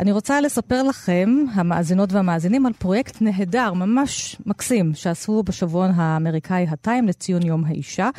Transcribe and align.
אני 0.00 0.12
רוצה 0.12 0.40
לספר 0.40 0.82
לכם, 0.82 1.28
המאזינות 1.54 2.12
והמאזינים, 2.12 2.66
על 2.66 2.72
פרויקט 2.72 3.22
נהדר, 3.22 3.72
ממש 3.72 4.36
מקסים, 4.46 4.94
שעשו 4.94 5.42
בשבועון 5.42 5.90
האמריקאי 5.90 6.66
הטיים 6.70 7.08
לציון 7.08 7.46
יום 7.46 7.64
האישה. 7.64 8.10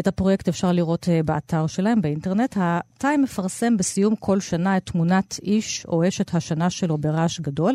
את 0.00 0.06
הפרויקט 0.06 0.48
אפשר 0.48 0.72
לראות 0.72 1.08
אה, 1.08 1.22
באתר 1.22 1.66
שלהם, 1.66 2.00
באינטרנט. 2.00 2.56
הטיים 2.60 3.22
מפרסם 3.22 3.76
בסיום 3.76 4.16
כל 4.16 4.40
שנה 4.40 4.76
את 4.76 4.86
תמונת 4.86 5.40
איש 5.42 5.86
או 5.86 6.08
אשת 6.08 6.34
השנה 6.34 6.70
שלו 6.70 6.98
ברעש 6.98 7.40
גדול. 7.40 7.74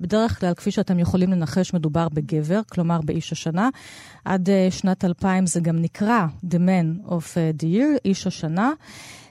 בדרך 0.00 0.40
כלל, 0.40 0.54
כפי 0.54 0.70
שאתם 0.70 0.98
יכולים 0.98 1.32
לנחש, 1.32 1.74
מדובר 1.74 2.08
בגבר, 2.08 2.60
כלומר 2.72 3.00
באיש 3.00 3.32
השנה. 3.32 3.68
עד 4.24 4.50
אה, 4.50 4.68
שנת 4.70 5.04
2000 5.04 5.46
זה 5.46 5.60
גם 5.60 5.76
נקרא 5.76 6.26
The 6.44 6.56
Man 6.56 7.08
of 7.08 7.36
the 7.60 7.64
Year, 7.64 7.98
איש 8.04 8.26
השנה. 8.26 8.72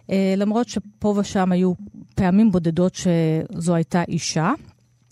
Uh, 0.08 0.12
למרות 0.38 0.70
שפה 0.70 1.16
ושם 1.18 1.52
היו 1.52 1.74
פעמים 2.16 2.52
בודדות 2.52 2.96
שזו 2.96 3.76
הייתה 3.76 4.04
אישה. 4.08 4.54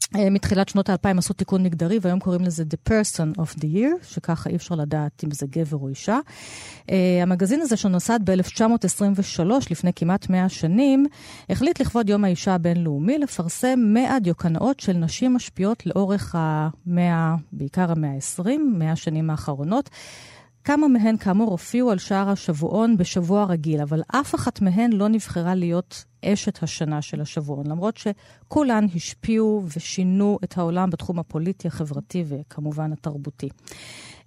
Uh, 0.04 0.18
מתחילת 0.32 0.70
שנות 0.70 0.90
האלפיים 0.90 1.18
עשו 1.18 1.34
תיקון 1.34 1.64
מגדרי, 1.64 2.00
והיום 2.02 2.20
קוראים 2.20 2.42
לזה 2.42 2.64
The 2.64 2.90
Person 2.90 3.40
of 3.40 3.60
the 3.60 3.64
Year, 3.64 4.04
שככה 4.04 4.50
אי 4.50 4.56
אפשר 4.56 4.76
לדעת 4.76 5.24
אם 5.24 5.32
זה 5.32 5.46
גבר 5.50 5.78
או 5.78 5.90
אישה. 5.90 6.20
Uh, 6.82 6.92
המגזין 7.22 7.62
הזה, 7.62 7.78
שנוסד 7.78 8.20
ב-1923, 8.24 9.42
לפני 9.72 9.92
כמעט 9.96 10.30
100 10.30 10.50
שנים, 10.50 11.06
החליט 11.50 11.82
לכבוד 11.82 12.10
יום 12.10 12.24
האישה 12.24 12.56
הבינלאומי 12.56 13.18
לפרסם 13.18 13.80
100 13.86 14.20
דיוקנאות 14.20 14.80
של 14.80 14.94
נשים 14.94 15.34
משפיעות 15.34 15.86
לאורך 15.86 16.36
המאה, 16.38 17.36
בעיקר 17.52 17.92
המאה 17.92 18.12
ה-20, 18.12 18.50
100 18.74 18.92
השנים 18.92 19.30
האחרונות. 19.30 19.90
כמה 20.64 20.88
מהן 20.88 21.18
כאמור 21.18 21.52
הופיעו 21.52 21.92
על 21.92 21.98
שער 21.98 22.30
השבועון 22.30 22.98
בשבוע 22.98 23.46
רגיל, 23.46 23.82
אבל 23.82 24.02
אף 24.08 24.36
אחת 24.36 24.62
מהן 24.62 24.94
לא 24.94 25.08
נבחרה 25.08 25.56
להיות 25.56 26.04
אשת 26.26 26.64
השנה 26.64 27.02
של 27.02 27.22
השבועון, 27.22 27.68
למרות 27.68 27.98
שכולן 27.98 28.86
השפיעו 28.96 29.64
ושינו 29.78 30.40
את 30.44 30.58
העולם 30.58 30.90
בתחום 30.90 31.20
הפוליטי, 31.20 31.68
החברתי 31.68 32.24
וכמובן 32.28 32.94
התרבותי. 32.94 33.50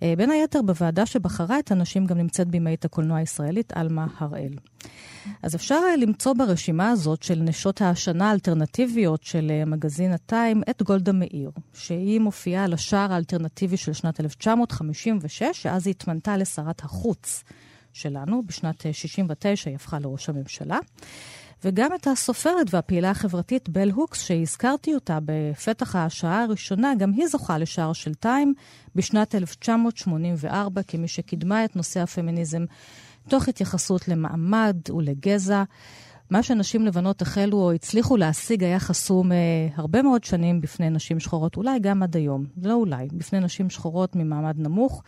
אה, 0.03 0.15
בין 0.17 0.31
היתר, 0.31 0.63
בוועדה 0.63 1.07
שבחרה 1.07 1.59
את 1.59 1.71
הנשים 1.71 2.07
גם 2.07 2.19
נמצאת 2.19 2.49
בימאית 2.49 2.85
הקולנוע 2.85 3.19
הישראלית, 3.19 3.73
עלמה 3.73 4.07
הראל. 4.19 4.53
אז 5.43 5.55
אפשר 5.55 5.81
אה, 5.91 5.97
למצוא 5.97 6.33
ברשימה 6.33 6.91
הזאת 6.91 7.23
של 7.23 7.39
נשות 7.43 7.83
השנה 7.83 8.31
האלטרנטיביות 8.31 9.23
של 9.23 9.51
אה, 9.51 9.65
מגזין 9.65 10.13
הטיים 10.13 10.63
את 10.71 10.83
גולדה 10.83 11.13
מאיר, 11.13 11.51
שהיא 11.75 12.21
מופיעה 12.21 12.65
על 12.65 12.73
השער 12.73 13.13
האלטרנטיבי 13.13 13.77
של 13.77 13.93
שנת 13.93 14.21
1956, 14.21 15.43
שאז 15.53 15.87
היא 15.87 15.95
התמנתה 15.95 16.37
לשרת 16.37 16.81
החוץ 16.81 17.45
שלנו. 17.93 18.43
בשנת 18.47 18.87
69 18.93 19.71
היא 19.71 19.77
הפכה 19.77 19.99
לראש 19.99 20.29
הממשלה. 20.29 20.79
וגם 21.65 21.91
את 21.95 22.07
הסופרת 22.07 22.75
והפעילה 22.75 23.11
החברתית 23.11 23.69
בל 23.69 23.91
הוקס, 23.91 24.23
שהזכרתי 24.23 24.95
אותה 24.95 25.19
בפתח 25.25 25.97
השעה 25.97 26.43
הראשונה, 26.43 26.95
גם 26.99 27.13
היא 27.13 27.27
זוכה 27.27 27.59
לשער 27.59 27.93
של 27.93 28.15
טיים 28.15 28.55
בשנת 28.95 29.35
1984, 29.35 30.83
כמי 30.83 31.09
שקידמה 31.09 31.65
את 31.65 31.77
נושא 31.77 32.01
הפמיניזם 32.01 32.65
תוך 33.29 33.49
התייחסות 33.49 34.09
למעמד 34.09 34.77
ולגזע. 34.95 35.63
מה 36.31 36.43
שנשים 36.43 36.87
לבנות 36.87 37.23
החלו 37.23 37.59
או 37.59 37.73
הצליחו 37.73 38.17
להשיג 38.17 38.65
היה 38.65 38.81
חסום 38.81 39.33
אה, 39.33 39.37
הרבה 39.77 40.03
מאוד 40.03 40.25
שנים 40.25 40.61
בפני 40.61 40.91
נשים 40.91 41.21
שחורות, 41.21 41.57
אולי 41.57 41.79
גם 41.79 42.03
עד 42.03 42.17
היום, 42.17 42.45
לא 42.63 42.75
אולי, 42.75 43.09
בפני 43.13 43.41
נשים 43.41 43.71
שחורות 43.71 44.17
ממעמד 44.17 44.59
נמוך. 44.59 45.03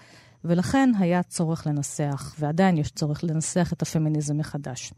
ולכן 0.45 0.91
היה 0.99 1.23
צורך 1.23 1.67
לנסח, 1.67 2.35
ועדיין 2.39 2.77
יש 2.77 2.91
צורך 2.91 3.25
לנסח 3.25 3.73
את 3.73 3.83
הפמיניזם 3.83 4.39
מחדש. 4.39 4.93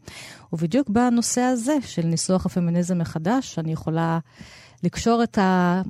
ובדיוק 0.53 0.89
בנושא 0.89 1.41
הזה 1.41 1.77
של 1.81 2.05
ניסוח 2.05 2.45
הפמיניזם 2.45 2.97
מחדש, 2.97 3.59
אני 3.59 3.71
יכולה 3.71 4.19
לקשור 4.83 5.23
את 5.23 5.37
ה... 5.37 5.81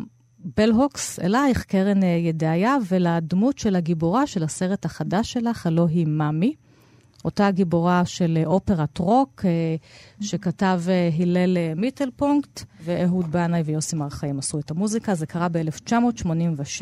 בל 0.57 0.71
הוקס 0.71 1.19
אלייך, 1.19 1.63
קרן 1.63 2.03
אה, 2.03 2.07
ידעיה, 2.07 2.77
ולדמות 2.87 3.57
של 3.57 3.75
הגיבורה 3.75 4.27
של 4.27 4.43
הסרט 4.43 4.85
החדש 4.85 5.33
שלך, 5.33 5.67
הלא 5.67 5.87
היא 5.87 6.07
מאמי. 6.07 6.55
אותה 7.25 7.51
גיבורה 7.51 8.05
של 8.05 8.37
אה, 8.41 8.45
אופרת 8.45 8.97
רוק, 8.97 9.45
אה, 9.45 9.75
שכתב 10.21 10.81
הלל 11.19 11.57
מיטלפונקט, 11.75 12.63
ואהוד 12.83 13.31
בנאי 13.31 13.61
ויוסי 13.61 13.95
מר 13.95 14.09
חיים 14.09 14.39
עשו 14.39 14.59
את 14.59 14.71
המוזיקה. 14.71 15.15
זה 15.15 15.25
קרה 15.25 15.47
ב-1986. 15.49 16.81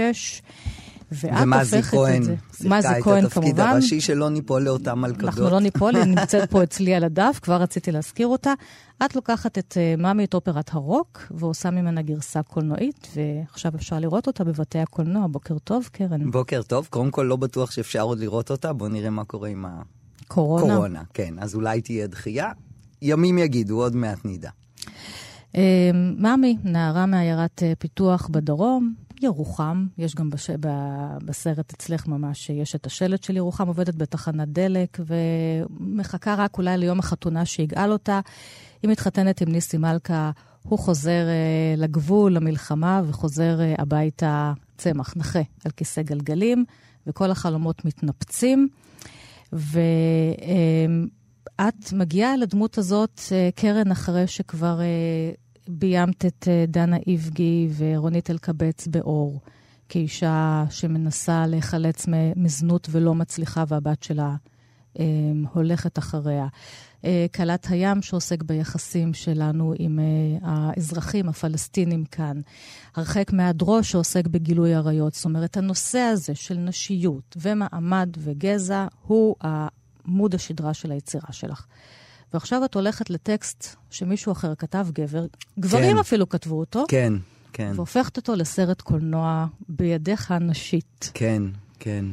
ואת 1.12 1.32
הופכת 1.32 1.98
את 2.18 2.24
זה. 2.24 2.36
ומזי 2.62 2.88
כהן 2.88 2.96
שיחקה 2.96 3.20
את 3.20 3.24
התפקיד 3.24 3.60
הראשי 3.60 4.02
שלא 4.02 4.30
ניפול 4.30 4.62
לאותן 4.62 4.94
מלכדות. 4.94 5.24
אנחנו 5.24 5.50
לא 5.50 5.60
ניפול, 5.60 5.96
היא 5.96 6.04
נמצאת 6.04 6.52
פה 6.52 6.64
אצלי 6.64 6.96
על 6.96 7.04
הדף, 7.04 7.40
כבר 7.42 7.56
רציתי 7.62 7.92
להזכיר 7.92 8.28
אותה. 8.28 8.54
את 9.06 9.16
לוקחת 9.16 9.58
את 9.58 9.78
uh, 9.78 10.02
מאמי 10.02 10.24
את 10.24 10.34
אופרת 10.34 10.74
הרוק, 10.74 11.32
ועושה 11.32 11.72
ממנה 11.72 12.02
גרסה 12.02 12.44
קולנועית, 12.44 13.08
ועכשיו 13.16 13.72
אפשר 13.76 14.00
לראות 14.00 14.28
אותה 14.28 14.44
בבתי 14.44 14.80
הקולנוע. 14.80 15.28
בוקר 15.28 15.58
טוב, 15.60 15.90
קרן. 15.92 16.32
בוקר 16.32 16.62
טוב. 16.62 16.88
קודם 16.90 17.12
כל, 17.12 17.24
לא 17.24 17.36
בטוח 17.36 17.72
שאפשר 17.72 18.02
עוד 18.02 18.20
לראות 18.20 18.52
אותה, 18.52 18.74
בואו 18.74 18.90
נראה 18.90 19.10
מה 19.10 19.24
קורה 19.24 19.50
עם 19.50 19.66
הקורונה. 19.66 20.74
קורונה, 20.74 21.02
כן. 21.14 21.34
אז 21.40 21.56
אולי 21.56 21.82
תהיה 21.82 22.08
דחייה. 22.08 22.52
ימים 23.02 23.38
יגידו, 23.38 23.82
עוד 23.82 23.96
מעט 23.96 24.20
נדע. 24.26 24.50
Uh, 25.54 25.58
מאמי, 26.18 26.58
נערה 26.64 27.06
מעיירת 27.06 27.60
uh, 27.60 27.76
פיתוח 27.80 28.28
בדרום, 28.32 28.94
ירוחם, 29.22 29.86
יש 29.98 30.16
גם 30.16 30.30
בש... 30.30 30.50
ב... 30.50 30.68
בסרט 31.26 31.74
אצלך 31.74 32.08
ממש, 32.08 32.50
יש 32.50 32.76
את 32.76 32.86
השלט 32.86 33.24
של 33.24 33.38
ירוחם, 33.38 33.68
עובדת 33.68 33.96
בתחנת 33.96 34.48
דלק, 34.48 35.00
ומחכה 35.06 36.36
רק 36.36 36.58
אולי 36.58 36.78
ליום 36.78 37.00
החתונה 37.00 37.46
שיגאל 37.46 37.92
אותה. 37.92 38.20
היא 38.82 38.92
מתחתנת 38.92 39.42
עם 39.42 39.52
ניסי 39.52 39.78
מלכה, 39.78 40.32
הוא 40.64 40.80
חוזר 40.80 41.26
uh, 41.28 41.80
לגבול, 41.80 42.34
למלחמה, 42.34 43.02
וחוזר 43.08 43.60
uh, 43.60 43.82
הביתה 43.82 44.54
צמח, 44.78 45.14
נכה, 45.18 45.42
על 45.66 45.72
כיסא 45.72 46.02
גלגלים, 46.02 46.66
וכל 47.08 47.32
החלומות 47.32 47.86
מתנפצים. 47.86 48.68
ואת 49.54 49.74
uh, 51.62 51.96
מגיעה 51.96 52.38
לדמות 52.38 52.78
הזאת, 52.78 53.20
uh, 53.20 53.32
קרן, 53.56 53.92
אחרי 53.92 54.28
שכבר... 54.28 54.80
ביימת 55.70 56.26
את 56.26 56.48
אה, 56.48 56.66
דנה 56.68 56.98
איבגי 57.08 57.70
ורונית 57.78 58.30
אלקבץ 58.30 58.88
באור, 58.88 59.40
כאישה 59.90 60.64
שמנסה 60.70 61.48
להיחלץ 61.48 62.06
מזנות 62.36 62.88
ולא 62.92 63.16
מצליחה, 63.16 63.64
והבת 63.68 64.04
שלה 64.04 64.36
אה, 65.00 65.06
הולכת 65.54 65.98
אחריה. 65.98 66.48
אה, 67.06 67.26
כלת 67.36 67.68
הים 67.70 68.02
שעוסק 68.02 68.44
ביחסים 68.44 69.14
שלנו 69.14 69.74
עם 69.80 70.00
אה, 70.00 70.38
האזרחים 70.42 71.30
הפלסטינים 71.30 72.06
כאן. 72.06 72.42
הרחק 72.96 73.34
מהדרו 73.34 73.84
שעוסק 73.84 74.28
בגילוי 74.28 74.76
עריות. 74.76 75.14
זאת 75.14 75.26
אומרת, 75.26 75.58
הנושא 75.58 76.00
הזה 76.00 76.36
של 76.36 76.58
נשיות 76.58 77.38
ומעמד 77.42 78.10
וגזע 78.18 78.88
הוא 79.02 79.36
עמוד 80.08 80.36
השדרה 80.36 80.74
של 80.74 80.92
היצירה 80.92 81.32
שלך. 81.32 81.66
ועכשיו 82.34 82.66
את 82.66 82.76
הולכת 82.76 83.10
לטקסט 83.10 83.76
שמישהו 83.90 84.32
אחר 84.32 84.56
כתב, 84.56 84.88
גבר, 84.94 85.26
גברים 85.60 85.94
כן. 85.94 85.98
אפילו 85.98 86.30
כתבו 86.30 86.60
אותו. 86.60 86.86
כן, 86.88 87.14
כן. 87.54 87.72
והופכת 87.76 88.18
אותו 88.18 88.36
לסרט 88.36 88.82
קולנוע 88.82 89.46
בידיך 89.70 90.32
הנשית. 90.32 91.12
כן, 91.14 91.44
כן. 91.80 92.06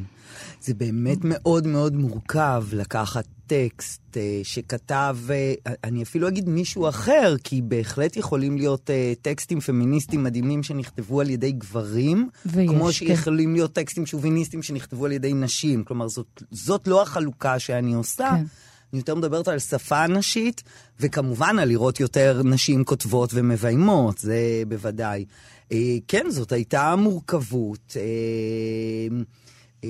זה 0.61 0.73
באמת 0.73 1.17
מאוד 1.23 1.67
מאוד 1.67 1.95
מורכב 1.95 2.63
לקחת 2.73 3.25
טקסט 3.47 4.17
אה, 4.17 4.39
שכתב, 4.43 5.17
אה, 5.29 5.53
אני 5.83 6.03
אפילו 6.03 6.27
אגיד 6.27 6.49
מישהו 6.49 6.89
אחר, 6.89 7.35
כי 7.43 7.61
בהחלט 7.61 8.17
יכולים 8.17 8.57
להיות 8.57 8.89
אה, 8.89 9.13
טקסטים 9.21 9.59
פמיניסטיים 9.59 10.23
מדהימים 10.23 10.63
שנכתבו 10.63 11.21
על 11.21 11.29
ידי 11.29 11.51
גברים, 11.51 12.29
ויש, 12.45 12.69
כמו 12.69 12.85
כן. 12.85 12.91
שיכולים 12.91 13.53
להיות 13.53 13.73
טקסטים 13.73 14.05
שוביניסטיים 14.05 14.63
שנכתבו 14.63 15.05
על 15.05 15.11
ידי 15.11 15.33
נשים. 15.33 15.83
כלומר, 15.83 16.07
זאת, 16.07 16.43
זאת 16.51 16.87
לא 16.87 17.01
החלוקה 17.01 17.59
שאני 17.59 17.93
עושה. 17.93 18.29
כן. 18.37 18.43
אני 18.93 18.99
יותר 18.99 19.15
מדברת 19.15 19.47
על 19.47 19.59
שפה 19.59 20.07
נשית, 20.07 20.63
וכמובן 20.99 21.59
על 21.59 21.67
לראות 21.67 21.99
יותר 21.99 22.41
נשים 22.43 22.83
כותבות 22.83 23.29
ומביימות, 23.33 24.17
זה 24.17 24.63
בוודאי. 24.67 25.25
אה, 25.71 25.77
כן, 26.07 26.25
זאת 26.29 26.51
הייתה 26.51 26.95
מורכבות. 26.95 27.97
אה, 27.97 29.17
אה, 29.83 29.89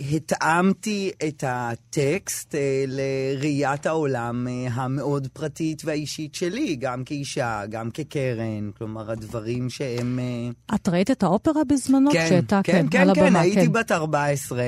התאמתי 0.00 1.10
את 1.28 1.44
הטקסט 1.46 2.54
אה, 2.54 2.84
לראיית 2.86 3.86
העולם 3.86 4.48
אה, 4.48 4.66
המאוד 4.72 5.28
פרטית 5.32 5.82
והאישית 5.84 6.34
שלי, 6.34 6.76
גם 6.76 7.04
כאישה, 7.04 7.62
גם 7.68 7.90
כקרן, 7.90 8.70
כלומר, 8.78 9.10
הדברים 9.10 9.70
שהם... 9.70 10.18
אה, 10.18 10.76
את 10.76 10.88
ראית 10.88 11.10
את 11.10 11.22
האופרה 11.22 11.64
בזמנו? 11.68 12.10
כן, 12.10 12.24
כשהייתה, 12.26 12.60
כן, 12.64 12.76
על 12.76 12.88
כן, 12.90 13.14
כן, 13.14 13.26
הבמה, 13.26 13.40
הייתי 13.40 13.68
בת 13.68 13.92
14, 13.92 14.62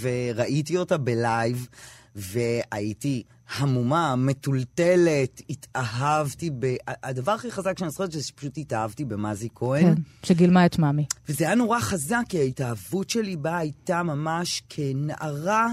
וראיתי 0.00 0.76
אותה 0.76 0.96
בלייב, 0.98 1.68
והייתי 2.16 3.22
המומה, 3.56 4.16
מטולטלת, 4.16 5.42
התאהבתי 5.50 6.50
ב... 6.58 6.74
הדבר 7.02 7.32
הכי 7.32 7.50
חזק 7.50 7.78
שאני 7.78 7.90
זוכרת 7.90 8.12
זה 8.12 8.22
שפשוט 8.22 8.58
התאהבתי 8.58 9.04
במזי 9.04 9.48
כהן. 9.54 9.94
כן, 9.94 10.02
שגילמה 10.22 10.66
את 10.66 10.78
מאמי. 10.78 11.06
וזה 11.28 11.44
היה 11.44 11.54
נורא 11.54 11.80
חזק, 11.80 12.22
כי 12.28 12.38
ההתאהבות 12.38 13.10
שלי 13.10 13.36
בה 13.36 13.58
הייתה 13.58 14.02
ממש 14.02 14.62
כנערה 14.68 15.68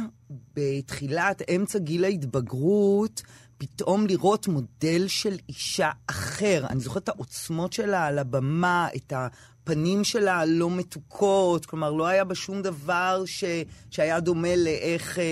בתחילת, 0.55 1.41
אמצע 1.55 1.79
גיל 1.79 2.03
ההתבגרות, 2.03 3.21
פתאום 3.57 4.07
לראות 4.07 4.47
מודל 4.47 5.07
של 5.07 5.35
אישה 5.49 5.91
אחר. 6.07 6.65
אני 6.69 6.79
זוכרת 6.79 7.03
את 7.03 7.09
העוצמות 7.09 7.73
שלה 7.73 8.05
על 8.05 8.19
הבמה, 8.19 8.87
את 8.95 9.13
הפנים 9.63 10.03
שלה 10.03 10.35
הלא 10.39 10.69
מתוקות, 10.69 11.65
כלומר, 11.65 11.91
לא 11.91 12.07
היה 12.07 12.23
בה 12.23 12.35
שום 12.35 12.61
דבר 12.61 13.23
ש... 13.25 13.43
שהיה 13.89 14.19
דומה 14.19 14.55
לאיך 14.55 15.19
אה, 15.19 15.23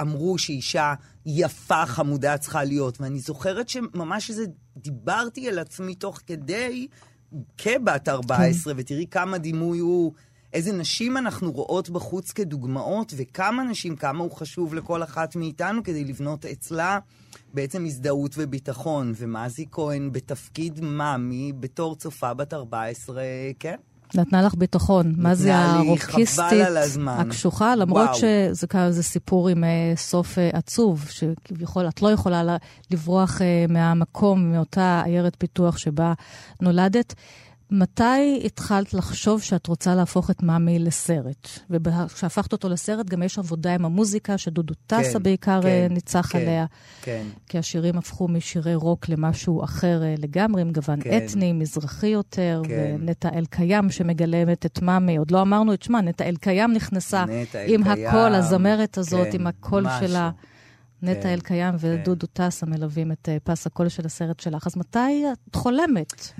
אמרו 0.00 0.38
שאישה 0.38 0.94
יפה, 1.26 1.86
חמודה 1.86 2.38
צריכה 2.38 2.64
להיות. 2.64 3.00
ואני 3.00 3.18
זוכרת 3.18 3.68
שממש 3.68 4.30
איזה, 4.30 4.44
דיברתי 4.76 5.48
על 5.48 5.58
עצמי 5.58 5.94
תוך 5.94 6.20
כדי, 6.26 6.86
כבת 7.58 8.08
14, 8.08 8.74
כן. 8.74 8.80
ותראי 8.80 9.06
כמה 9.10 9.38
דימוי 9.38 9.78
הוא... 9.78 10.12
איזה 10.52 10.72
נשים 10.72 11.16
אנחנו 11.16 11.52
רואות 11.52 11.90
בחוץ 11.90 12.32
כדוגמאות, 12.32 13.12
וכמה 13.16 13.64
נשים, 13.64 13.96
כמה 13.96 14.24
הוא 14.24 14.32
חשוב 14.32 14.74
לכל 14.74 15.02
אחת 15.02 15.36
מאיתנו 15.36 15.82
כדי 15.82 16.04
לבנות 16.04 16.46
אצלה 16.46 16.98
בעצם 17.54 17.84
הזדהות 17.84 18.34
וביטחון. 18.38 19.12
ומזי 19.16 19.66
כהן 19.72 20.12
בתפקיד 20.12 20.80
מאמי, 20.80 21.52
בתור 21.60 21.96
צופה 21.96 22.34
בת 22.34 22.54
14, 22.54 23.22
כן? 23.58 23.76
נתנה 24.14 24.42
לך 24.42 24.54
ביטחון. 24.54 25.14
מה 25.16 25.34
זה 25.34 25.56
הרוקיסטית 25.56 26.66
הקשוחה, 27.06 27.74
למרות 27.74 28.08
וואו. 28.08 28.18
שזה 28.18 28.66
כזה 28.66 29.02
סיפור 29.02 29.48
עם 29.48 29.64
uh, 29.64 29.98
סוף 29.98 30.38
uh, 30.38 30.56
עצוב, 30.56 31.06
שכביכול 31.08 31.88
את 31.88 32.02
לא 32.02 32.08
יכולה 32.08 32.56
לברוח 32.90 33.38
uh, 33.38 33.72
מהמקום, 33.72 34.52
מאותה 34.52 35.02
עיירת 35.04 35.36
פיתוח 35.38 35.78
שבה 35.78 36.12
נולדת. 36.60 37.14
מתי 37.70 38.42
התחלת 38.44 38.94
לחשוב 38.94 39.42
שאת 39.42 39.66
רוצה 39.66 39.94
להפוך 39.94 40.30
את 40.30 40.42
מאמי 40.42 40.78
לסרט? 40.78 41.48
וכשהפכת 41.70 42.52
אותו 42.52 42.68
לסרט, 42.68 43.06
גם 43.06 43.22
יש 43.22 43.38
עבודה 43.38 43.74
עם 43.74 43.84
המוזיקה, 43.84 44.38
שדודו 44.38 44.74
טסה 44.86 45.12
כן, 45.12 45.22
בעיקר 45.22 45.62
כן, 45.62 45.88
ניצח 45.90 46.26
כן, 46.32 46.38
עליה. 46.38 46.66
כן. 47.02 47.22
כי 47.46 47.58
השירים 47.58 47.98
הפכו 47.98 48.28
משירי 48.28 48.74
רוק 48.74 49.08
למשהו 49.08 49.64
אחר 49.64 50.02
לגמרי, 50.18 50.62
עם 50.62 50.72
גוון 50.72 51.00
כן. 51.00 51.18
אתני, 51.24 51.52
מזרחי 51.52 52.06
יותר, 52.06 52.62
כן. 52.64 52.96
ונטע 53.00 53.28
אלקיים 53.34 53.90
שמגלמת 53.90 54.66
את 54.66 54.82
מאמי. 54.82 55.16
עוד 55.16 55.30
לא 55.30 55.42
אמרנו 55.42 55.74
את 55.74 55.82
שמה, 55.82 56.00
נטע 56.00 56.24
אלקיים 56.24 56.72
נכנסה 56.72 57.24
עם 57.66 57.82
הקול, 57.82 58.34
הזמרת 58.34 58.98
הזאת, 58.98 59.28
כן, 59.30 59.40
עם 59.40 59.46
הקול 59.46 59.86
משהו. 59.86 60.08
שלה. 60.08 60.30
נטע 61.02 61.22
כן, 61.22 61.28
אלקיים 61.28 61.78
כן. 61.78 61.86
ודודו 62.00 62.26
טסה 62.26 62.66
מלווים 62.66 63.12
את 63.12 63.28
פס 63.44 63.66
הקול 63.66 63.88
של 63.88 64.06
הסרט 64.06 64.40
שלך. 64.40 64.66
אז 64.66 64.76
מתי 64.76 65.24
את 65.32 65.56
חולמת? 65.56 66.32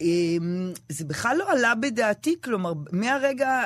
אמ, 0.00 0.72
זה 0.88 1.04
בכלל 1.04 1.36
לא 1.36 1.52
עלה 1.52 1.74
בדעתי, 1.74 2.36
כלומר, 2.44 2.72
מהרגע, 2.92 3.62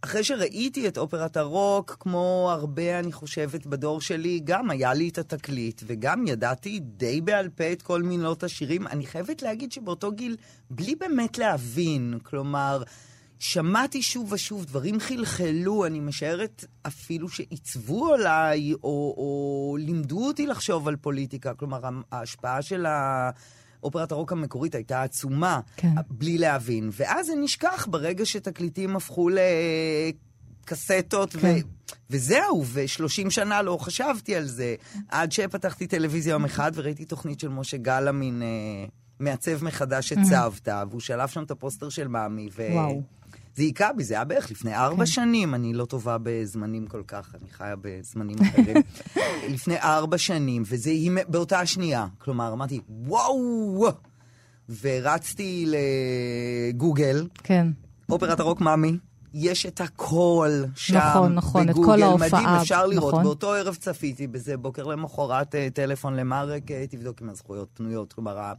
אחרי 0.00 0.24
שראיתי 0.24 0.88
את 0.88 0.98
אופרת 0.98 1.36
הרוק, 1.36 1.96
כמו 2.00 2.48
הרבה, 2.52 2.98
אני 2.98 3.12
חושבת, 3.12 3.66
בדור 3.66 4.00
שלי, 4.00 4.40
גם 4.44 4.70
היה 4.70 4.94
לי 4.94 5.08
את 5.08 5.18
התקליט, 5.18 5.82
וגם 5.86 6.26
ידעתי 6.26 6.80
די 6.80 7.20
בעל 7.20 7.48
פה 7.48 7.72
את 7.72 7.82
כל 7.82 8.02
מילות 8.02 8.44
השירים. 8.44 8.86
אני 8.86 9.06
חייבת 9.06 9.42
להגיד 9.42 9.72
שבאותו 9.72 10.12
גיל, 10.12 10.36
בלי 10.70 10.94
באמת 10.94 11.38
להבין, 11.38 12.18
כלומר, 12.22 12.82
שמעתי 13.38 14.02
שוב 14.02 14.32
ושוב, 14.32 14.64
דברים 14.64 15.00
חלחלו, 15.00 15.86
אני 15.86 16.00
משערת 16.00 16.64
אפילו 16.86 17.28
שעיצבו 17.28 18.14
עליי, 18.14 18.72
או, 18.72 19.14
או 19.16 19.76
לימדו 19.80 20.26
אותי 20.26 20.46
לחשוב 20.46 20.88
על 20.88 20.96
פוליטיקה. 20.96 21.54
כלומר, 21.54 21.80
ההשפעה 22.12 22.62
של 22.62 22.86
ה... 22.86 23.30
אופרת 23.86 24.12
הרוק 24.12 24.32
המקורית 24.32 24.74
הייתה 24.74 25.02
עצומה, 25.02 25.60
כן. 25.76 25.94
בלי 26.10 26.38
להבין. 26.38 26.90
ואז 26.92 27.26
זה 27.26 27.32
נשכח 27.34 27.86
ברגע 27.90 28.26
שתקליטים 28.26 28.96
הפכו 28.96 29.28
לקסטות, 30.64 31.36
כן. 31.36 31.38
ו... 31.38 31.76
וזהו, 32.10 32.64
ו-30 32.66 33.30
שנה 33.30 33.62
לא 33.62 33.78
חשבתי 33.80 34.36
על 34.36 34.44
זה, 34.44 34.74
עד 35.08 35.32
שפתחתי 35.32 35.86
טלוויזיה 35.86 36.30
יום 36.30 36.44
אחד 36.44 36.72
וראיתי 36.74 37.04
תוכנית 37.04 37.40
של 37.40 37.48
משה 37.48 37.76
גלאמין, 37.76 38.42
אה, 38.42 38.48
מעצב 39.20 39.64
מחדש 39.64 40.12
את 40.12 40.18
צוותא, 40.28 40.84
והוא 40.90 41.00
שלף 41.00 41.32
שם 41.32 41.42
את 41.42 41.50
הפוסטר 41.50 41.88
של 41.88 42.08
מאמי, 42.08 42.48
ו... 42.56 42.66
וואו. 42.72 43.15
זה 43.56 43.62
היכה 43.62 43.92
בי, 43.92 44.04
זה 44.04 44.14
היה 44.14 44.24
בערך 44.24 44.50
לפני 44.50 44.74
ארבע 44.74 45.04
כן. 45.04 45.06
שנים, 45.06 45.54
אני 45.54 45.74
לא 45.74 45.84
טובה 45.84 46.16
בזמנים 46.22 46.86
כל 46.86 47.02
כך, 47.06 47.34
אני 47.40 47.50
חיה 47.50 47.74
בזמנים 47.80 48.36
אחרים. 48.42 48.76
לפני 49.54 49.78
ארבע 49.78 50.18
שנים, 50.18 50.62
וזה 50.66 50.90
באותה 51.28 51.60
השנייה. 51.60 52.06
כלומר, 52.18 52.52
אמרתי, 52.52 52.80
וואו! 52.88 53.88
ורצתי 54.80 55.66
לגוגל, 56.72 57.28
כן. 57.42 57.66
אופרת 58.10 58.40
הרוק 58.40 58.60
מאמי, 58.60 58.98
יש 59.34 59.66
את 59.66 59.80
הכל 59.80 60.50
שם, 60.74 60.96
נכון, 60.96 61.34
נכון, 61.34 61.66
בגוגל, 61.66 61.88
את 61.88 61.96
כל 61.96 62.02
ההופעה, 62.02 62.28
מדהים, 62.28 62.48
אפשר 62.48 62.86
לראות. 62.86 63.12
נכון. 63.12 63.24
באותו 63.24 63.54
ערב 63.54 63.74
צפיתי 63.74 64.26
בזה, 64.26 64.56
בוקר 64.56 64.84
למחרת 64.84 65.54
אה, 65.54 65.68
טלפון 65.74 66.16
למרק, 66.16 66.70
אה, 66.70 66.84
תבדוק 66.86 67.22
אם 67.22 67.30
הזכויות 67.30 67.68
פנויות. 67.74 68.12
כלומר, 68.12 68.52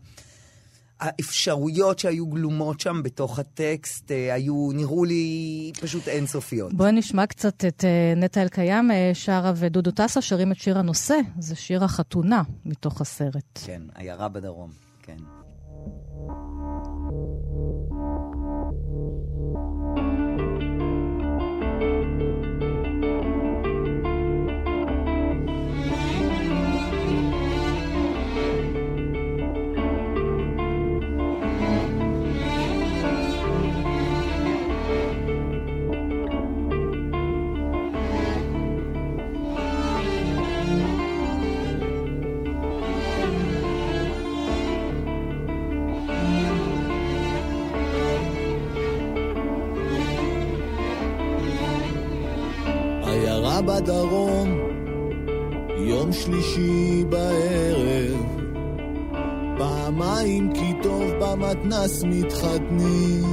האפשרויות 1.00 2.00
שהיו 2.00 2.28
גלומות 2.28 2.80
שם 2.80 3.02
בתוך 3.04 3.40
הטקסט 3.40 4.12
אה, 4.12 4.34
היו, 4.34 4.70
נראו 4.74 5.06
לי 5.06 5.72
פשוט 5.82 6.08
אינסופיות. 6.08 6.74
בואי 6.74 6.92
נשמע 6.92 7.26
קצת 7.26 7.66
את 7.66 7.86
אה, 7.86 8.14
נטע 8.16 8.42
אלקיים 8.42 8.92
אה, 8.92 9.12
שרה 9.14 9.54
ודודו 9.56 9.92
טסה 9.92 10.22
שרים 10.22 10.52
את 10.52 10.58
שיר 10.58 10.78
הנושא, 10.78 11.20
זה 11.40 11.56
שיר 11.56 11.84
החתונה 11.84 12.42
מתוך 12.66 13.02
הסרט. 13.02 13.60
כן, 13.66 13.82
עיירה 13.96 14.28
בדרום, 14.30 14.72
כן. 15.04 15.18
בדרום, 53.68 54.60
יום 55.78 56.14
שלישי 56.14 57.04
בערב, 57.10 58.26
פעמיים 59.58 60.54
כי 60.54 60.74
טוב 60.84 61.04
במתנס 61.20 62.04
מתחתנים. 62.04 63.24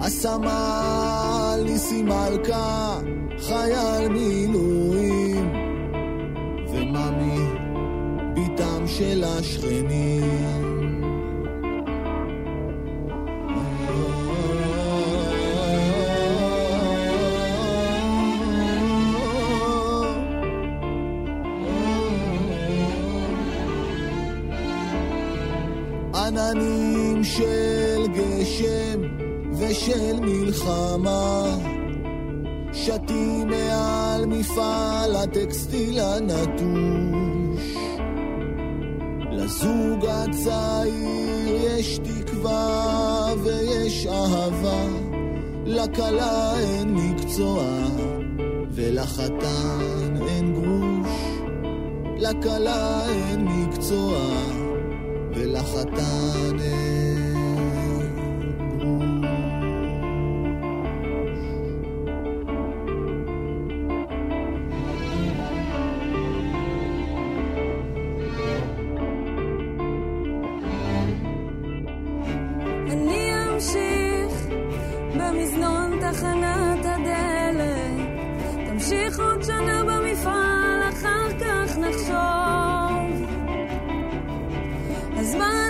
הסמל 0.00 1.60
ניסי 1.64 2.02
מלכה, 2.02 3.00
חייל 3.38 4.08
מילואים, 4.08 5.52
וממי, 6.72 7.38
בתם 8.34 8.86
של 8.86 9.24
השכנים. 9.24 10.59
מלחמה 30.80 31.58
שתים 32.72 33.48
מעל 33.48 34.26
מפעל 34.26 35.16
הטקסטיל 35.16 36.00
הנטוש. 36.00 37.74
לזוג 39.32 40.06
הצעיר 40.06 41.48
יש 41.48 41.98
תקווה 41.98 43.26
ויש 43.42 44.06
אהבה, 44.06 44.84
לכלה 45.64 46.58
אין 46.58 46.94
מקצוע 46.94 47.64
ולחתן 48.70 50.16
אין 50.28 50.52
גרוש. 50.52 51.10
לכלה 52.18 53.08
אין 53.08 53.44
מקצוע 53.44 54.18
ולחתן 55.34 56.58
אין 56.60 57.09
הזמן 85.20 85.69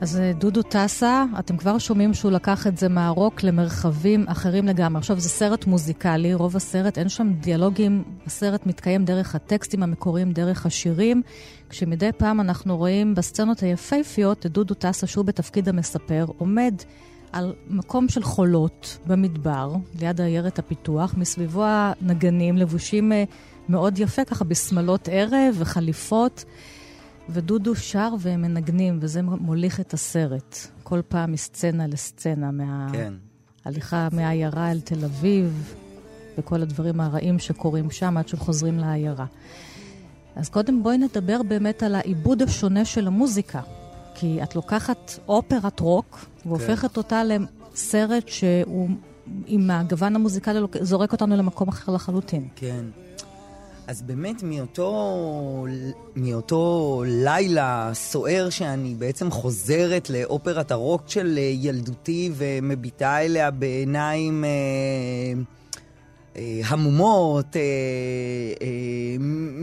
אז 0.00 0.20
אה, 0.20 0.32
דודו 0.32 0.62
טסה, 0.62 1.24
אתם 1.38 1.56
כבר 1.56 1.78
שומעים 1.78 2.14
שהוא 2.14 2.32
לקח 2.32 2.66
את 2.66 2.78
זה 2.78 2.88
מהרוק 2.88 3.42
למרחבים 3.42 4.24
אחרים 4.28 4.66
לגמרי. 4.66 4.98
עכשיו, 4.98 5.20
זה 5.20 5.28
סרט 5.28 5.66
מוזיקלי, 5.66 6.34
רוב 6.34 6.56
הסרט, 6.56 6.98
אין 6.98 7.08
שם 7.08 7.32
דיאלוגים, 7.32 8.04
הסרט 8.26 8.66
מתקיים 8.66 9.04
דרך 9.04 9.34
הטקסטים 9.34 9.82
המקוריים, 9.82 10.32
דרך 10.32 10.66
השירים, 10.66 11.22
כשמדי 11.68 12.10
פעם 12.16 12.40
אנחנו 12.40 12.76
רואים 12.76 13.14
בסצנות 13.14 13.60
היפהפיות 13.60 14.46
את 14.46 14.52
דודו 14.52 14.74
טסה, 14.74 15.06
שהוא 15.06 15.24
בתפקיד 15.24 15.68
המספר, 15.68 16.26
עומד 16.38 16.74
על 17.32 17.54
מקום 17.68 18.08
של 18.08 18.22
חולות 18.22 18.98
במדבר, 19.06 19.72
ליד 20.00 20.20
עיירת 20.20 20.58
הפיתוח, 20.58 21.14
מסביבו 21.16 21.64
הנגנים 21.66 22.56
לבושים 22.56 23.12
אה, 23.12 23.24
מאוד 23.68 23.98
יפה, 23.98 24.24
ככה 24.24 24.44
בשמלות 24.44 25.08
ערב 25.12 25.54
וחליפות. 25.58 26.44
ודודו 27.28 27.76
שר 27.76 28.14
והם 28.18 28.42
מנגנים, 28.42 28.98
וזה 29.00 29.22
מוליך 29.22 29.80
את 29.80 29.94
הסרט. 29.94 30.56
כל 30.82 31.00
פעם 31.08 31.32
מסצנה 31.32 31.86
לסצנה, 31.86 32.50
כן. 32.92 33.14
מההליכה 33.64 34.08
מהעיירה 34.12 34.70
אל 34.70 34.80
תל 34.80 35.04
אביב, 35.04 35.74
וכל 36.38 36.62
הדברים 36.62 37.00
הרעים 37.00 37.38
שקורים 37.38 37.90
שם 37.90 38.16
עד 38.16 38.28
שחוזרים 38.28 38.78
לעיירה. 38.78 39.26
אז 40.36 40.48
קודם 40.48 40.82
בואי 40.82 40.98
נדבר 40.98 41.42
באמת 41.42 41.82
על 41.82 41.94
העיבוד 41.94 42.42
השונה 42.42 42.84
של 42.84 43.06
המוזיקה. 43.06 43.60
כי 44.14 44.42
את 44.42 44.56
לוקחת 44.56 45.18
אופרת 45.28 45.80
רוק, 45.80 46.26
והופכת 46.46 46.96
אותה 46.96 47.22
לסרט 47.24 48.28
שהוא 48.28 48.88
עם 49.46 49.70
הגוון 49.70 50.16
המוזיקלי 50.16 50.58
זורק 50.80 51.12
אותנו 51.12 51.36
למקום 51.36 51.68
אחר 51.68 51.92
לחלוטין. 51.92 52.48
כן. 52.56 52.84
אז 53.88 54.02
באמת 54.02 54.42
מאותו, 54.42 55.66
מאותו 56.16 57.02
לילה 57.06 57.90
סוער 57.94 58.50
שאני 58.50 58.94
בעצם 58.94 59.30
חוזרת 59.30 60.10
לאופרת 60.10 60.70
הרוק 60.70 61.02
של 61.06 61.34
אה, 61.38 61.42
ילדותי 61.42 62.30
ומביטה 62.34 63.18
אליה 63.18 63.50
בעיניים 63.50 64.44
אה, 64.44 64.50
אה, 66.36 66.60
המומות, 66.66 67.56
אה, 67.56 67.62
אה, 68.62 69.16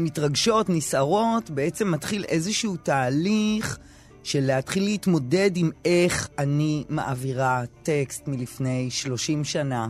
מתרגשות, 0.03 0.69
נסערות, 0.69 1.49
בעצם 1.49 1.91
מתחיל 1.91 2.23
איזשהו 2.27 2.75
תהליך 2.77 3.77
של 4.23 4.41
להתחיל 4.45 4.83
להתמודד 4.83 5.51
עם 5.55 5.69
איך 5.85 6.29
אני 6.39 6.83
מעבירה 6.89 7.63
טקסט 7.83 8.27
מלפני 8.27 8.91
30 8.91 9.43
שנה. 9.43 9.87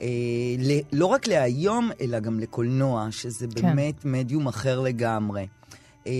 אה, 0.00 0.06
ל- 0.58 0.80
לא 0.98 1.06
רק 1.06 1.26
להיום, 1.26 1.90
אלא 2.00 2.20
גם 2.20 2.40
לקולנוע, 2.40 3.06
שזה 3.10 3.46
כן. 3.54 3.62
באמת 3.62 4.04
מדיום 4.04 4.46
אחר 4.48 4.80
לגמרי. 4.80 5.46
אה, 6.06 6.12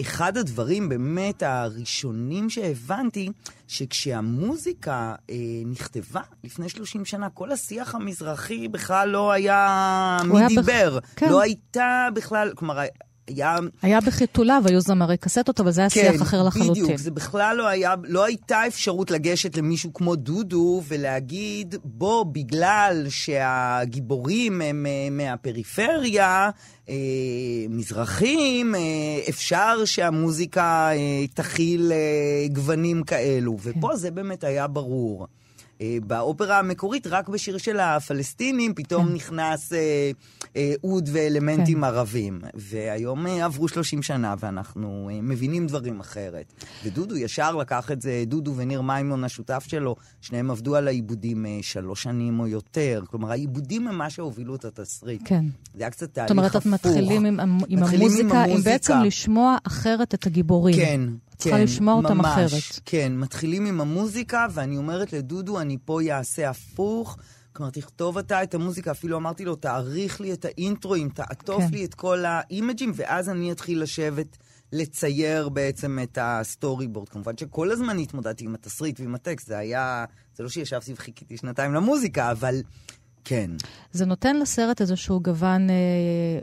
אחד 0.00 0.36
הדברים 0.36 0.88
באמת 0.88 1.42
הראשונים 1.42 2.50
שהבנתי, 2.50 3.28
שכשהמוזיקה 3.68 5.14
אה, 5.30 5.34
נכתבה 5.66 6.20
לפני 6.44 6.68
30 6.68 7.04
שנה, 7.04 7.28
כל 7.30 7.52
השיח 7.52 7.94
המזרחי 7.94 8.68
בכלל 8.68 9.08
לא 9.08 9.32
היה 9.32 10.18
מי 10.24 10.38
היה 10.38 10.48
בח- 10.48 10.54
דיבר. 10.54 10.98
כן. 11.16 11.28
לא 11.28 11.40
הייתה 11.40 12.08
בכלל, 12.14 12.52
כלומר, 12.56 12.78
היה... 13.28 13.56
היה 13.82 14.00
בחיתוליו, 14.00 14.62
היו 14.66 14.80
זמרי 14.80 15.16
קסטות, 15.16 15.60
אבל 15.60 15.70
זה 15.70 15.80
היה 15.80 15.90
שיח 15.90 16.22
אחר 16.22 16.42
לחלוטין. 16.42 16.74
כן, 16.74 16.82
בדיוק, 16.82 16.96
זה 17.00 17.10
בכלל 17.10 17.56
לא 17.56 17.66
היה, 17.66 17.94
לא 18.04 18.24
הייתה 18.24 18.66
אפשרות 18.66 19.10
לגשת 19.10 19.56
למישהו 19.56 19.94
כמו 19.94 20.16
דודו 20.16 20.82
ולהגיד, 20.88 21.74
בוא, 21.84 22.24
בגלל 22.24 23.06
שהגיבורים 23.08 24.60
הם 24.60 24.86
אה, 24.86 25.08
מהפריפריה, 25.10 26.50
אה, 26.88 26.94
מזרחים, 27.68 28.74
אה, 28.74 28.80
אפשר 29.28 29.84
שהמוזיקה 29.84 30.90
אה, 30.92 31.26
תכיל 31.34 31.92
אה, 31.92 32.48
גוונים 32.52 33.02
כאלו. 33.02 33.56
כן. 33.58 33.70
ופה 33.78 33.96
זה 33.96 34.10
באמת 34.10 34.44
היה 34.44 34.66
ברור. 34.66 35.26
אה, 35.84 35.98
באופרה 36.06 36.58
המקורית, 36.58 37.06
רק 37.06 37.28
בשיר 37.28 37.58
של 37.58 37.80
הפלסטינים, 37.80 38.74
פתאום 38.74 39.06
כן. 39.08 39.14
נכנס 39.14 39.72
אה, 39.72 40.10
אה, 40.56 40.72
אוד 40.84 41.08
ואלמנטים 41.12 41.78
כן. 41.78 41.84
ערבים. 41.84 42.40
והיום 42.54 43.26
אה, 43.26 43.44
עברו 43.44 43.68
30 43.68 44.02
שנה 44.02 44.34
ואנחנו 44.38 45.10
אה, 45.12 45.18
מבינים 45.22 45.66
דברים 45.66 46.00
אחרת. 46.00 46.52
ודודו 46.84 47.16
ישר 47.16 47.56
לקח 47.56 47.90
את 47.90 48.02
זה, 48.02 48.24
דודו 48.26 48.54
וניר 48.56 48.82
מימון, 48.82 49.24
השותף 49.24 49.64
שלו, 49.68 49.96
שניהם 50.20 50.50
עבדו 50.50 50.76
על 50.76 50.88
העיבודים 50.88 51.46
אה, 51.46 51.58
שלוש 51.62 52.02
שנים 52.02 52.40
או 52.40 52.46
יותר. 52.46 53.02
כלומר, 53.10 53.30
העיבודים 53.30 53.88
הם 53.88 53.98
מה 53.98 54.10
שהובילו 54.10 54.54
את 54.54 54.64
התסריט. 54.64 55.22
כן. 55.24 55.44
זה 55.74 55.82
היה 55.82 55.90
קצת 55.90 56.14
תהליך 56.14 56.28
זאת 56.28 56.38
אומרת, 56.38 56.54
הפוך. 56.54 56.66
את 56.66 56.86
מתחילים 56.86 57.24
עם, 57.24 57.40
עם, 57.40 57.58
עם 57.68 57.82
המוזיקה, 57.82 58.44
עם. 58.44 58.62
בעצם 58.62 58.94
לשמוע 59.04 59.56
אחרת 59.64 60.14
את 60.14 60.26
הגיבורים. 60.26 60.76
כן, 60.76 61.00
צריכה 61.36 61.56
כן, 61.56 61.62
לשמוע 61.62 61.94
אותם 61.94 62.20
אחרת. 62.20 62.62
כן, 62.84 63.12
מתחילים 63.16 63.66
עם 63.66 63.80
המוזיקה, 63.80 64.46
ואני 64.52 64.76
אומרת 64.76 65.12
לדודו, 65.12 65.60
אני 65.60 65.76
פה 65.84 66.00
אעשה 66.10 66.50
הפוך. 66.50 67.16
כלומר, 67.52 67.70
תכתוב 67.70 68.18
אתה 68.18 68.42
את 68.42 68.54
המוזיקה, 68.54 68.90
אפילו 68.90 69.16
אמרתי 69.16 69.44
לו, 69.44 69.56
תאריך 69.56 70.20
לי 70.20 70.32
את 70.32 70.44
האינטרואים, 70.44 71.08
תעטוף 71.08 71.62
כן. 71.62 71.68
לי 71.72 71.84
את 71.84 71.94
כל 71.94 72.24
האימג'ים, 72.24 72.92
ואז 72.94 73.28
אני 73.28 73.52
אתחיל 73.52 73.82
לשבת 73.82 74.36
לצייר 74.72 75.48
בעצם 75.48 75.98
את 76.02 76.18
ה 76.20 76.88
storyboard. 76.88 77.08
כמובן 77.08 77.36
שכל 77.36 77.70
הזמן 77.70 77.98
התמודדתי 77.98 78.44
עם 78.44 78.54
התסריט 78.54 79.00
ועם 79.00 79.14
הטקסט, 79.14 79.46
זה 79.46 79.58
היה, 79.58 80.04
זה 80.36 80.42
לא 80.42 80.48
שישבתי 80.48 80.92
וחיכיתי 80.92 81.36
שנתיים 81.36 81.74
למוזיקה, 81.74 82.30
אבל 82.30 82.62
כן. 83.24 83.50
זה 83.92 84.06
נותן 84.06 84.36
לסרט 84.36 84.80
איזשהו 84.80 85.20
גוון, 85.20 85.70
אה, 85.70 85.74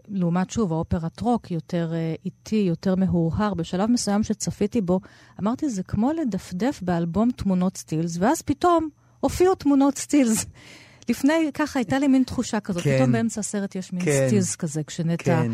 לעומת 0.09 0.49
שוב, 0.49 0.73
האופרת 0.73 1.19
רוק, 1.19 1.51
יותר 1.51 1.91
אה, 1.93 2.15
איטי, 2.25 2.55
יותר 2.55 2.95
מהורהר. 2.95 3.53
בשלב 3.53 3.89
מסוים 3.89 4.23
שצפיתי 4.23 4.81
בו, 4.81 4.99
אמרתי, 5.41 5.69
זה 5.69 5.83
כמו 5.83 6.11
לדפדף 6.13 6.79
באלבום 6.81 7.31
תמונות 7.31 7.77
סטילס, 7.77 8.17
ואז 8.19 8.41
פתאום 8.41 8.89
הופיעו 9.19 9.55
תמונות 9.55 9.97
סטילס. 9.97 10.45
לפני, 11.09 11.49
ככה, 11.53 11.79
הייתה 11.79 11.99
לי 11.99 12.07
מין 12.07 12.23
תחושה 12.23 12.59
כזאת. 12.59 12.83
כן. 12.83 12.97
פתאום 12.97 13.11
באמצע 13.11 13.39
הסרט 13.39 13.75
יש 13.75 13.93
מין 13.93 14.05
כן. 14.05 14.27
סטילס 14.27 14.55
כזה, 14.55 14.83
כשנטע, 14.83 15.23
כן. 15.23 15.51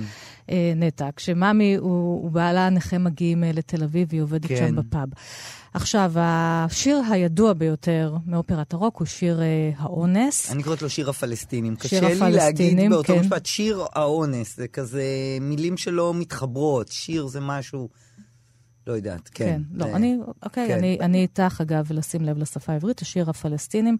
אה, 0.50 0.74
נטע, 0.76 1.10
כשמאמי 1.16 1.76
הוא, 1.76 1.90
הוא 2.24 2.32
בעלה 2.32 2.68
הנכה 2.68 2.98
מגיעים 2.98 3.44
אה, 3.44 3.52
לתל 3.52 3.84
אביב, 3.84 4.08
והיא 4.10 4.22
עובדת 4.22 4.46
כן. 4.46 4.56
שם 4.56 4.76
בפאב. 4.76 5.08
עכשיו, 5.78 6.12
השיר 6.16 7.02
הידוע 7.12 7.54
ביותר 7.54 8.16
מאופרת 8.26 8.74
הרוק 8.74 8.98
הוא 8.98 9.06
שיר 9.08 9.42
אה, 9.42 9.72
האונס. 9.78 10.52
אני 10.52 10.64
קוראת 10.64 10.82
לו 10.82 10.90
שיר 10.90 11.10
הפלסטינים. 11.10 11.76
שיר 11.84 12.00
קשה 12.00 12.14
לי 12.14 12.20
להגיד 12.20 12.38
הפלסטינים, 12.38 12.90
באותו 12.92 13.14
כן. 13.14 13.20
משפט, 13.20 13.46
שיר 13.46 13.86
האונס, 13.94 14.58
זה 14.58 14.68
כזה 14.68 15.04
מילים 15.42 15.78
שלא 15.78 16.14
מתחברות, 16.14 16.88
שיר 16.88 17.28
זה 17.28 17.40
משהו, 17.42 17.90
לא 18.88 18.94
יודעת, 18.94 19.30
כן. 19.34 19.46
כן, 19.46 19.62
לא, 19.74 19.86
זה- 19.86 19.96
אני, 19.96 20.18
אוקיי, 20.46 20.68
כן. 20.68 20.78
אני, 20.78 20.98
אני 21.02 21.22
איתך, 21.22 21.62
אגב, 21.62 21.92
לשים 21.92 22.22
לב 22.22 22.38
לשפה 22.38 22.74
העברית, 22.74 23.02
השיר 23.02 23.30
הפלסטינים, 23.30 23.98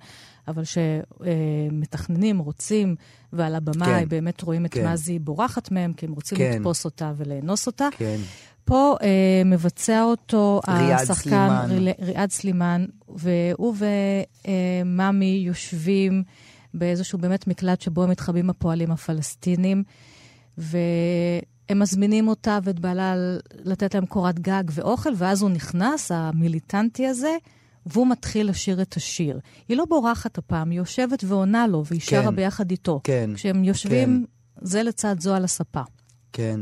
אבל 0.48 0.64
שמתכננים, 0.64 2.40
רוצים, 2.40 2.96
ועל 3.34 3.56
הבמה 3.56 3.86
כן. 3.86 4.10
באמת 4.10 4.42
רואים 4.42 4.66
את 4.66 4.74
כן. 4.74 4.92
מזי 4.92 5.20
בורחת 5.20 5.72
מהם, 5.72 5.94
כי 5.94 6.06
הם 6.06 6.12
רוצים 6.12 6.38
כן. 6.38 6.52
לתפוס 6.56 6.86
אותה 6.86 7.14
ולאנוס 7.18 7.68
אותה. 7.68 7.88
כן. 7.98 8.18
פה 8.68 8.96
אה, 9.04 9.08
מבצע 9.46 10.04
אותו 10.04 10.62
ריאד 10.68 11.00
השחקן 11.02 11.14
סלימאן. 11.30 11.66
ריל- 11.70 11.90
ריאד 12.02 12.32
סלימאן, 12.32 12.86
והוא 13.10 13.76
וממי 14.86 15.44
יושבים 15.46 16.24
באיזשהו 16.74 17.20
באמת 17.20 17.48
מקלט 17.48 17.82
שבו 17.82 18.04
הם 18.04 18.10
מתחבאים 18.10 18.50
הפועלים 18.50 18.92
הפלסטינים, 18.92 19.84
והם 20.58 21.80
מזמינים 21.80 22.28
אותה 22.28 22.60
ואת 22.64 22.80
בעלה 22.80 23.16
לתת 23.66 23.96
להם 23.96 24.06
קורת 24.06 24.40
גג 24.40 24.64
ואוכל, 24.72 25.10
ואז 25.16 25.42
הוא 25.42 25.50
נכנס, 25.50 26.12
המיליטנטי 26.12 27.08
הזה, 27.08 27.36
והוא 27.86 28.08
מתחיל 28.08 28.50
לשיר 28.50 28.82
את 28.82 28.94
השיר. 28.98 29.40
היא 29.68 29.78
לא 29.78 29.86
בורחת 29.90 30.38
הפעם, 30.38 30.70
היא 30.70 30.78
יושבת 30.78 31.24
ועונה 31.28 31.68
לו, 31.68 31.86
והיא 31.86 32.02
כן. 32.02 32.06
שרה 32.22 32.32
ביחד 32.32 32.72
איתו. 32.72 33.02
כן, 33.04 33.30
כשהם 33.36 33.64
יושבים 33.64 34.26
זה 34.62 34.84
לצד 34.84 35.20
זו 35.20 35.36
על 35.36 35.44
הספה. 35.44 35.82
כן. 36.34 36.60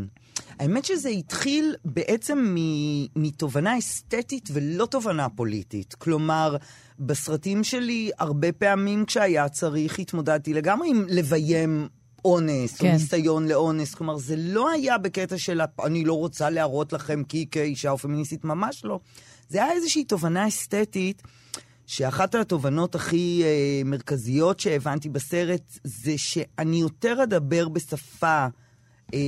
האמת 0.60 0.86
שזה 0.86 1.10
התחיל 1.10 1.76
בעצם 1.86 2.56
מ- 2.56 3.06
מתובנה 3.24 3.78
אסתטית 3.80 4.50
ולא 4.54 4.86
תובנה 4.86 5.30
פוליטית. 5.30 5.94
כלומר, 5.94 6.56
בסרטים 7.00 7.64
שלי, 7.64 8.12
הרבה 8.20 8.52
פעמים 8.52 9.06
כשהיה 9.06 9.50
צריך, 9.50 10.00
התמודדתי 10.00 10.54
לגמרי 10.54 10.90
עם 10.90 11.06
לביים 11.10 11.88
אונס, 12.26 12.78
כן. 12.78 12.88
או 12.88 12.94
ניסיון 12.94 13.48
לאונס. 13.48 13.96
כלומר, 13.96 14.18
זה 14.18 14.36
לא 14.38 14.70
היה 14.70 14.98
בקטע 14.98 15.38
של 15.38 15.62
"הפ- 15.62 15.80
אני 15.86 16.06
לא 16.06 16.14
רוצה 16.14 16.50
להראות 16.50 16.94
לכם 16.94 17.24
כי 17.24 17.46
כאישה 17.52 17.90
או 17.92 17.98
פמיניסטית, 17.98 18.44
ממש 18.46 18.82
לא. 18.86 19.00
זה 19.50 19.64
היה 19.64 19.74
איזושהי 19.74 20.04
תובנה 20.04 20.48
אסתטית. 20.48 21.22
שאחת 21.88 22.36
התובנות 22.36 22.96
הכי 22.96 23.42
אה, 23.44 23.82
מרכזיות 23.86 24.60
שהבנתי 24.60 25.10
בסרט 25.10 25.62
זה 25.84 26.14
שאני 26.18 26.78
יותר 26.78 27.24
אדבר 27.24 27.70
בשפה 27.70 28.46
אה, 29.14 29.20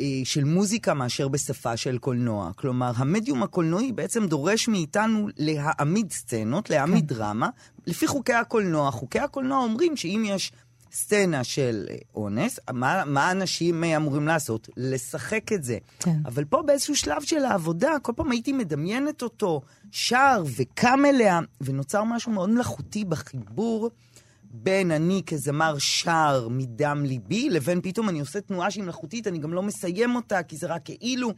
אה, 0.00 0.06
של 0.24 0.44
מוזיקה 0.44 0.94
מאשר 0.94 1.28
בשפה 1.28 1.76
של 1.76 1.98
קולנוע. 1.98 2.50
כלומר, 2.56 2.92
המדיום 2.96 3.42
הקולנועי 3.42 3.92
בעצם 3.92 4.26
דורש 4.26 4.68
מאיתנו 4.68 5.28
להעמיד 5.36 6.12
סצנות, 6.12 6.70
להעמיד 6.70 7.06
דרמה, 7.06 7.48
לפי 7.86 8.06
חוקי 8.06 8.32
הקולנוע. 8.32 8.90
חוקי 8.90 9.18
הקולנוע 9.20 9.58
אומרים 9.58 9.96
שאם 9.96 10.22
יש 10.26 10.52
סצנה 10.92 11.44
של 11.44 11.86
אה, 11.90 11.96
אונס, 12.14 12.58
מה, 12.72 13.04
מה 13.06 13.30
אנשים 13.30 13.84
אה, 13.84 13.96
אמורים 13.96 14.26
לעשות? 14.26 14.68
לשחק 14.76 15.52
את 15.52 15.64
זה. 15.64 15.78
כן. 15.98 16.16
אבל 16.26 16.44
פה 16.44 16.62
באיזשהו 16.66 16.96
שלב 16.96 17.22
של 17.22 17.44
העבודה, 17.44 17.90
כל 18.02 18.12
פעם 18.16 18.30
הייתי 18.30 18.52
מדמיינת 18.52 19.22
אותו, 19.22 19.60
שר 19.90 20.44
וקם 20.56 21.00
אליה, 21.06 21.40
ונוצר 21.60 22.04
משהו 22.04 22.32
מאוד 22.32 22.50
מלאכותי 22.50 23.04
בחיבור 23.04 23.90
בין 24.50 24.90
אני 24.90 25.22
כזמר 25.26 25.78
שר 25.78 26.48
מדם 26.50 27.04
ליבי, 27.06 27.50
לבין 27.50 27.80
פתאום 27.82 28.08
אני 28.08 28.20
עושה 28.20 28.40
תנועה 28.40 28.70
שהיא 28.70 28.84
מלאכותית, 28.84 29.26
אני 29.26 29.38
גם 29.38 29.52
לא 29.52 29.62
מסיים 29.62 30.16
אותה, 30.16 30.42
כי 30.42 30.56
זה 30.56 30.66
רק 30.66 30.82
כאילו. 30.84 31.32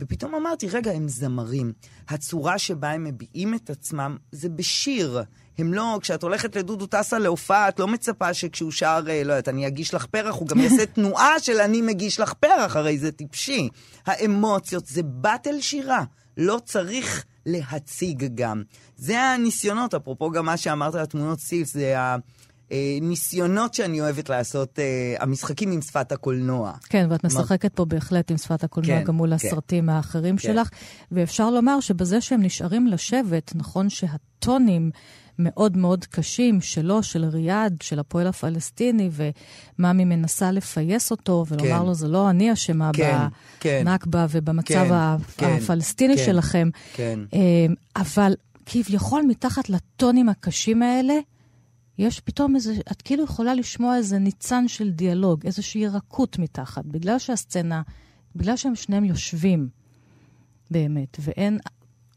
ופתאום 0.00 0.34
אמרתי, 0.34 0.68
רגע, 0.68 0.92
הם 0.92 1.08
זמרים. 1.08 1.72
הצורה 2.08 2.58
שבה 2.58 2.90
הם 2.90 3.04
מביעים 3.04 3.54
את 3.54 3.70
עצמם 3.70 4.16
זה 4.32 4.48
בשיר. 4.48 5.22
הם 5.58 5.74
לא, 5.74 5.98
כשאת 6.02 6.22
הולכת 6.22 6.56
לדודו 6.56 6.86
טסה 6.86 7.18
להופעה, 7.18 7.68
את 7.68 7.80
לא 7.80 7.88
מצפה 7.88 8.34
שכשהוא 8.34 8.72
שר, 8.72 9.04
אה, 9.08 9.24
לא 9.24 9.32
יודעת, 9.32 9.48
אני 9.48 9.66
אגיש 9.66 9.94
לך 9.94 10.06
פרח, 10.06 10.34
הוא 10.34 10.48
גם 10.48 10.60
יעשה 10.60 10.86
תנועה 10.94 11.40
של 11.40 11.60
אני 11.60 11.82
מגיש 11.82 12.20
לך 12.20 12.32
פרח, 12.32 12.76
הרי 12.76 12.98
זה 12.98 13.12
טיפשי. 13.12 13.68
האמוציות, 14.06 14.86
זה 14.86 15.02
באטל 15.02 15.60
שירה. 15.60 16.04
לא 16.36 16.58
צריך 16.64 17.24
להציג 17.46 18.28
גם. 18.34 18.62
זה 18.96 19.20
הניסיונות, 19.20 19.94
אפרופו 19.94 20.30
גם 20.30 20.46
מה 20.46 20.56
שאמרת 20.56 20.94
על 20.94 21.00
התמונות 21.00 21.40
סילס, 21.40 21.72
זה 21.72 21.94
הניסיונות 22.70 23.74
שאני 23.74 24.00
אוהבת 24.00 24.28
לעשות, 24.28 24.78
אה, 24.78 25.14
המשחקים 25.20 25.72
עם 25.72 25.82
שפת 25.82 26.12
הקולנוע. 26.12 26.72
כן, 26.88 27.06
ואת 27.10 27.24
משחקת 27.24 27.74
פה 27.74 27.84
בהחלט 27.84 28.30
עם 28.30 28.36
שפת 28.36 28.64
הקולנוע 28.64 28.98
כן, 28.98 29.04
גם 29.04 29.14
מול 29.14 29.28
כן. 29.28 29.34
הסרטים 29.46 29.88
האחרים 29.88 30.36
כן. 30.36 30.42
שלך, 30.42 30.68
ואפשר 31.12 31.50
לומר 31.50 31.80
שבזה 31.80 32.20
שהם 32.20 32.42
נשארים 32.42 32.86
לשבת, 32.86 33.52
נכון 33.54 33.90
שהטונים 33.90 34.90
מאוד 35.38 35.76
מאוד 35.76 36.04
קשים 36.04 36.60
שלו, 36.60 37.02
של 37.02 37.24
ריאד, 37.24 37.76
של 37.82 37.98
הפועל 37.98 38.26
הפלסטיני, 38.26 39.10
ומאמי 39.78 40.04
מנסה 40.04 40.50
לפייס 40.50 41.10
אותו 41.10 41.44
ולומר 41.48 41.78
כן. 41.80 41.86
לו, 41.86 41.94
זה 41.94 42.08
לא 42.08 42.30
אני 42.30 42.52
אשמה 42.52 42.90
כן, 42.92 43.18
כן. 43.60 43.82
בנכבה 43.84 44.26
ובמצב 44.30 44.64
כן, 44.74 44.92
ה- 44.92 45.16
כן, 45.36 45.56
הפלסטיני 45.62 46.16
כן, 46.16 46.24
שלכם. 46.24 46.68
כן. 46.94 47.20
אה, 47.34 47.38
אבל 47.96 48.34
כביכול 48.66 49.22
מתחת 49.28 49.70
לטונים 49.70 50.28
הקשים 50.28 50.82
האלה, 50.82 51.14
יש 51.98 52.20
פתאום 52.20 52.56
איזה, 52.56 52.74
את 52.92 53.02
כאילו 53.02 53.24
יכולה 53.24 53.54
לשמוע 53.54 53.96
איזה 53.96 54.18
ניצן 54.18 54.68
של 54.68 54.90
דיאלוג, 54.90 55.46
איזושהי 55.46 55.86
רכות 55.86 56.38
מתחת, 56.38 56.84
בגלל 56.84 57.18
שהסצנה, 57.18 57.82
בגלל 58.36 58.56
שהם 58.56 58.74
שניהם 58.74 59.04
יושבים, 59.04 59.68
באמת, 60.70 61.16
ואין, 61.20 61.58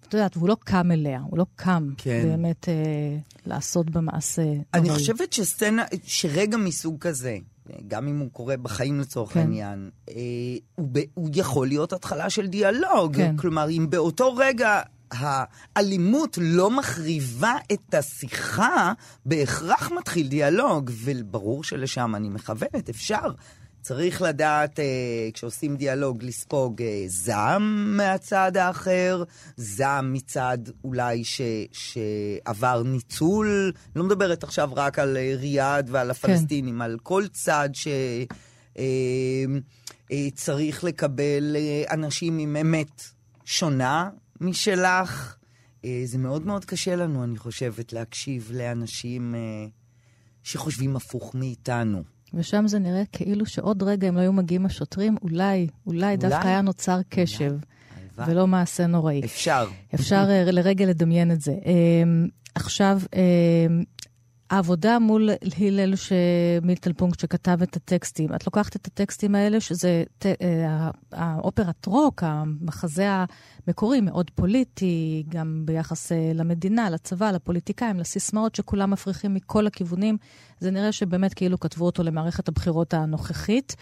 את 0.08 0.14
יודעת, 0.14 0.38
והוא 0.38 0.50
לא 0.50 0.58
קם 0.60 0.92
אליה, 0.92 1.22
הוא 1.30 1.38
לא 1.38 1.46
קם 1.56 1.90
כן. 1.98 2.22
באמת 2.24 2.70
אה, 2.70 3.18
לעשות 3.46 3.90
במעשה. 3.90 4.42
אני 4.74 4.82
נוראי. 4.82 5.00
חושבת 5.00 5.34
שסצנה, 5.34 5.84
שרגע 6.04 6.58
מסוג 6.58 6.98
כזה, 7.00 7.38
גם 7.88 8.08
אם 8.08 8.20
הוא 8.20 8.30
קורה 8.32 8.58
בחיים 8.58 9.00
לצורך 9.00 9.34
כן. 9.34 9.40
העניין, 9.40 9.90
אה, 10.10 10.16
הוא, 10.76 10.88
ב, 10.92 11.00
הוא 11.14 11.30
יכול 11.36 11.68
להיות 11.68 11.94
התחלה 11.94 12.30
של 12.30 12.48
דיאלוג. 12.48 13.16
כן. 13.16 13.38
כלומר, 13.38 13.70
אם 13.70 13.88
באותו 13.90 14.36
רגע 14.36 14.82
האלימות 15.12 16.38
לא 16.42 16.72
מחריבה 16.72 17.54
את 17.74 17.94
השיחה, 17.94 18.94
בהכרח 19.26 19.92
מתחיל 19.92 20.28
דיאלוג, 20.28 20.92
וברור 20.94 21.64
שלשם 21.64 22.16
אני 22.16 22.30
מכוונת, 22.30 22.90
אפשר. 22.90 23.32
צריך 23.82 24.22
לדעת, 24.22 24.80
אה, 24.80 24.86
כשעושים 25.34 25.76
דיאלוג, 25.76 26.24
לספוג 26.24 26.82
אה, 26.82 27.04
זעם 27.08 27.98
מהצד 27.98 28.58
האחר, 28.58 29.24
זעם 29.58 30.14
מצד 30.14 30.58
אולי 30.84 31.24
ש, 31.24 31.42
שעבר 31.72 32.84
ניצול. 32.84 33.72
לא 33.96 34.04
מדברת 34.04 34.44
עכשיו 34.44 34.70
רק 34.76 35.00
על 35.00 35.18
אה, 35.18 35.34
ריאד 35.38 35.90
ועל 35.92 36.12
הפלסטינים, 36.12 36.76
כן. 36.76 36.82
על 36.82 36.98
כל 37.04 37.24
צד 37.28 37.70
ש... 37.74 37.88
אה, 38.78 38.84
אה, 40.12 40.28
צריך 40.34 40.84
לקבל 40.84 41.56
אה, 41.56 41.94
אנשים 41.94 42.38
עם 42.38 42.56
אמת 42.56 43.02
שונה 43.46 44.10
משלך. 44.42 45.36
אה, 45.86 46.02
זה 46.06 46.18
מאוד 46.18 46.46
מאוד 46.46 46.66
קשה 46.66 46.96
לנו, 46.96 47.24
אני 47.24 47.38
חושבת, 47.38 47.94
להקשיב 47.94 48.52
לאנשים 48.54 49.36
אה, 49.36 49.40
שחושבים 50.44 50.96
הפוך 50.96 51.36
מאיתנו. 51.36 52.04
ושם 52.34 52.68
זה 52.68 52.80
נראה 52.80 53.04
כאילו 53.12 53.46
שעוד 53.46 53.84
רגע, 53.84 54.10
אם 54.10 54.16
לא 54.16 54.22
היו 54.22 54.34
מגיעים 54.34 54.66
השוטרים, 54.66 55.16
אולי, 55.22 55.68
אולי 55.86 56.18
דווקא 56.18 56.48
היה 56.48 56.62
נוצר 56.62 57.00
קשב, 57.10 57.54
הלוואי. 58.18 58.32
ולא 58.32 58.48
מעשה 58.48 58.88
נוראי. 58.88 59.22
אפשר. 59.26 59.68
אפשר 59.96 60.26
אה, 60.30 60.52
לרגע 60.52 60.86
לדמיין 60.86 61.32
את 61.32 61.42
זה. 61.42 61.54
עכשיו, 62.56 63.02
העבודה 64.50 65.00
מול 65.00 65.30
הלל. 65.60 65.94
מילטלפונקט 66.62 67.20
שכתב 67.20 67.62
את 67.62 67.76
הטקסטים, 67.76 68.36
את 68.36 68.46
לוקחת 68.46 68.76
את 68.76 68.88
הטקסטים 68.88 69.36
האלה, 69.36 69.60
שזה 69.60 70.04
ט... 70.18 70.26
אה, 70.26 70.90
האופרת 71.12 71.86
רוק, 71.86 72.24
המחזה 72.26 73.08
המקורי, 73.68 74.02
מאוד 74.02 74.32
פוליטי, 74.36 75.24
גם 75.30 75.62
ביחס 75.66 76.12
אה, 76.12 76.32
למדינה, 76.36 76.90
לצבא, 76.90 77.32
לפוליטיקאים, 77.32 78.00
לסיסמאות 78.00 78.56
שכולם 78.56 78.92
מפריחים 78.92 79.34
מכל 79.34 79.68
הכיוונים. 79.68 80.18
זה 80.60 80.72
נראה 80.72 80.92
שבאמת 80.92 81.34
כאילו 81.34 81.60
כתבו 81.60 81.86
אותו 81.86 82.04
למערכת 82.04 82.48
הבחירות 82.48 82.94
הנוכחית, 82.94 83.76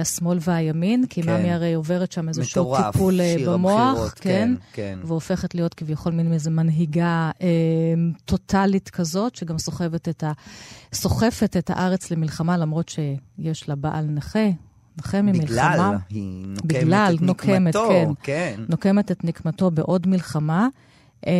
השמאל 0.00 0.38
והימין, 0.40 1.06
כי 1.06 1.22
כן. 1.22 1.40
ממי 1.40 1.52
הרי 1.52 1.74
עוברת 1.74 2.12
שם 2.12 2.28
איזשהו 2.28 2.62
מטורף, 2.62 2.92
טיפול 2.92 3.20
אה, 3.20 3.36
במוח, 3.46 3.80
הבחירות, 3.80 4.12
כן, 4.12 4.54
כן, 4.72 4.72
כן. 4.72 4.98
והופכת 5.04 5.54
להיות 5.54 5.74
כביכול 5.74 6.12
מין 6.12 6.32
איזו 6.32 6.50
מנהיגה 6.50 7.30
אה, 7.42 7.48
טוטאלית 8.24 8.90
כזאת, 8.90 9.36
שגם 9.36 9.58
סוחבת 9.58 10.08
את 10.08 10.24
ה... 10.24 10.32
סוחפת 10.92 11.56
את 11.58 11.70
הארץ 11.70 12.10
למלחמה, 12.10 12.56
למרות 12.56 12.88
שיש 12.88 13.68
לה 13.68 13.74
בעל 13.74 14.04
נכה, 14.04 14.48
נכה 14.98 15.22
ממלחמה. 15.22 15.44
בגלל, 15.46 15.96
היא 16.10 16.46
נוקמת 16.46 16.66
בגלל, 16.66 17.14
את 17.16 17.22
נוקמת, 17.22 17.56
נקמתו, 17.56 17.88
כן. 17.88 18.08
כן. 18.22 18.60
נוקמת 18.68 19.10
את 19.10 19.24
נקמתו 19.24 19.70
בעוד 19.70 20.06
מלחמה. 20.06 20.68
אה, 21.26 21.32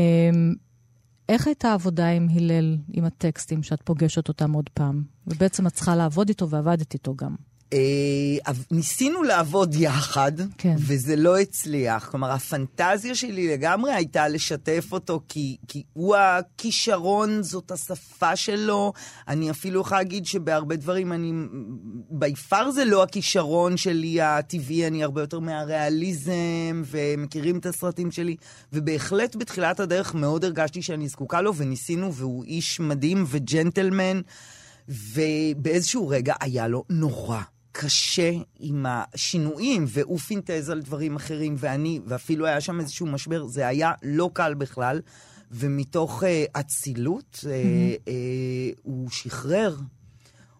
איך 1.29 1.47
הייתה 1.47 1.69
העבודה 1.69 2.09
עם 2.09 2.29
הלל, 2.35 2.77
עם 2.93 3.05
הטקסטים, 3.05 3.63
שאת 3.63 3.83
פוגשת 3.83 4.29
אותם 4.29 4.53
עוד 4.53 4.71
פעם? 4.75 5.03
ובעצם 5.27 5.67
את 5.67 5.73
צריכה 5.73 5.97
לעבוד 5.97 6.29
איתו, 6.29 6.51
ועבדת 6.51 6.95
איתו 6.95 7.15
גם. 7.17 7.35
אה, 7.73 8.53
ניסינו 8.71 9.23
לעבוד 9.23 9.75
יחד, 9.75 10.33
כן. 10.59 10.75
וזה 10.79 11.17
לא 11.17 11.39
הצליח. 11.39 12.09
כלומר, 12.09 12.31
הפנטזיה 12.33 13.15
שלי 13.15 13.49
לגמרי 13.49 13.93
הייתה 13.93 14.29
לשתף 14.29 14.89
אותו, 14.93 15.21
כי, 15.29 15.57
כי 15.69 15.83
הוא 15.93 16.17
הכישרון, 16.17 17.43
זאת 17.43 17.71
השפה 17.71 18.37
שלו. 18.37 18.93
אני 19.29 19.51
אפילו 19.51 19.81
יכולה 19.81 20.01
להגיד 20.01 20.27
שבהרבה 20.27 20.77
דברים 20.77 21.13
אני... 21.13 21.33
ביפר 22.11 22.71
זה 22.71 22.85
לא 22.85 23.03
הכישרון 23.03 23.77
שלי 23.77 24.21
הטבעי, 24.21 24.87
אני 24.87 25.05
הרבה 25.05 25.21
יותר 25.21 25.41
מהריאליזם, 25.41 26.83
ומכירים 26.87 27.59
את 27.59 27.67
הסרטים 27.67 28.11
שלי. 28.11 28.37
ובהחלט 28.73 29.37
בתחילת 29.37 29.81
הדרך 29.81 30.15
מאוד 30.15 30.45
הרגשתי 30.45 30.83
שאני 30.83 31.09
זקוקה 31.09 31.41
לו, 31.41 31.55
וניסינו, 31.55 32.15
והוא 32.15 32.45
איש 32.45 32.81
מדהים 32.81 33.25
וג'נטלמן. 33.29 34.21
ובאיזשהו 34.89 36.09
רגע 36.09 36.35
היה 36.41 36.69
לו 36.69 36.85
נורא 36.91 37.41
קשה 37.77 38.33
עם 38.59 38.87
השינויים, 38.89 39.85
והוא 39.89 40.19
פינטז 40.19 40.71
על 40.71 40.83
דברים 40.83 41.17
אחרים, 41.17 41.55
ואני, 41.59 42.01
ואפילו 42.07 42.47
היה 42.47 42.61
שם 42.61 42.81
איזשהו 42.81 43.07
משבר, 43.07 43.47
זה 43.47 43.67
היה 43.67 43.93
לא 44.03 44.31
קל 44.33 44.55
בכלל. 44.55 45.01
ומתוך 45.51 46.25
אה, 46.25 46.45
אצילות, 46.53 47.45
אה, 47.47 47.53
אה, 48.09 48.71
הוא 48.83 49.11
שחרר. 49.11 49.77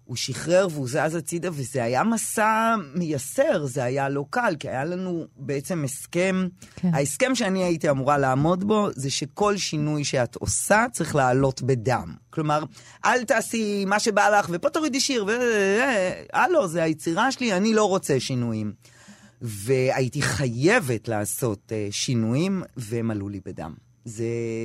הוא 0.05 0.17
שחרר 0.17 0.67
והוא 0.71 0.89
זז 0.89 1.15
הצידה, 1.15 1.49
וזה 1.53 1.85
היה 1.85 2.05
מסע 2.05 2.75
מייסר, 2.95 3.67
זה 3.67 3.85
היה 3.85 4.09
לא 4.09 4.25
קל, 4.31 4.55
כי 4.59 4.69
היה 4.69 4.85
לנו 4.85 5.25
בעצם 5.37 5.85
הסכם. 5.85 6.49
כן. 6.77 6.95
ההסכם 6.95 7.35
שאני 7.35 7.65
הייתי 7.65 7.91
אמורה 7.91 8.19
לעמוד 8.19 8.65
בו, 8.65 8.89
זה 8.93 9.11
שכל 9.11 9.57
שינוי 9.57 10.05
שאת 10.05 10.37
עושה 10.37 10.85
צריך 10.93 11.15
לעלות 11.15 11.63
בדם. 11.63 12.15
כלומר, 12.31 12.65
אל 13.05 13.25
תעשי 13.25 13.85
מה 13.85 14.01
שבא 14.01 14.39
לך, 14.39 14.47
ופה 14.51 14.71
תורידי 14.71 15.01
שיר, 15.01 15.25
ו... 15.25 15.31
אה, 15.31 16.23
הלו, 16.33 16.69
זה 16.69 16.83
היצירה 16.83 17.33
שלי, 17.33 17.53
אני 17.53 17.75
לא 17.75 17.85
רוצה 17.89 18.21
שינויים. 18.21 18.73
והייתי 19.47 20.23
חייבת 20.23 21.09
לעשות 21.09 21.59
uh, 21.73 21.93
שינויים, 21.93 22.63
והם 22.77 23.11
עלו 23.11 23.29
לי 23.29 23.41
בדם. 23.45 23.75
זה, 24.05 24.25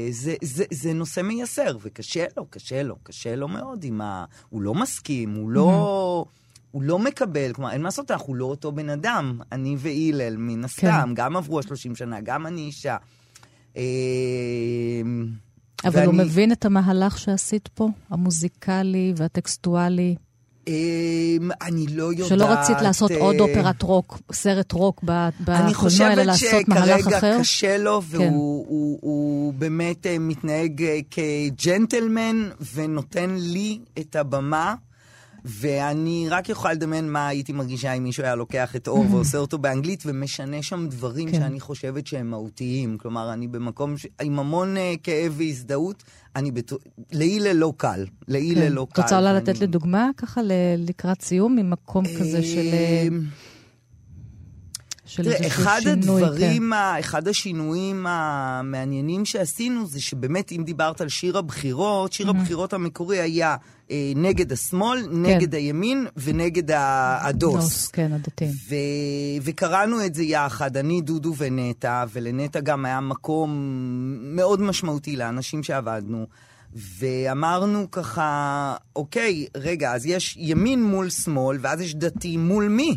זה, 0.10 0.36
זה, 0.42 0.64
זה 0.72 0.94
נושא 0.94 1.22
מייסר, 1.22 1.78
וקשה 1.82 2.26
לו, 2.38 2.46
קשה 2.50 2.84
לו, 2.84 2.96
קשה 3.04 3.36
לו 3.36 3.48
מאוד 3.48 3.84
עם 3.84 4.02
ה... 4.02 4.26
הוא 4.50 4.62
לא 4.62 4.74
מסכים, 4.76 5.34
הוא 5.36 5.50
לא... 5.50 6.26
הוא 6.72 6.84
לא 6.84 7.00
מקבל, 7.00 7.54
כלומר, 7.54 7.72
אין 7.72 7.82
מה 7.82 7.88
לעשות, 7.88 8.12
אנחנו 8.12 8.36
לא 8.36 8.46
אותו 8.46 8.72
בן 8.72 8.90
אדם. 8.90 9.40
אני 9.52 9.76
והלל, 9.80 10.38
מן 10.38 10.64
הסתם, 10.66 10.82
כן. 11.08 11.14
גם 11.14 11.38
עברו 11.38 11.60
ה-30 11.60 11.96
שנה, 11.96 12.22
גם 12.22 12.48
אני 12.48 12.62
אישה. 12.62 12.98
אה, 13.78 13.84
אבל 15.86 16.06
הוא 16.06 16.14
ואני- 16.16 16.24
מבין 16.24 16.52
את 16.52 16.66
המהלך 16.66 17.20
שעשית 17.20 17.68
פה, 17.68 17.88
המוזיקלי 18.10 19.14
והטקסטואלי, 19.18 20.16
אני 21.62 21.88
לא 21.88 22.04
יודעת... 22.04 22.28
שלא 22.28 22.46
רצית 22.46 22.82
לעשות 22.82 23.12
עוד 23.12 23.36
אה, 23.36 23.42
אופרת 23.42 23.82
רוק, 23.82 24.20
סרט 24.32 24.72
רוק 24.72 25.04
אני 25.04 25.32
בקולנוע, 25.40 25.68
אלא 25.68 25.74
חושבת 25.74 26.26
לעשות 26.26 26.68
מהלך 26.68 27.08
אחר? 27.08 27.20
שכרגע 27.20 27.40
קשה 27.40 27.78
לו, 27.78 28.02
והוא 28.04 28.26
כן. 28.26 28.34
הוא, 28.34 29.00
הוא 29.02 29.54
באמת 29.54 30.06
אה, 30.06 30.20
מתנהג 30.20 30.84
אה, 30.84 31.00
כג'נטלמן 31.12 32.50
ונותן 32.74 33.36
לי 33.40 33.80
את 34.00 34.16
הבמה. 34.16 34.76
ואני 35.46 36.28
רק 36.30 36.50
יכולה 36.50 36.74
לדמיין 36.74 37.12
מה 37.12 37.28
הייתי 37.28 37.52
מרגישה 37.54 37.94
אם 37.94 38.04
מישהו 38.04 38.24
היה 38.24 38.36
לוקח 38.36 38.76
את 38.76 38.88
אור 38.88 39.06
ועושה 39.12 39.38
אותו 39.38 39.58
באנגלית 39.58 40.04
ומשנה 40.06 40.62
שם 40.64 40.88
דברים 40.90 41.32
כן. 41.32 41.40
שאני 41.40 41.60
חושבת 41.60 42.08
שהם 42.08 42.30
מהותיים. 42.30 42.98
כלומר, 42.98 43.34
אני 43.34 43.48
במקום 43.48 43.98
ש... 43.98 44.06
עם 44.22 44.40
המון 44.40 44.78
אה, 44.78 44.94
כאב 45.04 45.34
והזדהות, 45.38 46.04
אני 46.36 46.52
בטוח... 46.52 46.80
להילה 47.12 47.54
לא 47.54 47.74
קל. 47.78 48.06
להילה 48.28 48.62
כן. 48.62 48.72
לא 48.72 48.84
את 48.90 48.94
קל. 48.94 49.02
רוצה 49.02 49.20
אולי 49.20 49.34
לתת 49.34 49.48
ואני- 49.48 49.60
לי 49.60 49.68
דוגמה, 49.68 50.10
ככה, 50.18 50.42
לקראת 50.78 51.22
סיום, 51.22 51.56
ממקום 51.56 52.04
כזה 52.20 52.44
של... 52.44 52.60
של 55.10 55.24
תראה, 55.24 55.36
איזשהו 55.36 55.64
אחד 55.64 55.80
שינוי, 55.84 56.22
כן. 56.22 56.28
הדברים, 56.28 56.74
ה... 56.74 57.00
אחד 57.00 57.28
השינויים 57.28 58.06
המעניינים 58.08 59.26
שעשינו 59.26 59.88
זה 59.88 60.02
שבאמת, 60.02 60.52
אם 60.52 60.64
דיברת 60.66 61.02
על 61.02 61.10
שיר 61.10 61.38
הבחירות, 61.38 62.14
שיר 62.14 62.30
הבחירות 62.30 62.74
המקורי 62.74 63.20
היה 63.20 63.56
אה, 63.92 64.12
נגד 64.16 64.52
השמאל, 64.52 65.08
נגד 65.12 65.56
הימין 65.56 66.08
ונגד 66.18 66.72
הדוס. 66.72 67.54
דוס, 67.56 67.88
כן, 67.88 68.14
הדתיים. 68.14 68.52
ו... 68.70 68.76
וקראנו 69.42 70.06
את 70.06 70.16
זה 70.16 70.24
יחד, 70.24 70.78
אני, 70.78 71.02
דודו 71.02 71.34
ונטע, 71.38 72.06
ולנטע 72.14 72.60
גם 72.60 72.86
היה 72.86 73.00
מקום 73.00 73.50
מאוד 74.22 74.62
משמעותי 74.62 75.16
לאנשים 75.16 75.64
שעבדנו. 75.64 76.26
ואמרנו 76.74 77.92
ככה, 77.92 78.76
אוקיי, 78.96 79.46
רגע, 79.58 79.94
אז 79.94 80.06
יש 80.06 80.36
ימין 80.40 80.84
מול 80.84 81.10
שמאל, 81.10 81.58
ואז 81.62 81.82
יש 81.82 81.96
דתי 81.96 82.38
מול 82.38 82.68
מי? 82.68 82.96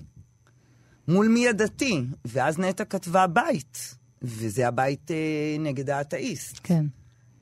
מול 1.09 1.29
מי 1.29 1.49
הדתי? 1.49 2.05
ואז 2.25 2.59
נטע 2.59 2.85
כתבה 2.85 3.27
בית, 3.27 3.95
וזה 4.23 4.69
הבית 4.69 5.11
אה, 5.11 5.17
נגד 5.59 5.91
האתאיסט. 5.91 6.61
כן. 6.63 6.85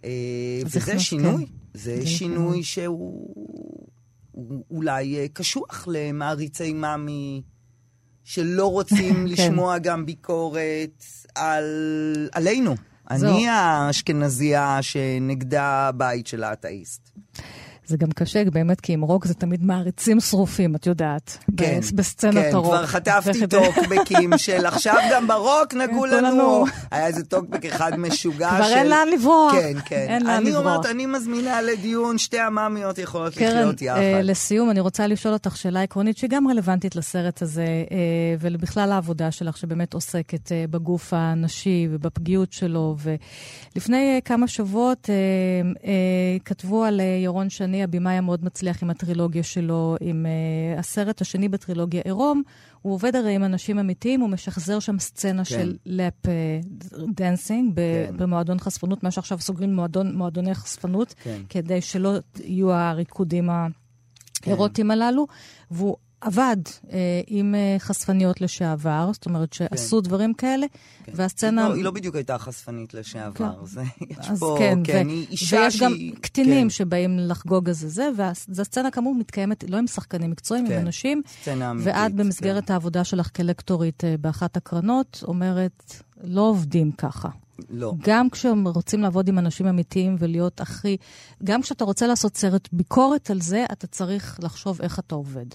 אה, 0.04 0.10
וזה 0.66 0.98
שינוי, 0.98 1.46
כן. 1.46 1.52
זה 1.74 2.00
זה 2.00 2.06
שינוי. 2.06 2.36
שינוי 2.36 2.62
שהוא 2.62 3.34
הוא 4.30 4.64
אולי 4.70 5.16
אה, 5.16 5.26
קשוח 5.32 5.88
למעריצי 5.90 6.72
מאמי, 6.72 7.42
שלא 8.24 8.66
רוצים 8.66 9.14
כן. 9.16 9.26
לשמוע 9.26 9.78
גם 9.78 10.06
ביקורת 10.06 11.04
על, 11.34 12.28
עלינו. 12.32 12.74
זהו. 13.16 13.34
אני 13.34 13.48
האשכנזייה 13.48 14.78
שנגדה 14.82 15.88
הבית 15.88 16.26
של 16.26 16.44
האתאיסט. 16.44 17.10
זה 17.90 17.96
גם 17.96 18.08
קשה, 18.10 18.44
באמת, 18.44 18.80
כי 18.80 18.92
עם 18.92 19.02
רוק 19.02 19.26
זה 19.26 19.34
תמיד 19.34 19.64
מעריצים 19.64 20.20
שרופים, 20.20 20.74
את 20.74 20.86
יודעת. 20.86 21.38
כן, 21.56 21.80
בסצנת 21.94 22.34
כן, 22.34 22.50
הרוק. 22.54 22.66
כבר 22.66 22.86
חטפתי 22.86 23.46
טוקבקים 23.46 24.38
של 24.38 24.66
עכשיו 24.66 24.96
גם 25.12 25.26
ברוק 25.26 25.74
נגעו 25.74 26.02
כן, 26.02 26.24
לנו. 26.24 26.30
לנו. 26.30 26.64
היה 26.90 27.06
איזה 27.06 27.24
טוקבק 27.24 27.66
אחד 27.66 27.96
משוגע 27.98 28.50
של... 28.50 28.56
כבר 28.56 28.72
אין 28.74 28.86
לאן 28.86 29.08
לברוח. 29.08 29.52
כן, 29.52 29.72
כן. 29.84 30.06
אין 30.08 30.26
לאן 30.26 30.34
אני 30.36 30.50
לברוח. 30.50 30.66
אומרת, 30.66 30.86
אני 30.86 31.06
מזמינה 31.06 31.62
לדיון, 31.62 32.18
שתי 32.18 32.38
המאמיות 32.38 32.98
יכולות 32.98 33.34
קרן, 33.34 33.58
לחיות 33.58 33.82
יחד. 33.82 33.98
אה, 33.98 34.22
לסיום, 34.22 34.70
אני 34.70 34.80
רוצה 34.80 35.06
לשאול 35.06 35.34
אותך 35.34 35.56
שאלה 35.56 35.82
עקרונית 35.82 36.16
שהיא 36.18 36.30
גם 36.30 36.48
רלוונטית 36.48 36.96
לסרט 36.96 37.42
הזה, 37.42 37.62
אה, 37.62 37.96
ולבכלל 38.40 38.92
העבודה 38.92 39.30
שלך, 39.30 39.56
שבאמת 39.56 39.94
עוסקת 39.94 40.52
אה, 40.52 40.64
בגוף 40.70 41.12
הנשי 41.16 41.88
ובפגיעות 41.90 42.52
שלו. 42.52 42.96
ולפני 43.74 44.14
אה, 44.14 44.18
כמה 44.24 44.48
שבועות 44.48 45.10
אה, 45.10 45.14
אה, 45.84 45.92
כתבו 46.44 46.84
על 46.84 47.00
אה, 47.00 47.04
ירון 47.04 47.50
שני, 47.50 47.79
הבמאי 47.82 48.14
המאוד 48.14 48.44
מצליח 48.44 48.82
עם 48.82 48.90
הטרילוגיה 48.90 49.42
שלו, 49.42 49.96
עם 50.00 50.26
אה, 50.26 50.78
הסרט 50.78 51.20
השני 51.20 51.48
בטרילוגיה 51.48 52.02
עירום. 52.04 52.42
הוא 52.82 52.94
עובד 52.94 53.16
הרי 53.16 53.34
עם 53.34 53.44
אנשים 53.44 53.78
אמיתיים, 53.78 54.20
הוא 54.20 54.28
משחזר 54.28 54.78
שם 54.78 54.98
סצנה 54.98 55.44
כן. 55.44 55.50
של 55.50 55.76
lap 55.86 56.26
dancing 57.14 57.76
כן. 57.76 58.16
במועדון 58.16 58.58
חשפנות, 58.58 59.02
מה 59.02 59.10
שעכשיו 59.10 59.40
סוגרים 59.40 59.74
מועדון, 59.74 60.16
מועדוני 60.16 60.54
חשפנות, 60.54 61.14
כן. 61.22 61.40
כדי 61.48 61.80
שלא 61.80 62.12
יהיו 62.44 62.72
הריקודים 62.72 63.50
האירוטיים 64.42 64.90
הללו. 64.90 65.26
והוא 65.70 65.96
עבד 66.20 66.56
אה, 66.92 66.98
עם 67.26 67.54
אה, 67.54 67.76
חשפניות 67.78 68.40
לשעבר, 68.40 69.10
זאת 69.12 69.26
אומרת 69.26 69.52
שעשו 69.52 70.00
דברים 70.00 70.34
כאלה, 70.34 70.66
והסצנה... 71.14 71.68
לא, 71.68 71.74
היא 71.74 71.84
לא 71.84 71.90
בדיוק 71.90 72.14
הייתה 72.14 72.38
חשפנית 72.38 72.94
לשעבר. 72.94 73.64
זה, 73.64 73.82
יש 74.10 74.30
אז 74.30 74.40
פה, 74.40 74.56
כן, 74.58 74.78
כן, 74.84 75.06
ו- 75.06 75.10
היא 75.10 75.26
אישה 75.30 75.56
ויש 75.56 75.82
גם 75.82 75.92
שהיא... 75.92 76.14
קטינים 76.20 76.62
כן, 76.62 76.70
שבאים 76.70 77.18
לחגוג 77.18 77.68
איזה 77.68 77.88
זה, 77.88 78.08
והסצנה 78.16 78.90
כאמור 78.90 79.14
מתקיימת 79.14 79.64
לא 79.70 79.76
עם 79.76 79.86
שחקנים 79.86 80.30
מקצועיים, 80.30 80.66
עם 80.66 80.72
כן, 80.72 80.78
אנשים, 80.78 81.22
סצנה 81.42 81.70
אמיתית. 81.70 81.92
ואת 81.94 82.14
במסגרת 82.14 82.66
כן. 82.66 82.72
העבודה 82.72 83.04
שלך 83.04 83.36
כלקטורית 83.36 84.04
אה, 84.04 84.14
באחת 84.20 84.56
הקרנות, 84.56 85.24
אומרת, 85.26 85.94
לא 86.24 86.40
עובדים 86.40 86.92
ככה. 86.92 87.28
לא. 87.70 87.94
גם 88.02 88.30
כשהם 88.30 88.68
רוצים 88.68 89.00
לעבוד 89.00 89.28
עם 89.28 89.38
אנשים 89.38 89.66
אמיתיים 89.66 90.16
ולהיות 90.18 90.60
הכי... 90.60 90.96
גם 91.44 91.62
כשאתה 91.62 91.84
רוצה 91.84 92.06
לעשות 92.06 92.36
סרט 92.36 92.68
ביקורת 92.72 93.30
על 93.30 93.40
זה, 93.40 93.64
אתה 93.72 93.86
צריך 93.86 94.38
לחשוב 94.42 94.82
איך 94.82 94.98
אתה 94.98 95.14
עובד. 95.14 95.46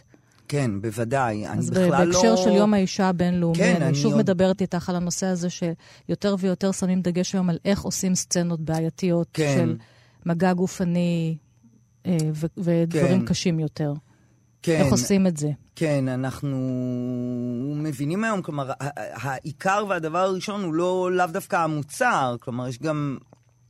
כן, 0.47 0.81
בוודאי. 0.81 1.47
אני 1.47 1.59
אז 1.59 1.69
בכלל 1.69 1.85
לא... 2.07 2.13
בהקשר 2.13 2.35
של 2.35 2.49
יום 2.49 2.73
האישה 2.73 3.09
הבינלאומי, 3.09 3.57
כן, 3.57 3.75
אני 3.75 3.85
אני 3.85 3.95
שוב 3.95 4.11
עוד- 4.13 4.21
מדברת 4.21 4.61
איתך 4.61 4.89
על 4.89 4.95
הנושא 4.95 5.25
הזה 5.25 5.47
שיותר 5.49 6.35
ויותר 6.39 6.71
שמים 6.71 7.01
דגש 7.01 7.33
היום 7.33 7.49
על 7.49 7.57
איך 7.65 7.81
עושים 7.81 8.15
סצנות 8.15 8.59
בעייתיות 8.59 9.27
כן. 9.33 9.53
של 9.57 9.77
מגע 10.25 10.53
גופני 10.53 11.37
אה, 12.05 12.17
ו- 12.33 12.45
ודברים 12.57 13.19
כן. 13.19 13.25
קשים 13.25 13.59
יותר. 13.59 13.93
כן, 14.61 14.81
איך 14.83 14.91
עושים 14.91 15.27
את 15.27 15.37
זה? 15.37 15.49
כן, 15.75 16.07
אנחנו 16.07 16.57
מבינים 17.75 18.23
היום, 18.23 18.41
כלומר, 18.41 18.71
העיקר 19.13 19.85
והדבר 19.89 20.17
הראשון 20.19 20.63
הוא 20.63 20.73
לא 20.73 21.09
לאו 21.11 21.25
דווקא 21.27 21.55
המוצר, 21.55 22.35
כלומר, 22.39 22.67
יש 22.67 22.79
גם, 22.79 23.17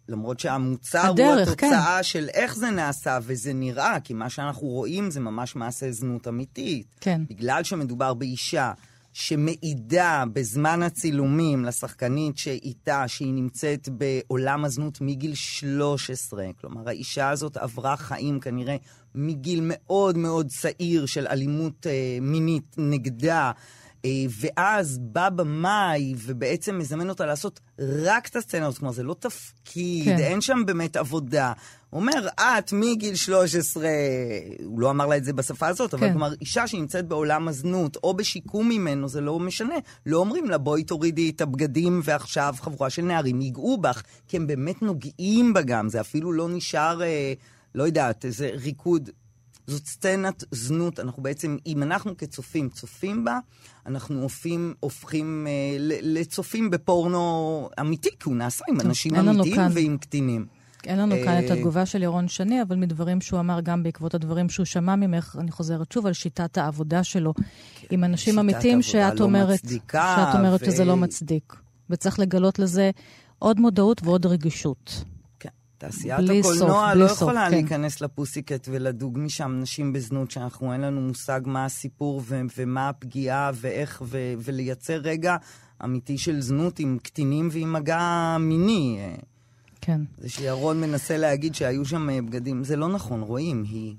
למרות 0.09 0.39
שהמוצר 0.39 1.09
הדרך, 1.09 1.47
הוא 1.47 1.53
התוצאה 1.53 2.03
של 2.03 2.29
איך 2.33 2.55
זה 2.55 2.69
נעשה 2.69 3.19
וזה 3.23 3.53
נראה, 3.53 3.99
כי 4.03 4.13
מה 4.13 4.29
שאנחנו 4.29 4.67
רואים 4.67 5.11
זה 5.11 5.19
ממש 5.19 5.55
מעשה 5.55 5.91
זנות 5.91 6.27
אמיתית. 6.27 6.87
כן. 7.01 7.21
בגלל 7.29 7.63
שמדובר 7.63 8.13
באישה 8.13 8.71
שמעידה 9.13 10.23
בזמן 10.33 10.83
הצילומים 10.83 11.65
לשחקנית 11.65 12.37
שאיתה, 12.37 13.07
שהיא 13.07 13.33
נמצאת 13.33 13.89
בעולם 13.89 14.65
הזנות 14.65 15.01
מגיל 15.01 15.35
13. 15.35 16.45
כלומר, 16.61 16.89
האישה 16.89 17.29
הזאת 17.29 17.57
עברה 17.57 17.97
חיים 17.97 18.39
כנראה 18.39 18.75
מגיל 19.15 19.59
מאוד 19.63 20.17
מאוד 20.17 20.47
צעיר 20.47 21.05
של 21.05 21.27
אלימות 21.27 21.87
אה, 21.87 22.17
מינית 22.21 22.75
נגדה. 22.77 23.51
אה, 24.05 24.25
ואז 24.29 24.97
בא 25.01 25.29
במאי 25.29 26.13
ובעצם 26.17 26.77
מזמן 26.77 27.09
אותה 27.09 27.25
לעשות 27.25 27.59
רק 27.79 28.27
את 28.27 28.35
הסצנות, 28.35 28.77
כלומר 28.77 28.93
זה 28.93 29.03
לא 29.03 29.15
תפקיד, 29.19 30.05
כן. 30.05 30.17
כן. 30.17 30.23
אין 30.23 30.41
שם 30.41 30.61
באמת 30.65 30.95
עבודה. 30.95 31.53
הוא 31.89 32.01
אומר, 32.01 32.27
את 32.37 32.73
מגיל 32.73 33.15
13, 33.15 33.87
הוא 34.63 34.79
לא 34.79 34.89
אמר 34.89 35.05
לה 35.05 35.17
את 35.17 35.23
זה 35.23 35.33
בשפה 35.33 35.67
הזאת, 35.67 35.93
אבל 35.93 36.07
כן. 36.07 36.11
כלומר, 36.11 36.33
אישה 36.41 36.67
שנמצאת 36.67 37.07
בעולם 37.07 37.47
הזנות, 37.47 37.97
או 38.03 38.13
בשיקום 38.13 38.69
ממנו, 38.69 39.07
זה 39.07 39.21
לא 39.21 39.39
משנה. 39.39 39.75
לא 40.05 40.17
אומרים 40.17 40.45
לה, 40.45 40.57
בואי 40.57 40.83
תורידי 40.83 41.29
את 41.29 41.41
הבגדים 41.41 42.01
ועכשיו 42.03 42.55
חבורה 42.59 42.89
של 42.89 43.01
נערים 43.01 43.41
ייגעו 43.41 43.77
בך, 43.77 44.03
כי 44.27 44.37
הם 44.37 44.47
באמת 44.47 44.81
נוגעים 44.81 45.53
בה 45.53 45.61
גם, 45.61 45.89
זה 45.89 46.01
אפילו 46.01 46.31
לא 46.31 46.49
נשאר, 46.49 47.03
אה, 47.03 47.33
לא 47.75 47.83
יודעת, 47.83 48.25
איזה 48.25 48.49
ריקוד. 48.53 49.09
זאת 49.67 49.85
סצנת 49.85 50.43
זנות, 50.51 50.99
אנחנו 50.99 51.23
בעצם, 51.23 51.57
אם 51.65 51.83
אנחנו 51.83 52.17
כצופים 52.17 52.69
צופים 52.69 53.25
בה, 53.25 53.39
אנחנו 53.85 54.21
הופכים, 54.21 54.73
הופכים 54.79 55.47
אה, 55.49 55.77
לצופים 56.01 56.69
בפורנו 56.69 57.69
אמיתי, 57.79 58.09
כי 58.19 58.29
הוא 58.29 58.35
נעשה 58.35 58.65
עם 58.69 58.81
אנשים 58.81 59.15
אמיתיים 59.15 59.55
כאן- 59.55 59.71
ועם 59.73 59.97
קטינים. 59.97 60.45
אין 60.85 60.99
לנו 60.99 61.15
כאן 61.25 61.39
את 61.45 61.51
אה, 61.51 61.55
התגובה 61.55 61.85
של 61.85 62.03
ירון 62.03 62.27
שני, 62.27 62.61
אבל 62.61 62.75
מדברים 62.75 63.21
שהוא 63.21 63.39
אמר 63.39 63.61
גם 63.61 63.83
בעקבות 63.83 64.13
הדברים 64.15 64.49
שהוא 64.49 64.65
שמע 64.65 64.95
ממך, 64.95 65.35
אני 65.39 65.51
חוזרת 65.51 65.91
שוב 65.91 66.05
על 66.05 66.13
שיטת 66.13 66.57
העבודה 66.57 67.03
שלו 67.03 67.33
עם 67.89 68.03
אנשים 68.03 68.39
אמיתיים 68.39 68.81
שאת 68.81 69.19
לא 69.19 69.25
אומרת, 69.25 69.63
מצדיקה, 69.63 70.15
שאת 70.31 70.39
אומרת 70.39 70.61
ו- 70.61 70.65
שזה 70.65 70.85
לא 70.85 70.97
מצדיק. 70.97 71.55
וצריך 71.89 72.19
לגלות 72.19 72.59
לזה 72.59 72.91
עוד 73.39 73.59
מודעות 73.59 74.01
ועוד 74.03 74.25
רגישות. 74.25 75.03
תעשיית 75.77 76.19
הקולנוע 76.19 76.89
סוף, 76.89 76.95
לא 76.95 77.07
סוף, 77.07 77.17
יכולה 77.21 77.45
כן. 77.45 77.51
להיכנס 77.51 78.01
לפוסיקט 78.01 78.67
ולדוג 78.71 79.17
משם 79.19 79.59
נשים 79.61 79.93
בזנות, 79.93 80.31
שאנחנו 80.31 80.73
אין 80.73 80.81
לנו 80.81 81.01
מושג 81.01 81.41
מה 81.45 81.65
הסיפור 81.65 82.21
ו- 82.25 82.41
ומה 82.57 82.89
הפגיעה 82.89 83.51
ואיך, 83.53 84.01
ו- 84.05 84.33
ולייצר 84.37 84.97
רגע 84.97 85.35
אמיתי 85.83 86.17
של 86.17 86.41
זנות 86.41 86.79
עם 86.79 86.97
קטינים 87.03 87.49
ועם 87.51 87.73
מגע 87.73 88.37
מיני. 88.39 88.99
כן. 89.81 90.01
זה 90.17 90.29
שירון 90.29 90.81
מנסה 90.81 91.17
להגיד 91.17 91.55
שהיו 91.55 91.85
שם 91.85 92.09
אה, 92.09 92.21
בגדים, 92.21 92.63
זה 92.63 92.75
לא 92.75 92.89
נכון, 92.89 93.21
רואים, 93.21 93.63
היא 93.69 93.95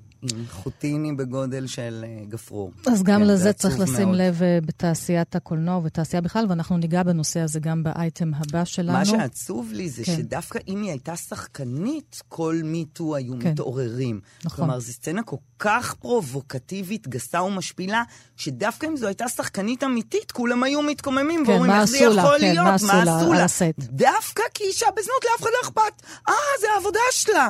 חוטיני 0.50 1.12
בגודל 1.12 1.66
של 1.66 2.05
אה, 2.09 2.24
גפרור. 2.29 2.72
אז 2.87 3.02
גם 3.02 3.20
כן, 3.20 3.26
זה 3.26 3.33
לזה 3.33 3.52
צריך 3.52 3.79
לשים 3.79 4.09
מאוד. 4.09 4.16
לב 4.16 4.42
אה, 4.42 4.59
בתעשיית 4.66 5.37
הקולנוע 5.37 5.76
ובתעשייה 5.76 6.20
בכלל, 6.20 6.46
ואנחנו 6.48 6.76
ניגע 6.76 7.02
בנושא 7.02 7.40
הזה 7.40 7.61
גם 7.61 7.83
באייטם 7.83 8.31
הבא 8.35 8.64
שלנו. 8.64 8.98
מה 8.98 9.05
שעצוב 9.05 9.72
לי 9.72 9.88
זה 9.88 10.05
כן. 10.05 10.16
שדווקא 10.16 10.59
אם 10.68 10.83
היא 10.83 10.90
הייתה 10.90 11.16
שחקנית, 11.16 12.22
כל 12.29 12.61
מיטו 12.64 13.16
היו 13.16 13.35
כן. 13.40 13.50
מתעוררים. 13.50 14.20
נכון. 14.44 14.57
כלומר, 14.57 14.79
זו 14.79 14.92
סצנה 14.92 15.22
כל 15.22 15.37
כך 15.59 15.94
פרובוקטיבית, 15.94 17.09
גסה 17.09 17.42
ומשפילה, 17.42 18.02
שדווקא 18.37 18.87
אם 18.87 18.96
זו 18.96 19.07
הייתה 19.07 19.29
שחקנית 19.29 19.85
אמיתית, 19.85 20.33
כולם 20.33 20.62
היו 20.62 20.83
מתקוממים 20.83 21.44
כן, 21.46 21.52
ואומרים, 21.52 21.72
איך 21.72 21.85
זה? 21.85 21.98
יכול 21.98 22.38
כן, 22.40 22.40
להיות? 22.40 22.66
מה 22.66 23.02
עשו 23.02 23.33
לה? 23.33 23.46
דווקא 23.79 24.42
כי 24.55 24.64
אישה 24.64 24.87
בזנות, 24.96 25.24
לאף 25.24 25.42
אחד 25.42 25.50
לא 25.52 25.68
אכפת. 25.68 26.02
אה, 26.29 26.35
זה 26.61 26.66
העבודה 26.74 27.00
שלה. 27.11 27.48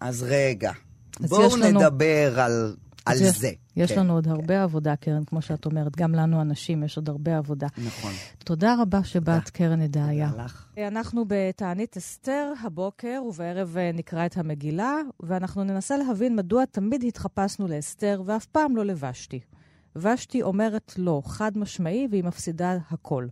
אז 0.00 0.22
רגע, 0.22 0.72
בואו 1.20 1.56
לנו- 1.56 1.80
נדבר 1.80 2.40
על, 2.40 2.76
על 3.06 3.16
יש- 3.22 3.38
זה. 3.38 3.50
יש 3.76 3.92
כן, 3.92 4.00
לנו 4.00 4.14
עוד 4.14 4.28
הרבה 4.28 4.62
עבודה, 4.62 4.96
קרן, 4.96 5.24
כמו 5.24 5.42
שאת 5.42 5.66
אומרת. 5.66 5.96
גם 5.96 6.14
לנו, 6.14 6.40
הנשים, 6.40 6.82
יש 6.84 6.96
עוד 6.96 7.08
הרבה 7.08 7.38
עבודה. 7.38 7.66
נכון. 7.86 8.12
תודה 8.44 8.74
רבה 8.80 9.04
שבאת, 9.04 9.50
קרן 9.50 9.80
עדהיה. 9.82 10.30
תודה 10.30 10.44
לך. 10.44 10.66
אנחנו 10.88 11.24
בתענית 11.28 11.96
אסתר 11.96 12.52
הבוקר, 12.64 13.22
ובערב 13.28 13.76
אה, 13.76 13.90
נקרא 13.94 14.26
את 14.26 14.36
המגילה, 14.38 14.94
ואנחנו 15.20 15.64
ננסה 15.64 15.96
להבין 15.96 16.36
מדוע 16.36 16.64
תמיד 16.64 17.04
התחפשנו 17.08 17.68
לאסתר 17.68 18.22
ואף 18.26 18.46
פעם 18.46 18.76
לא 18.76 18.84
לבשתי. 18.84 19.40
ושתי 19.96 20.42
אומרת 20.42 20.92
לא, 20.98 21.22
חד 21.26 21.58
משמעי, 21.58 22.08
והיא 22.10 22.24
מפסידה 22.24 22.76
הכל. 22.90 23.26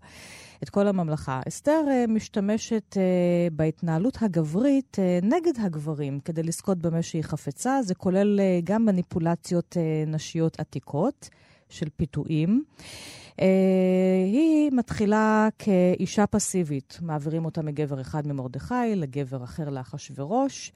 את 0.62 0.70
כל 0.70 0.87
הממלכה. 0.87 1.40
אסתר 1.48 1.85
אה, 1.90 2.05
משתמשת 2.09 2.96
אה, 2.96 3.03
בהתנהלות 3.53 4.18
הגברית 4.20 4.96
אה, 4.98 5.18
נגד 5.22 5.53
הגברים 5.64 6.20
כדי 6.20 6.42
לזכות 6.42 6.79
במה 6.79 7.03
שהיא 7.03 7.22
חפצה. 7.22 7.83
זה 7.83 7.94
כולל 7.94 8.40
גם 8.64 8.85
מניפולציות 8.85 9.77
נשיות 10.07 10.61
עתיקות 10.61 11.29
של 11.68 11.87
פיתויים. 11.96 12.64
היא 14.27 14.70
מתחילה 14.72 15.48
כאישה 15.59 16.27
פסיבית, 16.27 16.98
מעבירים 17.03 17.44
אותה 17.44 17.62
מגבר 17.62 18.01
אחד 18.01 18.27
ממרדכי 18.27 18.96
לגבר 18.96 19.44
אחר 19.44 19.68
לאחשוורוש. 19.68 20.72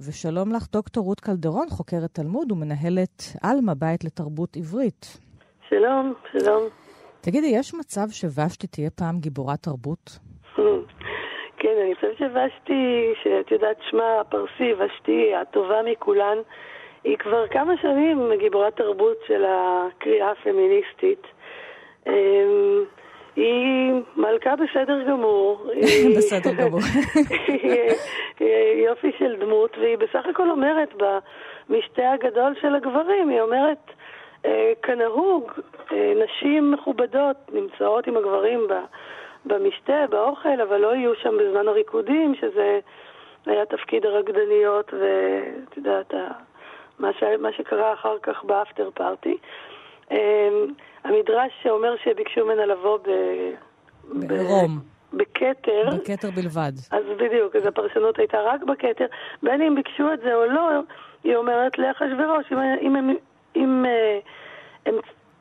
ושלום 0.00 0.52
לך, 0.52 0.66
דוקטור 0.72 1.04
רות 1.04 1.20
קלדרון, 1.20 1.70
חוקרת 1.70 2.10
תלמוד 2.14 2.52
ומנהלת 2.52 3.22
עלמה, 3.42 3.74
בית 3.74 4.04
לתרבות 4.04 4.56
עברית. 4.56 5.18
שלום, 5.68 6.14
שלום. 6.32 6.81
תגידי, 7.22 7.46
יש 7.46 7.74
מצב 7.74 8.10
שוושתי 8.10 8.66
תהיה 8.66 8.90
פעם 8.90 9.18
גיבורת 9.20 9.58
תרבות? 9.62 10.18
כן, 11.60 11.74
אני 11.84 11.94
חושבת 11.94 12.18
שוושתי, 12.18 13.12
שאת 13.22 13.50
יודעת 13.50 13.76
שמה 13.90 14.20
הפרסי, 14.20 14.72
ושתי, 14.78 15.34
הטובה 15.34 15.80
מכולן, 15.92 16.36
היא 17.04 17.16
כבר 17.18 17.48
כמה 17.48 17.72
שנים 17.82 18.30
גיבורת 18.38 18.76
תרבות 18.76 19.16
של 19.26 19.44
הקריאה 19.48 20.30
הפמיניסטית. 20.30 21.22
אמ, 22.06 22.12
היא 23.36 23.92
מלכה 24.16 24.54
בסדר 24.56 25.02
גמור. 25.08 25.66
בסדר 26.16 26.52
גמור. 26.52 26.80
היא- 27.48 27.92
יופי 28.86 29.10
של 29.18 29.36
דמות, 29.40 29.78
והיא 29.78 29.98
בסך 29.98 30.26
הכל 30.30 30.50
אומרת 30.50 30.88
במשתה 31.68 32.10
הגדול 32.12 32.54
של 32.60 32.74
הגברים, 32.74 33.28
היא 33.28 33.40
אומרת, 33.40 33.78
כנהוג, 34.82 35.52
אה, 35.92 36.12
נשים 36.24 36.70
מכובדות 36.70 37.36
נמצאות 37.52 38.06
עם 38.06 38.16
הגברים 38.16 38.66
במשתה, 39.44 40.04
באוכל, 40.10 40.60
אבל 40.60 40.76
לא 40.76 40.94
יהיו 40.94 41.14
שם 41.14 41.34
בזמן 41.40 41.68
הריקודים, 41.68 42.34
שזה 42.34 42.80
היה 43.46 43.66
תפקיד 43.66 44.06
הרקדניות, 44.06 44.94
ואת 44.94 45.76
יודעת, 45.76 46.14
מה, 46.98 47.12
ש... 47.12 47.22
מה 47.38 47.52
שקרה 47.52 47.92
אחר 47.92 48.16
כך 48.22 48.44
באפטר 48.44 48.90
פארטי. 48.94 49.36
אה, 50.12 50.48
המדרש 51.04 51.52
שאומר 51.62 51.94
שביקשו 52.04 52.44
ממנה 52.44 52.66
לבוא 52.66 52.98
ב... 52.98 53.10
בעירום. 54.04 54.78
בכתר. 55.12 55.88
בכתר 55.96 56.30
בלבד. 56.30 56.72
אז 56.90 57.04
בדיוק, 57.16 57.56
אז 57.56 57.66
הפרשנות 57.66 58.18
הייתה 58.18 58.38
רק 58.40 58.62
בכתר. 58.62 59.06
בין 59.42 59.62
אם 59.62 59.74
ביקשו 59.74 60.12
את 60.12 60.20
זה 60.20 60.34
או 60.34 60.44
לא, 60.46 60.68
היא 61.24 61.36
אומרת 61.36 61.78
לאחשוורוש, 61.78 62.52
אם, 62.52 62.58
אם, 62.58 62.96
אם, 62.96 63.16
אם, 63.56 63.84
אה, 63.86 64.18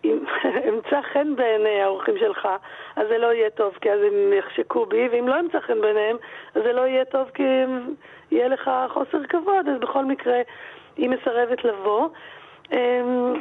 אמצא 0.70 1.02
חן 1.14 1.36
בעיני 1.36 1.82
האורחים 1.82 2.18
שלך, 2.18 2.48
אז 2.96 3.08
זה 3.08 3.18
לא 3.18 3.34
יהיה 3.34 3.50
טוב, 3.50 3.74
כי 3.82 3.92
אז 3.92 4.00
הם 4.02 4.34
יחשקו 4.34 4.86
בי, 4.86 5.08
ואם 5.12 5.28
לא 5.28 5.40
אמצא 5.40 5.60
חן 5.60 5.82
בעיניהם, 5.82 6.18
אז 6.56 6.64
זה 6.64 6.74
לא 6.74 6.82
יהיה 6.82 7.06
טוב, 7.06 7.30
כי 7.34 7.44
יהיה 8.32 8.48
לך 8.48 8.72
חוסר 8.90 9.24
כבוד, 9.30 9.68
אז 9.70 9.80
בכל 9.80 10.06
מקרה 10.06 10.42
היא 10.98 11.10
מסרבת 11.10 11.64
לבוא. 11.64 12.10
אמ, 12.72 13.34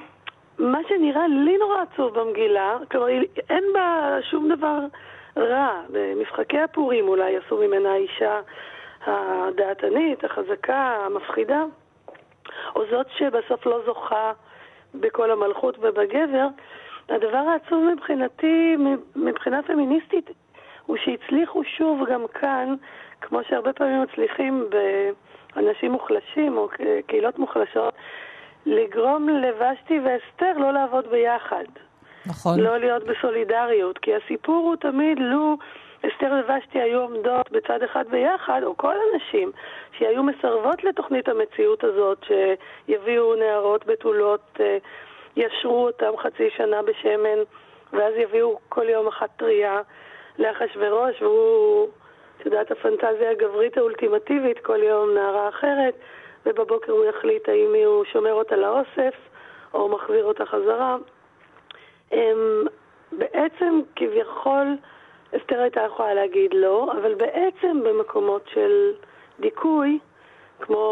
מה 0.59 0.79
שנראה 0.89 1.29
לי 1.29 1.59
נורא 1.59 1.83
עצוב 1.83 2.21
במגילה, 2.21 2.77
כלומר, 2.91 3.09
אין 3.51 3.65
בה 3.75 4.17
שום 4.31 4.49
דבר 4.49 4.79
רע. 5.37 5.81
במשחקי 5.89 6.59
הפורים 6.59 7.09
אולי 7.09 7.37
עשו 7.37 7.57
ממנה 7.57 7.93
האישה 7.93 8.41
הדעתנית, 9.07 10.25
החזקה, 10.25 10.97
המפחידה, 11.07 11.65
או 12.77 12.83
זאת 12.91 13.07
שבסוף 13.17 13.67
לא 13.67 13.81
זוכה 13.87 14.33
בכל 14.95 15.31
המלכות 15.31 15.79
ובגבר. 15.79 16.47
הדבר 17.09 17.39
העצוב 17.39 17.85
מבחינתי, 17.95 18.77
מבחינה 19.17 19.63
פמיניסטית, 19.63 20.31
הוא 20.87 20.97
שהצליחו 21.05 21.65
שוב 21.65 22.09
גם 22.11 22.25
כאן, 22.35 22.75
כמו 23.21 23.41
שהרבה 23.49 23.73
פעמים 23.73 24.03
מצליחים 24.03 24.65
באנשים 25.55 25.93
מוחלשים 25.93 26.57
או 26.57 26.69
קהילות 27.07 27.39
מוחלשות, 27.39 27.95
לגרום 28.67 29.29
לבשתי 29.29 30.01
ואסתר 30.01 30.53
לא 30.59 30.73
לעבוד 30.73 31.07
ביחד. 31.11 31.65
נכון. 32.27 32.61
לא 32.61 32.79
להיות 32.79 33.03
בסולידריות, 33.05 33.99
כי 33.99 34.11
הסיפור 34.15 34.67
הוא 34.69 34.77
תמיד 34.77 35.19
לו 35.19 35.57
אסתר 36.07 36.33
ובשתי 36.41 36.81
היו 36.81 37.01
עומדות 37.01 37.51
בצד 37.51 37.83
אחד 37.83 38.05
ביחד, 38.11 38.61
או 38.65 38.77
כל 38.77 38.95
הנשים 39.13 39.53
שהיו 39.99 40.23
מסרבות 40.23 40.85
לתוכנית 40.85 41.29
המציאות 41.29 41.85
הזאת, 41.85 42.25
שיביאו 42.25 43.35
נערות 43.35 43.87
בתולות, 43.87 44.61
אה, 44.61 44.79
ישרו 45.37 45.87
אותם 45.87 46.17
חצי 46.19 46.51
שנה 46.57 46.83
בשמן, 46.83 47.39
ואז 47.93 48.15
יביאו 48.17 48.59
כל 48.69 48.89
יום 48.89 49.07
אחת 49.09 49.31
טריה 49.37 49.81
לאחשוורוש, 50.39 51.23
והוא, 51.23 51.89
את 52.37 52.47
יודעת, 52.47 52.71
הפנטזיה 52.71 53.31
הגברית 53.31 53.77
האולטימטיבית, 53.79 54.59
כל 54.59 54.83
יום 54.83 55.15
נערה 55.15 55.49
אחרת, 55.49 55.95
ובבוקר 56.47 56.93
הוא 56.93 57.05
יחליט 57.05 57.49
האם 57.49 57.75
הוא 57.87 58.05
שומר 58.05 58.33
אותה 58.33 58.57
לאוסף, 58.57 59.15
או 59.75 59.89
מחזיר 59.89 60.25
אותה 60.25 60.47
חזרה. 60.47 60.97
הם 62.11 62.65
בעצם 63.13 63.81
כביכול, 63.97 64.77
אסתר 65.37 65.61
הייתה 65.61 65.81
יכולה 65.87 66.15
להגיד 66.15 66.51
לא, 66.55 66.93
אבל 66.93 67.15
בעצם 67.15 67.81
במקומות 67.85 68.45
של 68.55 68.71
דיכוי, 69.41 69.99
כמו 70.61 70.85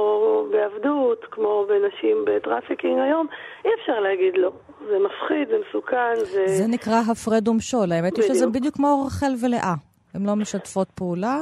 בעבדות, 0.53 1.25
כמו 1.31 1.67
בנשים 1.69 2.25
ב 2.27 2.33
trafficking 2.33 2.99
היום, 3.01 3.27
אי 3.65 3.71
אפשר 3.83 4.01
להגיד 4.01 4.35
לא. 4.37 4.53
זה 4.89 4.97
מפחיד, 4.99 5.49
זה 5.49 5.57
מסוכן, 5.69 6.15
זה... 6.17 6.45
זה 6.47 6.67
נקרא 6.69 7.01
הפרד 7.13 7.49
ומשול. 7.49 7.93
האמת 7.93 8.17
היא 8.17 8.25
שזה 8.25 8.47
בדיוק. 8.47 8.75
כמו 8.75 9.05
רחל 9.07 9.33
ולאה. 9.43 9.75
הן 10.15 10.27
לא 10.27 10.37
משתפות 10.37 10.89
פעולה, 10.95 11.37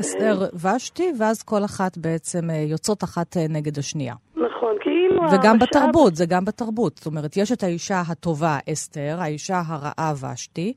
אסתר 0.00 0.34
ושתי, 0.54 1.12
ואז 1.18 1.42
כל 1.42 1.64
אחת 1.64 1.98
בעצם 1.98 2.50
אה, 2.50 2.56
יוצאות 2.56 3.04
אחת 3.04 3.36
אה, 3.36 3.46
נגד 3.48 3.78
השנייה. 3.78 4.14
נכון, 4.36 4.76
כאילו 4.80 5.22
וגם 5.32 5.56
המשאב- 5.56 5.62
בתרבות, 5.68 6.16
זה 6.16 6.26
גם 6.26 6.44
בתרבות. 6.44 6.96
זאת 6.96 7.06
אומרת, 7.06 7.36
יש 7.36 7.52
את 7.52 7.62
האישה 7.62 8.02
הטובה 8.08 8.58
אסתר, 8.72 9.16
האישה 9.20 9.60
הרעה 9.66 10.12
ושתי. 10.22 10.72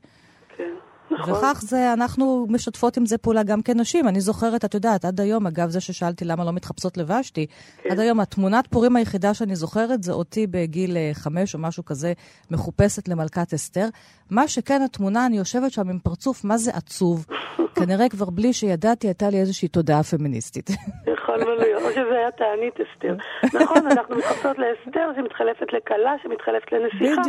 נכון. 1.18 1.34
וכך 1.34 1.60
זה, 1.62 1.92
אנחנו 1.92 2.46
משתפות 2.50 2.96
עם 2.96 3.06
זה 3.06 3.18
פעולה 3.18 3.42
גם 3.42 3.62
כנשים. 3.62 4.08
אני 4.08 4.20
זוכרת, 4.20 4.64
את 4.64 4.74
יודעת, 4.74 5.04
עד 5.04 5.20
היום, 5.20 5.46
אגב, 5.46 5.68
זה 5.68 5.80
ששאלתי 5.80 6.24
למה 6.24 6.44
לא 6.44 6.52
מתחפשות 6.52 6.96
לבשתי, 6.96 7.46
כן. 7.82 7.90
עד 7.90 7.98
היום 8.00 8.20
התמונת 8.20 8.66
פורים 8.66 8.96
היחידה 8.96 9.34
שאני 9.34 9.56
זוכרת 9.56 10.02
זה 10.02 10.12
אותי 10.12 10.46
בגיל 10.46 10.96
אה, 10.96 11.10
חמש 11.14 11.54
או 11.54 11.58
משהו 11.58 11.84
כזה, 11.84 12.12
מחופשת 12.50 13.08
למלכת 13.08 13.54
אסתר. 13.54 13.86
מה 14.30 14.48
שכן, 14.48 14.82
התמונה, 14.82 15.26
אני 15.26 15.36
יושבת 15.36 15.72
שם 15.72 15.88
עם 15.90 15.98
פרצוף, 15.98 16.44
מה 16.44 16.56
זה 16.56 16.70
עצוב. 16.74 17.26
כנראה 17.78 18.08
כבר 18.08 18.30
בלי 18.30 18.52
שידעתי, 18.52 19.06
הייתה 19.06 19.30
לי 19.30 19.40
איזושהי 19.40 19.68
תודעה 19.68 20.02
פמיניסטית. 20.02 20.70
יכול 21.12 21.38
להיות, 21.58 21.82
או 21.82 21.90
שזה 21.90 22.14
היה 22.18 22.30
תענית 22.30 22.74
אסתר. 22.80 23.14
נכון, 23.62 23.86
אנחנו 23.86 24.16
מתחפשות 24.16 24.56
לאסתר 24.58 25.10
שמתחלפת 25.16 25.72
לכלה, 25.72 26.14
שמתחלפת 26.22 26.72
לנסיכה. 26.72 27.22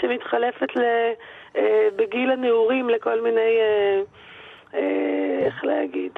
שמתחלפת 0.00 0.76
ל... 0.76 0.82
אה, 1.56 1.88
בגיל 1.96 2.30
הנעורים 2.30 2.88
לכל 2.88 3.20
מיני, 3.20 3.40
אה, 3.60 4.02
אה, 4.74 5.46
איך 5.46 5.64
להגיד, 5.64 6.12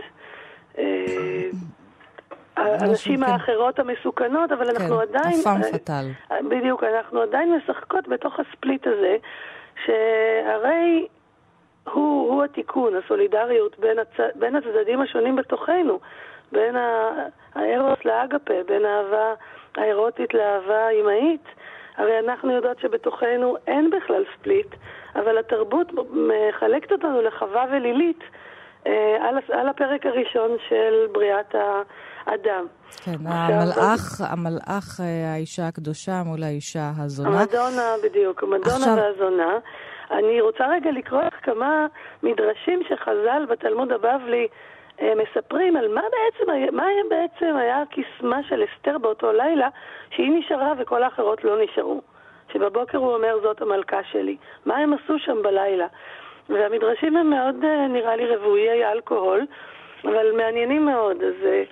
אה, 0.79 0.85
הנשים 2.57 3.25
כן. 3.25 3.33
האחרות 3.33 3.79
המסוכנות, 3.79 4.53
אבל 4.53 4.71
אנחנו 4.71 5.01
עדיין... 5.01 5.41
הפעם 5.41 5.63
אה, 5.63 5.73
פטל. 5.73 6.05
בדיוק, 6.51 6.85
אנחנו 6.85 7.21
עדיין 7.21 7.55
משחקות 7.55 8.09
בתוך 8.09 8.41
הספליט 8.41 8.87
הזה, 8.87 9.17
שהרי 9.85 11.07
הוא, 11.93 12.33
הוא 12.33 12.45
התיקון, 12.45 12.93
הסולידריות 12.97 13.79
בין, 13.79 13.99
הצ... 13.99 14.21
בין 14.35 14.57
הצדדים 14.57 15.01
השונים 15.01 15.37
בתוכנו, 15.37 15.99
בין 16.53 16.77
הארוס 17.55 18.05
לאגפה, 18.05 18.55
בין 18.67 18.85
האהבה 18.85 19.35
האירוטית 19.77 20.35
לאהבה 20.35 20.87
האימהית. 20.87 21.45
הרי 21.97 22.19
אנחנו 22.19 22.53
יודעות 22.53 22.79
שבתוכנו 22.81 23.57
אין 23.67 23.91
בכלל 23.91 24.25
ספליט, 24.39 24.67
אבל 25.15 25.39
התרבות 25.39 25.93
מחלקת 26.13 26.93
אותנו 26.93 27.23
לחווה 27.23 27.65
ולילית 27.73 28.21
אה, 28.87 29.17
על, 29.53 29.69
הפרק 29.69 30.07
הראשון 30.07 30.51
של 30.69 31.07
בריאת 31.13 31.55
האדם. 31.55 32.67
כן, 33.05 33.11
עכשיו, 33.11 33.57
המלאך, 33.57 34.21
המלאך, 34.21 35.01
אה, 35.01 35.33
האישה 35.33 35.67
הקדושה 35.69 36.23
מול 36.25 36.43
האישה 36.43 36.91
הזונה. 36.99 37.41
המדונה, 37.41 37.95
בדיוק, 38.05 38.43
המדונה 38.43 38.77
עכשיו- 38.77 38.97
והזונה. 38.97 39.59
אני 40.11 40.41
רוצה 40.41 40.67
רגע 40.67 40.91
לקרוא 40.91 41.23
לך 41.23 41.35
כמה 41.43 41.87
מדרשים 42.23 42.83
שחז"ל 42.89 43.47
בתלמוד 43.51 43.93
הבבלי 43.93 44.49
מספרים 45.03 45.77
על 45.77 45.89
מה 45.95 46.01
בעצם, 46.01 46.77
מה 46.77 46.87
בעצם 47.11 47.57
היה 47.57 47.83
הקסמה 47.83 48.43
של 48.43 48.65
אסתר 48.65 48.99
באותו 48.99 49.33
לילה, 49.33 49.69
שהיא 50.11 50.39
נשארה 50.39 50.73
וכל 50.79 51.03
האחרות 51.03 51.45
לא 51.45 51.63
נשארו. 51.65 52.01
שבבוקר 52.53 52.99
הוא 52.99 53.15
אומר 53.15 53.39
זאת 53.43 53.63
המלכה 53.63 54.05
שלי. 54.05 54.37
מה 54.67 54.77
הם 54.77 54.93
עשו 54.93 55.19
שם 55.19 55.43
בלילה? 55.43 55.87
והמדרשים 56.49 57.17
הם 57.17 57.31
מאוד, 57.31 57.65
אה, 57.65 57.87
נראה 57.89 58.17
לי, 58.17 58.37
רוויי 58.37 58.93
אלכוהול, 58.93 59.47
אבל 60.05 60.33
מעניינים 60.37 60.87
מאוד. 60.87 61.23
אז 61.23 61.35
אה, 61.47 61.65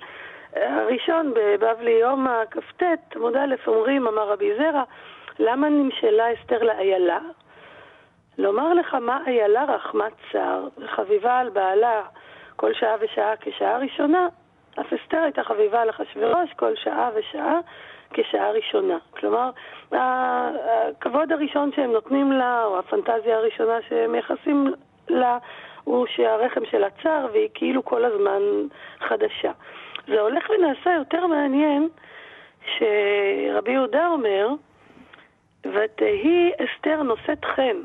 הראשון, 0.55 1.33
בבבלי 1.35 1.91
יום 1.91 2.27
הכ"ט, 2.27 2.83
עמוד 3.15 3.35
א', 3.35 3.55
אומרים, 3.67 4.07
אמר 4.07 4.27
רבי 4.27 4.55
זרע, 4.57 4.83
למה 5.39 5.69
נמשלה 5.69 6.33
אסתר 6.33 6.63
לאיילה? 6.63 7.19
לומר 8.37 8.73
לך 8.73 8.93
מה 8.93 9.19
איילה 9.27 9.63
רחמת 9.63 10.11
צר, 10.31 10.67
וחביבה 10.77 11.39
על 11.39 11.49
בעלה 11.49 12.01
כל 12.63 12.73
שעה 12.73 12.95
ושעה 12.99 13.33
כשעה 13.41 13.77
ראשונה, 13.77 14.27
אף 14.79 14.93
אסתר 14.93 15.17
הייתה 15.17 15.43
חביבה 15.43 15.81
על 15.81 15.89
אחשוורוש 15.89 16.53
כל 16.55 16.75
שעה 16.75 17.09
ושעה 17.15 17.59
כשעה 18.13 18.51
ראשונה. 18.51 18.97
כלומר, 19.11 19.49
הכבוד 19.91 21.31
הראשון 21.31 21.71
שהם 21.75 21.91
נותנים 21.91 22.31
לה, 22.31 22.65
או 22.65 22.79
הפנטזיה 22.79 23.37
הראשונה 23.37 23.77
שהם 23.89 24.11
מייחסים 24.11 24.73
לה, 25.09 25.37
הוא 25.83 26.05
שהרחם 26.07 26.65
שלה 26.65 26.87
צר 27.03 27.27
והיא 27.33 27.49
כאילו 27.53 27.85
כל 27.85 28.05
הזמן 28.05 28.41
חדשה. 28.99 29.51
זה 30.07 30.21
הולך 30.21 30.49
ונעשה 30.49 30.91
יותר 30.91 31.27
מעניין 31.27 31.89
שרבי 32.77 33.71
יהודה 33.71 34.07
אומר, 34.07 34.47
ותהי 35.65 36.51
אסתר 36.63 37.03
נושאת 37.03 37.45
חן. 37.45 37.77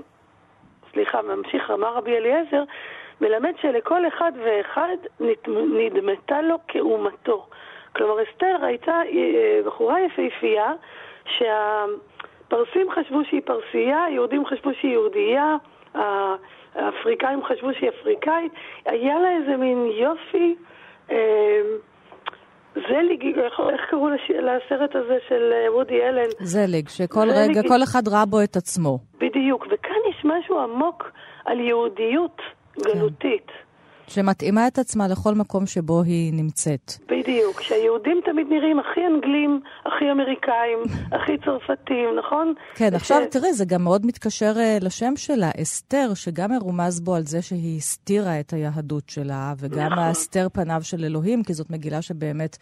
סליחה, 0.92 1.22
ממשיך 1.22 1.70
אמר 1.70 1.94
רבי 1.94 2.16
אליעזר, 2.16 2.62
מלמד 3.20 3.52
שלכל 3.62 4.08
אחד 4.08 4.32
ואחד 4.44 4.96
נדמתה 5.48 6.42
לו 6.42 6.56
כאומתו. 6.68 7.46
כלומר, 7.96 8.22
אסתר 8.22 8.56
הייתה 8.62 8.92
אה, 8.92 9.60
בחורה 9.66 9.96
יפהפייה 10.00 10.72
שהפרסים 11.36 12.86
חשבו 12.90 13.24
שהיא 13.28 13.40
פרסייה, 13.44 14.04
היהודים 14.04 14.46
חשבו 14.46 14.70
שהיא 14.80 14.92
יהודייה, 14.92 15.56
האפריקאים 16.74 17.44
חשבו 17.44 17.68
שהיא 17.78 17.88
אפריקאית, 17.88 18.52
היה 18.86 19.18
לה 19.18 19.36
איזה 19.36 19.56
מין 19.56 19.86
יופי, 19.86 20.54
אה, 21.10 21.60
זליג, 22.74 23.38
איך, 23.38 23.80
קראו 23.90 24.08
לש, 24.08 24.30
לסרט 24.30 24.96
הזה 24.96 25.18
של 25.28 25.52
אה, 25.52 25.72
וודי 25.74 26.02
אלן? 26.02 26.28
זליג, 26.40 26.88
שכל 26.88 27.20
זליג. 27.20 27.58
רגע, 27.58 27.68
כל 27.68 27.82
אחד 27.82 28.08
ראה 28.08 28.26
בו 28.26 28.42
את 28.44 28.56
עצמו. 28.56 28.98
בדיוק, 29.20 29.66
וכאן 29.70 30.00
יש 30.10 30.24
משהו 30.24 30.58
עמוק 30.58 31.10
על 31.44 31.60
יהודיות 31.60 32.42
גלותית. 32.84 33.50
שמתאימה 34.08 34.66
את 34.66 34.78
עצמה 34.78 35.08
לכל 35.08 35.34
מקום 35.34 35.66
שבו 35.66 36.02
היא 36.02 36.32
נמצאת. 36.32 36.92
בדיוק, 37.08 37.60
שהיהודים 37.60 38.20
תמיד 38.24 38.46
נראים 38.50 38.78
הכי 38.78 39.00
אנגלים, 39.06 39.60
הכי 39.86 40.04
אמריקאים, 40.12 40.78
הכי 41.16 41.32
צרפתים, 41.44 42.08
נכון? 42.18 42.54
כן, 42.74 42.88
וש- 42.88 42.94
עכשיו 42.94 43.20
תראי, 43.30 43.52
זה 43.52 43.64
גם 43.64 43.84
מאוד 43.84 44.06
מתקשר 44.06 44.52
אה, 44.56 44.78
לשם 44.80 45.12
שלה, 45.16 45.50
אסתר, 45.62 46.10
שגם 46.14 46.50
מרומז 46.50 47.00
בו 47.00 47.14
על 47.14 47.22
זה 47.22 47.42
שהיא 47.42 47.76
הסתירה 47.76 48.40
את 48.40 48.52
היהדות 48.52 49.08
שלה, 49.08 49.52
וגם 49.58 49.86
נכון. 49.86 49.98
ההסתר 49.98 50.48
פניו 50.52 50.80
של 50.82 51.04
אלוהים, 51.04 51.42
כי 51.42 51.54
זאת 51.54 51.70
מגילה 51.70 52.02
שבאמת 52.02 52.56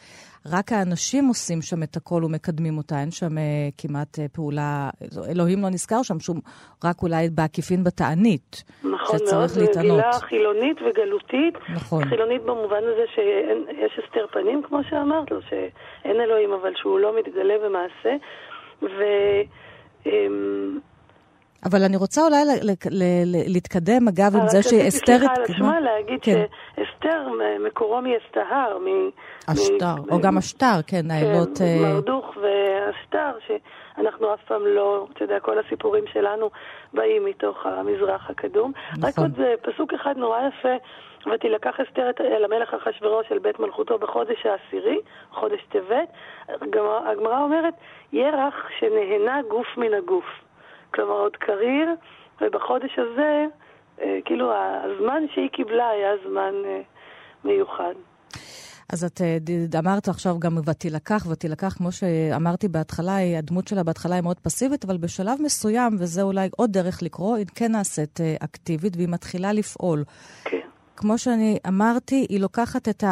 רק 0.52 0.72
האנשים 0.72 1.28
עושים 1.28 1.62
שם 1.62 1.82
את 1.82 1.96
הכל 1.96 2.24
ומקדמים 2.24 2.78
אותה, 2.78 3.00
אין 3.00 3.10
שם 3.10 3.38
אה, 3.38 3.42
כמעט 3.78 4.18
אה, 4.18 4.26
פעולה, 4.32 4.90
אלוהים 5.30 5.62
לא 5.62 5.68
נזכר 5.68 6.02
שם 6.02 6.20
שום, 6.20 6.40
רק 6.84 7.02
אולי 7.02 7.30
בעקיפין 7.30 7.84
בתענית, 7.84 8.64
נכון 8.84 9.18
מאוד, 9.32 9.46
זו. 9.48 9.60
מגילה 9.78 10.12
חילונית 10.12 10.76
וגלותית. 10.76 11.35
נכון. 11.74 12.04
חילונית 12.04 12.42
במובן 12.42 12.82
הזה 12.82 13.04
שיש 13.14 13.98
הסתר 14.04 14.26
פנים, 14.32 14.62
כמו 14.62 14.78
שאמרת 14.90 15.30
לו, 15.30 15.38
שאין 15.48 16.20
אלוהים, 16.20 16.52
אבל 16.52 16.72
שהוא 16.76 16.98
לא 16.98 17.12
מתגלה 17.18 17.54
במעשה. 17.64 18.16
ו... 18.82 19.02
אמ, 20.06 20.78
אבל 21.64 21.78
אני 21.82 21.96
רוצה 21.96 22.20
אולי 22.22 22.44
ל- 22.44 22.70
ל- 22.70 23.04
ל- 23.26 23.52
להתקדם, 23.52 24.08
אגב, 24.08 24.36
עם 24.36 24.42
רק 24.42 24.48
זה 24.48 24.58
רציתי, 24.58 24.82
שאסתר... 24.84 25.18
סליחה 25.18 25.34
על 25.34 25.42
התקדמה- 25.42 25.54
השמה, 25.54 25.80
להגיד 25.80 26.18
כן. 26.22 26.44
שאסתר 26.76 27.28
מקורו 27.66 28.00
מאסתהר, 28.02 28.78
מ... 28.78 28.84
מ- 29.50 30.10
או 30.12 30.20
גם 30.20 30.38
השטר, 30.38 30.82
כן, 30.86 31.10
האלות... 31.10 31.58
כן, 31.58 31.78
מרדוך 31.82 32.36
והשטר, 32.36 33.30
שאנחנו 33.46 34.34
אף 34.34 34.40
פעם 34.48 34.62
לא, 34.66 35.06
אתה 35.12 35.24
יודע, 35.24 35.40
כל 35.40 35.58
הסיפורים 35.58 36.04
שלנו 36.12 36.50
באים 36.94 37.24
מתוך 37.24 37.66
המזרח 37.66 38.30
הקדום. 38.30 38.72
רק 39.02 39.08
נכון. 39.18 39.24
עוד 39.24 39.40
אה, 39.40 39.54
פסוק 39.72 39.94
אחד 39.94 40.14
נורא 40.16 40.38
יפה, 40.48 40.74
ותילקח 41.34 41.74
אסתר 41.88 42.10
את- 42.10 42.20
אל 42.20 42.44
המלך 42.44 42.74
אחשורוש 42.74 43.26
אל 43.32 43.38
בית 43.38 43.58
מלכותו 43.60 43.98
בחודש 43.98 44.46
העשירי, 44.46 44.98
חודש 45.32 45.60
טבת. 45.72 46.08
הגמרא- 46.48 47.38
אומרת, 47.42 47.74
ירח 48.12 48.54
שנהנה 48.78 49.40
גוף 49.50 49.66
מן 49.76 49.94
הגוף. 49.94 50.24
כלומר, 50.94 51.12
עוד 51.12 51.36
קריר, 51.36 51.88
ובחודש 52.40 52.98
הזה, 52.98 53.44
אה, 54.02 54.18
כאילו, 54.24 54.52
הזמן 54.84 55.22
שהיא 55.34 55.48
קיבלה 55.52 55.88
היה 55.88 56.10
זמן 56.28 56.54
אה, 56.64 56.80
מיוחד. 57.44 57.94
אז 58.92 59.04
את 59.04 59.20
אה, 59.20 59.36
אמרת 59.78 60.08
עכשיו 60.08 60.38
גם 60.38 60.56
ותילקח, 60.70 61.26
ותילקח, 61.30 61.74
כמו 61.78 61.92
שאמרתי 61.92 62.68
בהתחלה, 62.68 63.16
הדמות 63.38 63.68
שלה 63.68 63.82
בהתחלה 63.82 64.14
היא 64.14 64.22
מאוד 64.22 64.40
פסיבית, 64.40 64.84
אבל 64.84 64.96
בשלב 64.96 65.42
מסוים, 65.42 65.92
וזה 66.00 66.22
אולי 66.22 66.48
עוד 66.56 66.72
דרך 66.72 67.02
לקרוא, 67.02 67.36
היא 67.36 67.46
כן 67.54 67.72
נעשית 67.72 68.18
אקטיבית 68.44 68.96
והיא 68.96 69.08
מתחילה 69.08 69.52
לפעול. 69.52 70.04
כן. 70.44 70.65
כמו 70.96 71.18
שאני 71.18 71.58
אמרתי, 71.68 72.26
היא 72.28 72.40
לוקחת 72.40 72.88
את 72.88 73.04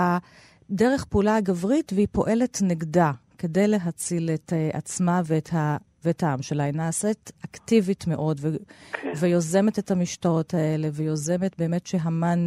הדרך 0.71 1.05
פעולה 1.05 1.37
הגברית 1.37 1.93
והיא 1.95 2.09
פועלת 2.13 2.59
נגדה 2.63 3.13
כדי 3.39 3.69
להציל 3.69 4.31
את 4.35 4.53
אה, 4.53 4.71
עצמה 4.73 5.21
ואת, 5.25 5.55
ה, 5.55 5.77
ואת 6.05 6.23
העם 6.23 6.43
שלה. 6.43 6.65
היא 6.65 6.75
נעשית 6.75 7.33
אקטיבית 7.45 8.07
מאוד 8.07 8.39
ו, 8.41 8.57
כן. 8.93 9.13
ויוזמת 9.17 9.79
את 9.79 9.91
המשטרות 9.91 10.55
האלה, 10.55 10.89
ויוזמת 10.93 11.59
באמת 11.59 11.87
שהמן 11.87 12.47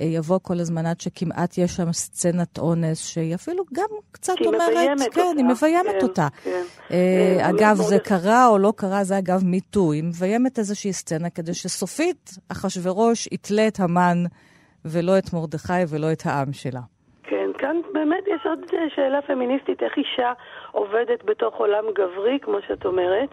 אה, 0.00 0.06
יבוא 0.06 0.38
כל 0.42 0.60
הזמן 0.60 0.86
עד 0.86 1.00
שכמעט 1.00 1.58
יש 1.58 1.76
שם 1.76 1.92
סצנת 1.92 2.58
אונס, 2.58 2.98
שהיא 2.98 3.34
אפילו 3.34 3.64
גם 3.74 3.88
קצת 4.12 4.34
אומרת, 4.46 4.60
כן, 5.12 5.20
אותה. 5.20 5.20
היא 5.36 5.44
מביימת 5.44 5.94
כן, 6.00 6.02
אותה. 6.06 6.28
כן. 6.44 6.62
אה, 6.90 6.96
אה, 7.40 7.50
אגב, 7.50 7.82
זה 7.82 7.98
קרה 7.98 8.46
או 8.46 8.58
לא 8.58 8.72
קרה, 8.76 9.04
זה 9.04 9.18
אגב 9.18 9.44
מיטו. 9.44 9.92
היא 9.92 10.04
מביימת 10.04 10.58
איזושהי 10.58 10.92
סצנה 10.92 11.30
כדי 11.30 11.54
שסופית 11.54 12.38
אחשורוש 12.48 13.28
יתלה 13.32 13.68
את 13.68 13.80
המן 13.80 14.24
ולא 14.84 15.18
את 15.18 15.32
מרדכי 15.32 15.82
ולא 15.90 16.12
את 16.12 16.22
העם 16.26 16.52
שלה. 16.52 16.80
כן, 17.22 17.50
כאן 17.58 17.76
באמת 17.92 18.24
יש 18.26 18.46
עוד 18.46 18.58
אה, 18.74 18.78
שאלה 18.94 19.22
פמיניסטית, 19.22 19.82
איך 19.82 19.96
אישה 19.96 20.32
עובדת 20.72 21.24
בתוך 21.24 21.54
עולם 21.54 21.84
גברי, 21.94 22.38
כמו 22.42 22.58
שאת 22.68 22.86
אומרת, 22.86 23.28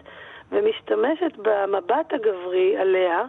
ומשתמשת 0.52 1.36
במבט 1.36 2.12
הגברי 2.12 2.76
עליה, 2.76 3.22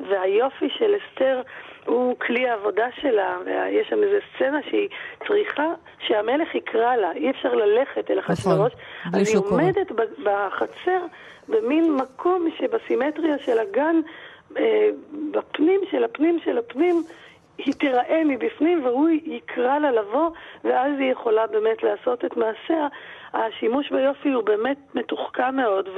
והיופי 0.00 0.68
של 0.78 0.94
אסתר 0.96 1.42
הוא 1.86 2.16
כלי 2.18 2.48
העבודה 2.48 2.86
שלה, 3.00 3.36
ויש 3.44 3.88
שם 3.88 4.02
איזו 4.02 4.16
סצנה 4.34 4.58
שהיא 4.70 4.88
צריכה 5.26 5.72
שהמלך 6.06 6.54
יקרא 6.54 6.96
לה, 6.96 7.12
אי 7.12 7.30
אפשר 7.30 7.54
ללכת 7.54 8.10
אל. 8.10 8.20
בלי 9.12 9.20
אז 9.20 9.28
היא. 9.28 9.36
עומדת 9.36 9.92
בחצר 10.22 11.00
במין 11.48 11.96
מקום 11.96 12.48
שבסימטריה 12.58 13.38
של 13.38 13.58
הגן, 13.58 13.96
אה, 14.56 14.88
בפנים 15.30 15.80
של 15.90 16.04
הפנים 16.04 16.38
של 16.44 16.58
הפנים, 16.58 17.02
היא 17.58 17.74
תיראה 17.74 18.22
מבפנים 18.24 18.84
והוא 18.84 19.08
יקרא 19.24 19.78
לה 19.78 19.90
לבוא, 19.90 20.30
ואז 20.64 20.92
היא 20.98 21.12
יכולה 21.12 21.46
באמת 21.46 21.82
לעשות 21.82 22.24
את 22.24 22.36
מעשיה. 22.36 22.88
השימוש 23.34 23.90
ביופי 23.90 24.30
הוא 24.30 24.42
באמת 24.42 24.76
מתוחכם 24.94 25.56
מאוד, 25.56 25.88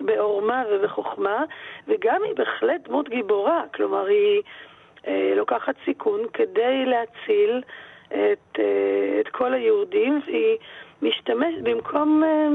ובעורמה 0.00 0.62
ובחוכמה, 0.70 1.44
וגם 1.88 2.22
היא 2.24 2.34
בהחלט 2.36 2.88
דמות 2.88 3.08
גיבורה, 3.08 3.62
כלומר 3.74 4.06
היא 4.06 4.42
אה, 5.06 5.32
לוקחת 5.36 5.74
סיכון 5.84 6.20
כדי 6.32 6.84
להציל 6.86 7.62
את, 8.06 8.58
אה, 8.58 9.20
את 9.20 9.28
כל 9.28 9.54
היהודים, 9.54 10.20
והיא 10.26 10.56
משתמשת 11.02 11.62
במקום... 11.62 12.22
אה, 12.24 12.48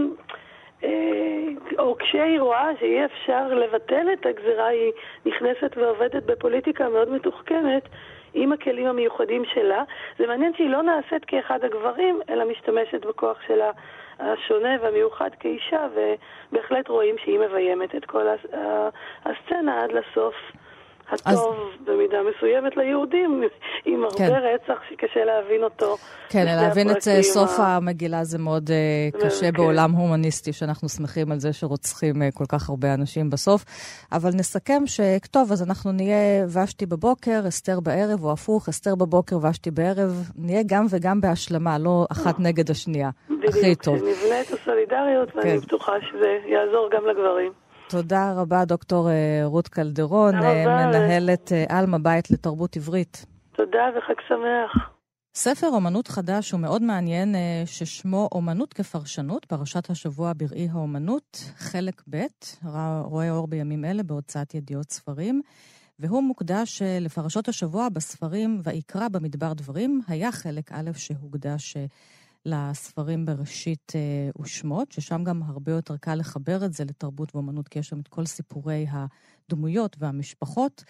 אה, 0.84 1.48
או 1.80 1.98
כשהיא 1.98 2.40
רואה 2.40 2.70
שאי 2.80 3.06
אפשר 3.06 3.48
לבטל 3.48 4.08
את 4.14 4.26
הגזירה, 4.26 4.68
היא 4.68 4.92
נכנסת 5.26 5.78
ועובדת 5.78 6.24
בפוליטיקה 6.24 6.90
מאוד 6.90 7.10
מתוחכמת 7.10 7.90
עם 8.34 8.52
הכלים 8.52 8.88
המיוחדים 8.88 9.46
שלה. 9.46 9.84
זה 10.20 10.28
מעניין 10.28 10.54
שהיא 10.54 10.70
לא 10.70 10.82
נעשית 10.82 11.26
כאחד 11.26 11.64
הגברים, 11.64 12.22
אלא 12.30 12.46
משתמשת 12.46 13.06
בכוח 13.06 13.38
שלה 13.48 13.72
השונה 14.20 14.76
והמיוחד 14.82 15.30
כאישה, 15.40 15.88
ובהחלט 15.94 16.88
רואים 16.88 17.16
שהיא 17.18 17.40
מביימת 17.40 17.96
את 17.96 18.06
כל 18.06 18.28
הסצנה 19.26 19.84
עד 19.84 19.92
לסוף. 19.92 20.36
הטוב 21.12 21.56
במידה 21.86 22.18
מסוימת 22.30 22.78
ליהודים, 22.78 23.44
עם 23.86 24.04
הרבה 24.04 24.18
כן. 24.18 24.32
רצח 24.54 24.80
שקשה 24.90 25.26
להבין 25.26 25.64
אותו. 25.64 25.96
כן, 26.30 26.46
להבין 26.46 26.92
את 26.92 27.08
אה, 27.08 27.24
סוף 27.24 27.60
ה- 27.60 27.76
המגילה 27.76 28.24
זה 28.24 28.38
מאוד 28.38 28.70
אה, 28.72 29.20
קשה 29.22 29.52
כן. 29.52 29.58
בעולם 29.58 29.92
הומניסטי, 29.92 30.54
שאנחנו 30.54 30.90
שמחים 30.90 31.32
על 31.32 31.40
זה 31.40 31.54
שרוצחים 31.54 32.22
אה, 32.22 32.30
כל 32.34 32.46
כך 32.50 32.70
הרבה 32.70 32.94
אנשים 32.94 33.30
בסוף. 33.30 33.66
אבל 34.12 34.30
נסכם 34.30 34.84
שטוב, 34.86 35.52
אז 35.52 35.64
אנחנו 35.64 35.92
נהיה 35.92 36.46
ושתי 36.64 36.86
בבוקר, 36.86 37.40
אסתר 37.48 37.80
בערב, 37.80 38.24
או 38.24 38.32
הפוך, 38.32 38.70
אסתר 38.70 38.96
בבוקר, 38.96 39.36
ושתי 39.50 39.72
בערב. 39.72 40.32
נהיה 40.38 40.62
גם 40.66 40.86
וגם 40.90 41.22
בהשלמה, 41.22 41.78
לא 41.78 42.06
אחת 42.12 42.36
נגד 42.40 42.72
השנייה. 42.72 43.10
הכי 43.48 43.60
בדיוק, 43.60 43.84
טוב. 43.84 43.98
שנבנה 43.98 44.42
את 44.42 44.48
הסולידריות, 44.54 45.36
ואני 45.36 45.50
כן. 45.50 45.58
בטוחה 45.58 45.92
שזה 46.12 46.38
יעזור 46.46 46.90
גם 46.94 47.06
לגברים. 47.06 47.52
תודה 47.90 48.34
רבה, 48.36 48.66
דוקטור 48.66 49.10
אה, 49.10 49.42
רות 49.44 49.68
קלדרון, 49.68 50.36
אה. 50.36 50.88
מנהלת 50.88 51.52
אה, 51.52 51.66
עלמה 51.70 51.98
בית 52.00 52.32
לתרבות 52.32 52.76
עברית. 52.76 53.26
תודה 53.52 53.90
וחג 53.98 54.14
שמח. 54.28 54.90
ספר 55.36 55.68
אומנות 55.68 56.08
חדש 56.08 56.54
ומאוד 56.54 56.82
מעניין 56.82 57.36
אה, 57.36 57.64
ששמו 57.66 58.30
אומנות 58.32 58.74
כפרשנות, 58.74 59.46
פרשת 59.46 59.90
השבוע 59.90 60.32
בראי 60.38 60.68
האומנות, 60.72 61.38
חלק 61.58 62.02
ב', 62.10 62.18
רואה 63.04 63.32
אור 63.32 63.48
בימים 63.48 63.86
אלה 63.86 64.04
בהוצאת 64.04 64.56
ידיעות 64.56 64.92
ספרים, 64.92 65.42
והוא 66.00 66.24
מוקדש 66.24 66.82
לפרשות 67.02 67.48
השבוע 67.48 67.90
בספרים 67.90 68.62
ויקרא 68.64 69.08
במדבר 69.08 69.54
דברים. 69.54 70.02
היה 70.08 70.32
חלק 70.32 70.72
א' 70.72 70.90
שהוקדש 70.96 71.78
לספרים 72.46 73.26
בראשית 73.26 73.94
אה, 73.96 74.42
ושמות, 74.42 74.92
ששם 74.92 75.24
גם 75.24 75.44
הרבה 75.44 75.72
יותר 75.72 75.98
קל 75.98 76.16
לחבר 76.16 76.66
את 76.66 76.74
זה 76.74 76.84
לתרבות 76.84 77.36
ואומנות, 77.36 77.68
כי 77.68 77.80
יש 77.80 77.88
שם 77.88 78.00
את 78.00 78.08
כל 78.08 78.26
סיפורי 78.26 78.86
הדמויות 78.90 79.96
והמשפחות. 80.00 80.84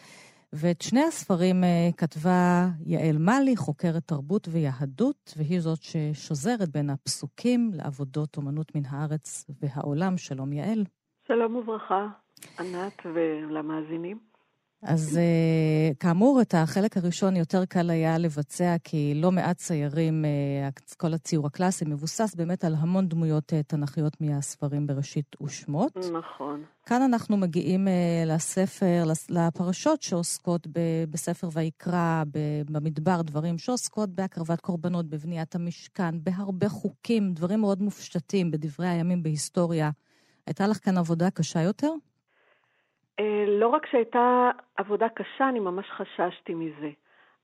ואת 0.53 0.81
שני 0.81 1.03
הספרים 1.03 1.63
אה, 1.63 1.89
כתבה 1.97 2.67
יעל 2.85 3.17
מאלי, 3.17 3.57
חוקרת 3.57 4.03
תרבות 4.05 4.47
ויהדות, 4.51 5.33
והיא 5.37 5.59
זאת 5.59 5.79
ששוזרת 5.81 6.69
בין 6.69 6.89
הפסוקים 6.89 7.71
לעבודות 7.73 8.37
אומנות 8.37 8.75
מן 8.75 8.81
הארץ 8.89 9.45
והעולם. 9.61 10.17
שלום 10.17 10.53
יעל. 10.53 10.83
שלום 11.27 11.55
וברכה, 11.55 12.07
ענת 12.59 12.93
ולמאזינים. 13.05 14.28
אז 14.83 15.17
אה, 15.17 15.91
כאמור, 15.99 16.41
את 16.41 16.53
החלק 16.57 16.97
הראשון 16.97 17.35
יותר 17.35 17.65
קל 17.65 17.89
היה 17.89 18.17
לבצע, 18.17 18.75
כי 18.83 19.13
לא 19.15 19.31
מעט 19.31 19.57
ציירים, 19.57 20.25
אה, 20.25 20.69
כל 20.97 21.13
הציור 21.13 21.47
הקלאסי 21.47 21.85
מבוסס 21.85 22.35
באמת 22.35 22.63
על 22.63 22.75
המון 22.77 23.07
דמויות 23.09 23.53
אה, 23.53 23.63
תנכיות 23.63 24.21
מהספרים 24.21 24.87
בראשית 24.87 25.35
ושמות. 25.43 25.97
נכון. 25.97 26.63
כאן 26.85 27.01
אנחנו 27.01 27.37
מגיעים 27.37 27.87
לספר, 28.25 29.03
לס- 29.05 29.29
לפרשות 29.29 30.01
שעוסקות 30.01 30.67
בספר 31.09 31.49
ויקרא, 31.53 32.23
ב- 32.31 32.61
במדבר, 32.71 33.21
דברים 33.21 33.57
שעוסקות 33.57 34.09
בהקרבת 34.09 34.61
קורבנות, 34.61 35.05
בבניית 35.09 35.55
המשכן, 35.55 36.23
בהרבה 36.23 36.69
חוקים, 36.69 37.33
דברים 37.33 37.59
מאוד 37.61 37.81
מופשטים 37.81 38.51
בדברי 38.51 38.87
הימים 38.87 39.23
בהיסטוריה. 39.23 39.89
הייתה 40.47 40.67
לך 40.67 40.85
כאן 40.85 40.97
עבודה 40.97 41.29
קשה 41.29 41.61
יותר? 41.61 41.91
אה, 43.19 43.45
לא 43.47 43.67
רק 43.67 43.85
שהייתה 43.85 44.51
עבודה 44.77 45.09
קשה, 45.09 45.49
אני 45.49 45.59
ממש 45.59 45.85
חששתי 45.89 46.53
מזה. 46.53 46.89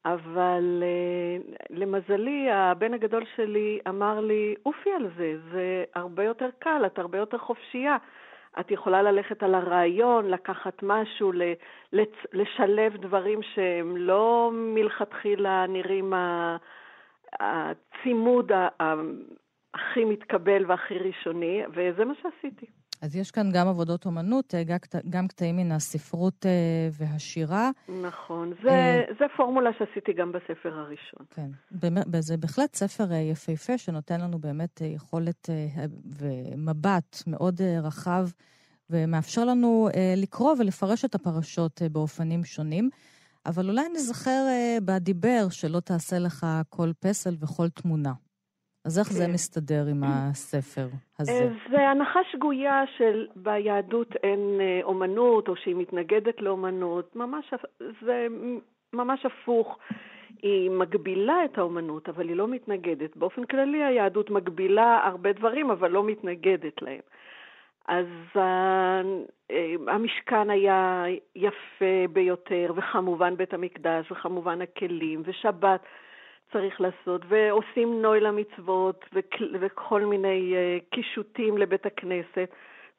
אבל 0.05 0.83
אה, 0.83 1.53
למזלי, 1.69 2.51
הבן 2.51 2.93
הגדול 2.93 3.23
שלי 3.35 3.79
אמר 3.87 4.19
לי, 4.19 4.55
עופי 4.63 4.89
על 4.91 5.07
זה, 5.17 5.33
זה 5.51 5.83
הרבה 5.95 6.23
יותר 6.23 6.49
קל, 6.59 6.83
את 6.85 6.99
הרבה 6.99 7.17
יותר 7.17 7.37
חופשייה. 7.37 7.97
את 8.59 8.71
יכולה 8.71 9.01
ללכת 9.01 9.43
על 9.43 9.55
הרעיון, 9.55 10.29
לקחת 10.29 10.83
משהו, 10.83 11.31
לשלב 12.33 12.97
דברים 12.97 13.39
שהם 13.43 13.97
לא 13.97 14.51
מלכתחילה 14.53 15.65
נראים 15.67 16.13
הצימוד 17.39 18.51
הכי 19.73 20.05
מתקבל 20.05 20.65
והכי 20.67 20.97
ראשוני, 20.97 21.63
וזה 21.69 22.05
מה 22.05 22.13
שעשיתי. 22.21 22.65
אז 23.05 23.15
יש 23.15 23.31
כאן 23.31 23.51
גם 23.51 23.67
עבודות 23.67 24.05
אומנות, 24.05 24.55
אה, 24.55 24.63
גם 24.63 24.77
קט- 24.77 25.05
גם 25.09 25.27
קטעים 25.27 25.57
מן 25.57 25.71
הספרות 25.71 26.45
אה, 26.45 26.51
והשירה. 26.91 27.71
נכון, 28.01 28.51
אה. 28.51 28.57
זה, 28.63 29.03
זה 29.19 29.25
פורמולה 29.37 29.69
שעשיתי 29.79 30.13
גם 30.13 30.31
בספר 30.31 30.73
הראשון. 30.73 31.25
כן, 31.29 31.49
זה 32.19 32.37
בהחלט 32.37 32.75
ספר 32.75 33.13
יפהפה 33.13 33.77
שנותן 33.77 34.21
לנו 34.21 34.39
באמת 34.39 34.81
יכולת 34.85 35.49
ומבט 36.19 37.23
מאוד 37.27 37.61
רחב 37.83 38.27
ומאפשר 38.89 39.45
לנו 39.45 39.89
לקרוא 40.17 40.55
ולפרש 40.59 41.05
את 41.05 41.15
הפרשות 41.15 41.81
באופנים 41.91 42.43
שונים. 42.43 42.89
אבל 43.45 43.69
אולי 43.69 43.89
נזכר 43.95 44.45
בדיבר 44.85 45.47
שלא 45.49 45.79
תעשה 45.79 46.19
לך 46.19 46.47
כל 46.69 46.91
פסל 46.99 47.35
וכל 47.39 47.69
תמונה. 47.69 48.13
אז 48.85 48.99
איך 48.99 49.07
זה 49.07 49.25
כן. 49.25 49.31
מסתדר 49.33 49.85
עם 49.91 50.03
הספר 50.07 50.87
הזה? 51.19 51.31
אה, 51.31 51.47
זה 51.69 51.89
הנחה 51.89 52.19
שגויה 52.31 52.83
של 52.97 53.27
ביהדות 53.35 54.15
אין 54.23 54.57
אה, 54.61 54.79
אומנות, 54.83 55.47
או 55.47 55.55
שהיא 55.55 55.75
מתנגדת 55.75 56.41
לאומנות. 56.41 57.15
ממש, 57.15 57.53
זה 58.01 58.27
ממש 58.93 59.25
הפוך. 59.25 59.77
היא 60.41 60.71
מגבילה 60.71 61.45
את 61.45 61.57
האומנות, 61.57 62.09
אבל 62.09 62.27
היא 62.27 62.35
לא 62.35 62.47
מתנגדת. 62.47 63.17
באופן 63.17 63.45
כללי 63.45 63.83
היהדות 63.83 64.29
מגבילה 64.29 64.99
הרבה 65.05 65.33
דברים, 65.33 65.71
אבל 65.71 65.91
לא 65.91 66.03
מתנגדת 66.03 66.81
להם. 66.81 67.01
אז 67.87 68.05
אה, 68.35 69.01
המשכן 69.87 70.49
היה 70.49 71.03
יפה 71.35 72.13
ביותר, 72.13 72.73
וכמובן 72.75 73.37
בית 73.37 73.53
המקדש, 73.53 74.11
וכמובן 74.11 74.61
הכלים, 74.61 75.21
ושבת 75.25 75.81
צריך 76.57 76.81
לעשות, 76.81 77.21
ועושים 77.27 78.01
נוי 78.01 78.19
למצוות, 78.19 79.05
וכל- 79.13 80.05
מיני 80.05 80.53
אה, 80.55 80.77
קישוטים 80.89 81.57
לבית 81.57 81.85
הכנסת. 81.85 82.49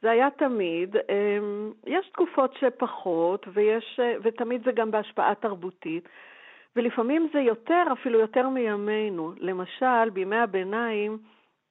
זה 0.03 0.11
היה 0.11 0.31
תמיד. 0.31 0.97
אה, 0.97 1.39
יש 1.87 2.09
תקופות 2.09 2.55
שפחות, 2.61 3.47
ויש, 3.53 4.01
אה, 4.03 4.15
ותמיד 4.23 4.65
זה 4.65 4.73
גם 4.73 4.91
בהשפעה 4.91 5.35
תרבותית. 5.35 6.09
ולפעמים 6.77 7.29
זה 7.33 7.41
יותר, 7.41 7.83
אפילו 7.93 8.19
יותר 8.19 8.49
מימינו. 8.49 9.33
למשל, 9.39 10.11
בימי 10.13 10.37
הביניים, 10.37 11.19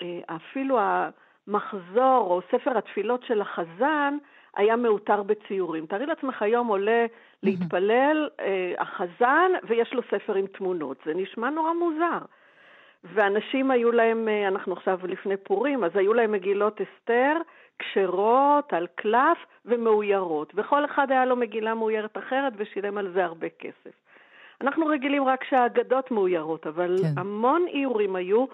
אה, 0.02 0.20
אפילו 0.36 0.78
המחזור 0.80 2.28
או 2.30 2.42
ספר 2.52 2.78
התפילות 2.78 3.24
של 3.24 3.42
החזן 3.42 4.18
היה 4.56 4.76
מאותר 4.76 5.24
בציורים. 5.24 5.86
תארי 5.86 6.06
לעצמך 6.06 6.42
היום 6.42 6.68
עולה 6.68 7.06
להתפלל 7.46 8.30
אה, 8.40 8.74
החזן 8.78 9.52
ויש 9.64 9.94
לו 9.94 10.02
ספר 10.12 10.36
עם 10.36 10.48
תמונות. 10.48 10.98
זה 11.06 11.14
נשמע 11.16 11.50
נורא 11.50 11.74
מוזר. 11.74 12.20
ואנשים 13.14 13.72
היו 13.72 13.92
להם, 13.92 14.28
אה, 14.28 14.48
אנחנו 14.48 14.74
עכשיו 14.74 15.00
לפני 15.04 15.38
פורים, 15.38 15.84
אז 15.84 15.92
היו 15.96 16.14
להם 16.14 16.32
מגילות 16.32 16.82
אסתר, 16.82 17.34
כשרות, 17.80 18.74
על 18.74 18.88
קלף 18.96 19.38
ומאוירות. 19.66 20.54
וכל 20.56 20.86
אחד 20.86 21.12
היה 21.12 21.26
לו 21.26 21.36
מגילה 21.36 21.74
מאוירת 21.74 22.18
אחרת 22.18 22.54
ושילם 22.58 22.98
על 22.98 23.12
זה 23.14 23.26
הרבה 23.26 23.48
כסף. 23.50 23.96
אנחנו 24.62 24.86
רגילים 24.86 25.24
רק 25.24 25.44
שהאגדות 25.44 26.12
מאוירות, 26.12 26.68
אבל 26.68 26.98
כן. 27.02 27.20
המון 27.20 27.66
איורים 27.68 28.16
היו 28.16 28.46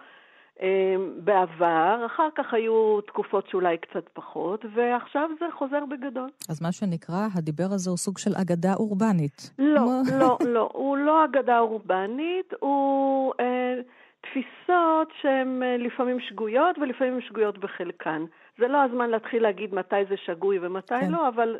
בעבר, 1.18 2.04
אחר 2.06 2.28
כך 2.36 2.54
היו 2.54 3.02
תקופות 3.02 3.48
שאולי 3.48 3.78
קצת 3.78 4.10
פחות, 4.14 4.66
ועכשיו 4.74 5.30
זה 5.40 5.46
חוזר 5.58 5.86
בגדול. 5.86 6.30
אז 6.50 6.62
מה 6.62 6.72
שנקרא, 6.72 7.28
הדיבר 7.36 7.64
הזה 7.64 7.90
הוא 7.90 7.98
סוג 7.98 8.18
של 8.18 8.32
אגדה 8.42 8.74
אורבנית. 8.74 9.52
לא, 9.60 10.02
לא, 10.20 10.38
לא, 10.56 10.70
הוא 10.74 10.98
לא 10.98 11.26
אגדה 11.26 11.60
אורבנית, 11.60 12.54
הוא 12.60 13.34
אה, 13.40 13.76
תפיסות 14.22 15.08
שהן 15.22 15.64
אה, 15.64 15.78
לפעמים 15.78 16.20
שגויות 16.20 16.78
ולפעמים 16.78 17.22
שגויות 17.22 17.58
בחלקן. 17.58 18.26
זה 18.58 18.68
לא 18.68 18.84
הזמן 18.84 19.10
להתחיל 19.10 19.44
להגיד 19.44 19.76
מתי 19.76 20.06
זה 20.10 20.16
שגוי 20.26 20.60
ומתי 20.62 21.00
כן. 21.00 21.12
לא, 21.12 21.28
אבל 21.28 21.58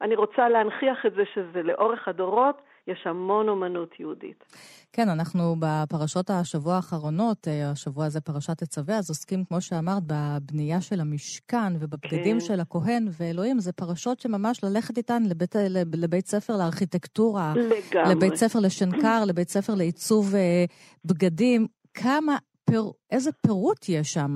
אני 0.00 0.16
רוצה 0.16 0.48
להנכיח 0.48 1.06
את 1.06 1.14
זה 1.14 1.22
שזה 1.34 1.62
לאורך 1.62 2.08
הדורות, 2.08 2.62
יש 2.88 2.98
המון 3.04 3.48
אומנות 3.48 4.00
יהודית. 4.00 4.44
כן, 4.92 5.08
אנחנו 5.08 5.56
בפרשות 5.58 6.30
השבוע 6.30 6.74
האחרונות, 6.74 7.48
אה, 7.48 7.70
השבוע 7.70 8.04
הזה 8.04 8.20
פרשת 8.20 8.58
תצווה, 8.58 8.98
אז 8.98 9.10
עוסקים, 9.10 9.44
כמו 9.44 9.60
שאמרת, 9.60 10.02
בבנייה 10.06 10.80
של 10.80 11.00
המשכן 11.00 11.72
ובבגדים 11.80 12.38
כן. 12.38 12.40
של 12.40 12.60
הכהן, 12.60 13.08
ואלוהים, 13.20 13.58
זה 13.58 13.72
פרשות 13.72 14.20
שממש 14.20 14.64
ללכת 14.64 14.98
איתן 14.98 15.22
לבית, 15.22 15.56
לב- 15.56 15.94
לבית 15.94 16.26
ספר 16.26 16.56
לארכיטקטורה, 16.56 17.54
לגמרי. 17.56 18.14
לבית 18.14 18.34
ספר 18.34 18.58
לשנקר, 18.60 19.24
לבית 19.26 19.48
ספר 19.48 19.74
לעיצוב 19.74 20.34
אה, 20.34 20.64
בגדים. 21.04 21.66
כמה, 21.94 22.36
פר, 22.64 22.82
איזה 23.10 23.30
פירוט 23.32 23.88
יש 23.88 24.12
שם 24.12 24.34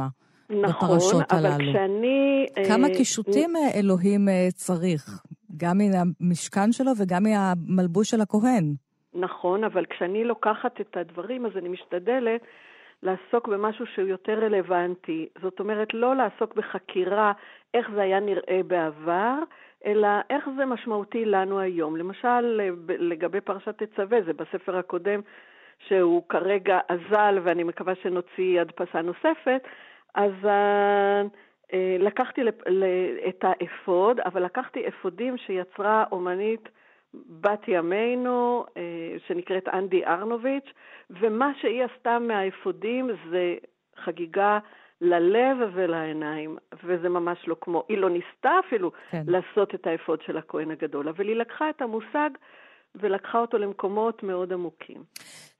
נכון, 0.50 0.88
בפרשות 0.88 1.32
אבל 1.32 1.46
הללו. 1.46 1.72
כשאני... 1.72 2.46
כמה 2.68 2.88
אה, 2.88 2.94
קישוטים 2.96 3.56
אה, 3.56 3.70
אלוהים 3.74 4.28
צריך, 4.54 5.22
גם 5.56 5.78
מהמשכן 5.78 6.72
שלו 6.72 6.90
וגם 6.98 7.22
מהמלבוש 7.22 8.10
של 8.10 8.20
הכהן. 8.20 8.74
נכון, 9.14 9.64
אבל 9.64 9.84
כשאני 9.86 10.24
לוקחת 10.24 10.80
את 10.80 10.96
הדברים, 10.96 11.46
אז 11.46 11.52
אני 11.56 11.68
משתדלת 11.68 12.40
לעסוק 13.02 13.48
במשהו 13.48 13.86
שהוא 13.86 14.08
יותר 14.08 14.44
רלוונטי. 14.44 15.28
זאת 15.42 15.60
אומרת, 15.60 15.94
לא 15.94 16.16
לעסוק 16.16 16.54
בחקירה 16.54 17.32
איך 17.74 17.90
זה 17.94 18.02
היה 18.02 18.20
נראה 18.20 18.60
בעבר, 18.66 19.34
אלא 19.86 20.08
איך 20.30 20.48
זה 20.56 20.64
משמעותי 20.64 21.24
לנו 21.24 21.58
היום. 21.58 21.96
למשל, 21.96 22.60
לגבי 22.88 23.40
פרשת 23.40 23.82
תצווה, 23.82 24.18
זה 24.26 24.32
בספר 24.32 24.76
הקודם, 24.76 25.20
שהוא 25.88 26.22
כרגע 26.28 26.78
אזל, 26.88 27.38
ואני 27.42 27.64
מקווה 27.64 27.94
שנוציא 28.02 28.60
הדפסה 28.60 29.02
נוספת, 29.02 29.62
אז 30.14 30.32
לקחתי 31.98 32.44
לפ- 32.44 32.68
ל- 32.68 32.84
את 33.28 33.44
האפוד, 33.44 34.20
אבל 34.20 34.44
לקחתי 34.44 34.88
אפודים 34.88 35.36
שיצרה 35.36 36.04
אומנית 36.12 36.68
בת 37.14 37.68
ימינו, 37.68 38.64
אה, 38.76 38.82
שנקראת 39.26 39.68
אנדי 39.68 40.06
ארנוביץ', 40.06 40.72
ומה 41.10 41.52
שהיא 41.60 41.84
עשתה 41.84 42.18
מהאפודים 42.18 43.10
זה 43.30 43.54
חגיגה 43.96 44.58
ללב 45.00 45.56
ולעיניים, 45.72 46.56
וזה 46.84 47.08
ממש 47.08 47.48
לא 47.48 47.56
כמו, 47.60 47.84
היא 47.88 47.98
לא 47.98 48.10
ניסתה 48.10 48.50
אפילו 48.66 48.92
כן. 49.10 49.22
לעשות 49.26 49.74
את 49.74 49.86
האפוד 49.86 50.22
של 50.22 50.36
הכהן 50.36 50.70
הגדול, 50.70 51.08
אבל 51.08 51.28
היא 51.28 51.36
לקחה 51.36 51.70
את 51.70 51.82
המושג 51.82 52.30
ולקחה 52.94 53.38
אותו 53.38 53.58
למקומות 53.58 54.22
מאוד 54.22 54.52
עמוקים. 54.52 55.04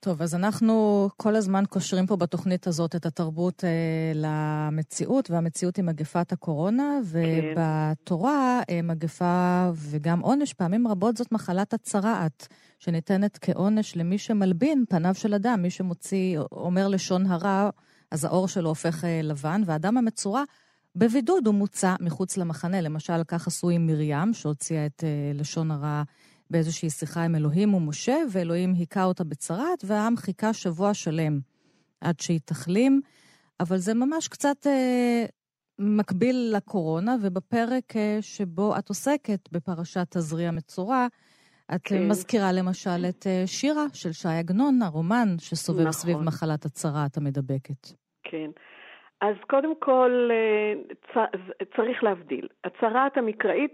טוב, 0.01 0.23
אז 0.23 0.35
אנחנו 0.35 1.09
כל 1.17 1.37
הזמן 1.37 1.65
קושרים 1.69 2.07
פה 2.07 2.17
בתוכנית 2.17 2.67
הזאת 2.67 2.97
את 2.97 3.07
התרבות 3.07 3.65
אה, 3.65 4.13
למציאות, 4.15 5.31
והמציאות 5.31 5.77
היא 5.77 5.85
מגפת 5.85 6.33
הקורונה, 6.33 6.99
ובתורה 7.05 8.61
אה, 8.71 8.83
מגפה 8.83 9.71
וגם 9.75 10.21
עונש, 10.21 10.53
פעמים 10.53 10.89
רבות 10.89 11.17
זאת 11.17 11.33
מחלת 11.33 11.75
הצרעת, 11.75 12.49
שניתנת 12.79 13.39
כעונש 13.41 13.97
למי 13.97 14.19
שמלבין 14.19 14.85
פניו 14.89 15.15
של 15.15 15.35
אדם, 15.35 15.63
מי 15.63 15.71
שמוציא, 15.71 16.39
אומר 16.53 16.89
לשון 16.89 17.27
הרע, 17.27 17.71
אז 18.11 18.25
העור 18.25 18.49
שלו 18.49 18.69
הופך 18.69 19.05
אה, 19.05 19.21
לבן, 19.23 19.63
והאדם 19.67 19.97
המצורע 19.97 20.43
בבידוד 20.97 21.47
הוא 21.47 21.55
מוצא 21.55 21.95
מחוץ 22.01 22.37
למחנה. 22.37 22.81
למשל, 22.81 23.25
כך 23.29 23.47
עשו 23.47 23.71
עם 23.71 23.87
מרים, 23.87 24.35
שהוציאה 24.35 24.87
את 24.87 25.05
אה, 25.05 25.33
לשון 25.35 25.71
הרע 25.71 26.03
באיזושהי 26.51 26.91
שיחה 26.91 27.25
עם 27.25 27.35
אלוהים 27.35 27.75
ומשה, 27.75 28.17
ואלוהים 28.33 28.75
היכה 28.79 29.05
אותה 29.05 29.25
בצרעת, 29.25 29.85
והעם 29.87 30.17
חיכה 30.17 30.53
שבוע 30.53 30.95
שלם 30.95 31.39
עד 32.01 32.21
שהיא 32.21 32.41
תחלים. 32.45 33.01
אבל 33.61 33.77
זה 33.77 33.95
ממש 33.95 34.29
קצת 34.29 34.67
אה, 34.67 35.25
מקביל 35.79 36.53
לקורונה, 36.57 37.17
ובפרק 37.23 37.97
אה, 37.97 38.19
שבו 38.21 38.79
את 38.79 38.89
עוסקת 38.89 39.53
בפרשת 39.53 40.07
תזריע 40.11 40.51
מצורע, 40.51 41.07
את 41.75 41.81
כן. 41.85 42.09
מזכירה 42.09 42.53
למשל 42.53 43.05
את 43.09 43.27
אה, 43.27 43.43
שירה 43.47 43.87
של 43.93 44.13
ש"י 44.13 44.29
עגנון, 44.29 44.83
הרומן 44.83 45.29
שסובב 45.39 45.81
נכון. 45.81 45.93
סביב 45.93 46.17
מחלת 46.17 46.65
הצרעת 46.65 47.17
המדבקת. 47.17 47.87
כן. 48.23 48.51
אז 49.21 49.37
קודם 49.51 49.75
כל, 49.79 50.31
אה, 50.33 51.25
צריך 51.77 52.05
להבדיל. 52.05 52.49
הצרעת 52.65 53.17
המקראית 53.17 53.73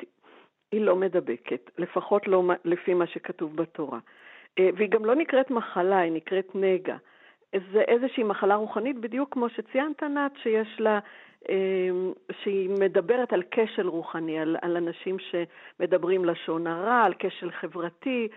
היא 0.77 0.85
לא 0.85 0.97
מדבקת, 0.97 1.71
לפחות 1.79 2.29
לא 2.29 2.43
לפי 2.65 2.95
מה 2.95 3.07
שכתוב 3.07 3.57
בתורה. 3.57 3.99
אה, 4.59 4.69
והיא 4.77 4.91
גם 4.91 5.05
לא 5.05 5.15
נקראת 5.15 5.51
מחלה, 5.51 5.99
היא 5.99 6.13
נקראת 6.13 6.55
נגע. 6.55 6.97
זה 7.73 7.81
איזושהי 7.81 8.23
מחלה 8.23 8.55
רוחנית, 8.55 8.99
בדיוק 8.99 9.33
כמו 9.33 9.49
שציינת, 9.49 10.03
נת, 10.03 10.33
שיש 10.43 10.81
לה, 10.81 10.99
אה, 11.49 11.89
שהיא 12.43 12.71
מדברת 12.81 13.33
על 13.33 13.43
כשל 13.51 13.89
רוחני, 13.89 14.39
על, 14.39 14.57
על 14.63 14.77
אנשים 14.77 15.17
שמדברים 15.19 16.25
לשון 16.25 16.67
הרע, 16.67 17.03
על 17.03 17.15
כשל 17.19 17.51
חברתי, 17.51 18.29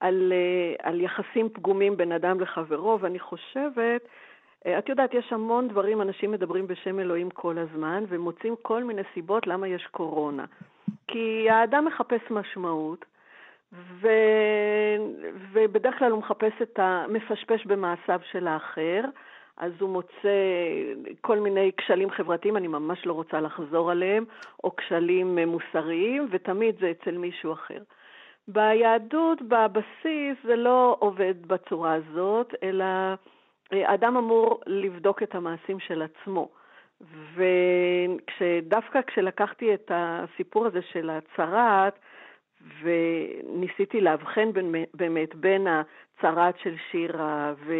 על, 0.00 0.32
אה, 0.32 0.90
על 0.90 1.00
יחסים 1.00 1.48
פגומים 1.48 1.96
בין 1.96 2.12
אדם 2.12 2.40
לחברו, 2.40 2.98
ואני 3.00 3.18
חושבת, 3.18 4.08
אה, 4.66 4.78
את 4.78 4.88
יודעת, 4.88 5.14
יש 5.14 5.32
המון 5.32 5.68
דברים, 5.68 6.02
אנשים 6.02 6.30
מדברים 6.30 6.66
בשם 6.66 7.00
אלוהים 7.00 7.30
כל 7.30 7.58
הזמן, 7.58 8.04
ומוצאים 8.08 8.54
כל 8.62 8.84
מיני 8.84 9.02
סיבות 9.14 9.46
למה 9.46 9.68
יש 9.68 9.86
קורונה. 9.86 10.44
כי 11.08 11.50
האדם 11.50 11.84
מחפש 11.84 12.30
משמעות, 12.30 13.04
ו... 13.72 14.08
ובדרך 15.52 15.98
כלל 15.98 16.10
הוא 16.10 16.18
מחפש 16.18 16.52
את 16.62 16.78
ה... 16.78 17.04
מפשפש 17.08 17.66
במעשיו 17.66 18.20
של 18.30 18.46
האחר, 18.46 19.00
אז 19.56 19.72
הוא 19.80 19.90
מוצא 19.90 20.38
כל 21.20 21.38
מיני 21.38 21.70
כשלים 21.76 22.10
חברתיים, 22.10 22.56
אני 22.56 22.68
ממש 22.68 23.06
לא 23.06 23.12
רוצה 23.12 23.40
לחזור 23.40 23.90
עליהם, 23.90 24.24
או 24.64 24.76
כשלים 24.76 25.38
מוסריים, 25.38 26.28
ותמיד 26.30 26.74
זה 26.80 26.90
אצל 26.90 27.18
מישהו 27.18 27.52
אחר. 27.52 27.78
ביהדות, 28.48 29.42
בבסיס, 29.42 30.36
זה 30.44 30.56
לא 30.56 30.96
עובד 30.98 31.46
בצורה 31.46 31.94
הזאת, 31.94 32.54
אלא 32.62 32.84
אה, 33.72 33.94
אדם 33.94 34.16
אמור 34.16 34.60
לבדוק 34.66 35.22
את 35.22 35.34
המעשים 35.34 35.80
של 35.80 36.02
עצמו. 36.02 36.48
ודווקא 37.34 39.00
כשלקחתי 39.06 39.74
את 39.74 39.90
הסיפור 39.94 40.66
הזה 40.66 40.80
של 40.92 41.10
הצרעת, 41.10 41.98
וניסיתי 42.82 44.00
לאבחן 44.00 44.52
בין, 44.52 44.74
באמת 44.94 45.34
בין 45.34 45.66
הצרעת 45.66 46.54
של 46.62 46.74
שירה 46.90 47.54
ו, 47.66 47.72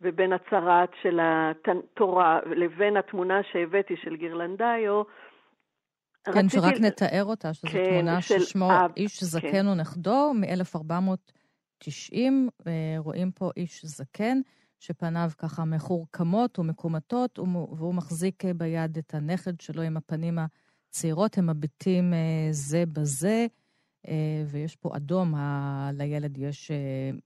ובין 0.00 0.32
הצרעת 0.32 0.90
של 1.02 1.20
התורה 1.22 2.40
לבין 2.56 2.96
התמונה 2.96 3.40
שהבאתי 3.52 3.96
של 3.96 4.16
גירלנדאיו, 4.16 5.02
כן, 6.34 6.48
שרק 6.48 6.80
נתאר 6.80 7.24
אותה, 7.24 7.54
שזו 7.54 7.68
כן, 7.72 7.90
תמונה 7.90 8.22
של 8.22 8.38
ששמו 8.38 8.70
אב, 8.72 8.92
איש 8.96 9.18
כן. 9.18 9.26
זקן 9.26 9.68
ונכדו 9.68 10.32
מ-1490. 10.34 12.16
רואים 12.98 13.30
פה 13.30 13.50
איש 13.56 13.84
זקן, 13.84 14.38
שפניו 14.78 15.30
ככה 15.38 15.64
מחורקמות 15.64 16.58
ומקומטות, 16.58 17.38
והוא 17.76 17.94
מחזיק 17.94 18.44
אה, 18.44 18.54
ביד 18.54 18.98
את 18.98 19.14
הנכד 19.14 19.60
שלו 19.60 19.82
עם 19.82 19.96
הפנים 19.96 20.38
הצעירות, 20.38 21.38
הם 21.38 21.46
מביטים 21.50 22.14
אה, 22.14 22.48
זה 22.50 22.84
בזה, 22.92 23.46
אה, 24.08 24.42
ויש 24.46 24.76
פה 24.76 24.96
אדום, 24.96 25.34
ה- 25.34 25.90
לילד 25.92 26.38
יש 26.38 26.70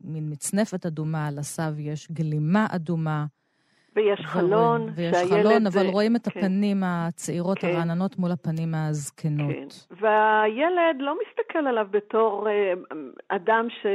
מין 0.00 0.28
מצנפת 0.32 0.86
אדומה, 0.86 1.30
לסב 1.30 1.72
יש 1.78 2.11
גלימה 2.11 2.66
אדומה. 2.70 3.26
ויש 3.96 4.20
חלון, 4.20 4.88
ויש 4.94 5.16
שהילד... 5.16 5.46
חלון, 5.46 5.66
אבל 5.66 5.86
אה, 5.86 5.90
רואים 5.90 6.16
את 6.16 6.28
כן. 6.28 6.40
הפנים 6.40 6.82
הצעירות 6.84 7.59
כן. 7.59 7.68
הרעננות 7.68 8.18
מול 8.18 8.32
הפנים 8.32 8.74
הזקנות. 8.74 9.86
כן. 9.88 9.94
והילד 10.00 10.96
לא 10.98 11.14
מסתכל 11.22 11.59
עליו 11.59 11.86
בתור 11.90 12.46
אדם 13.28 13.66
ש... 13.70 13.86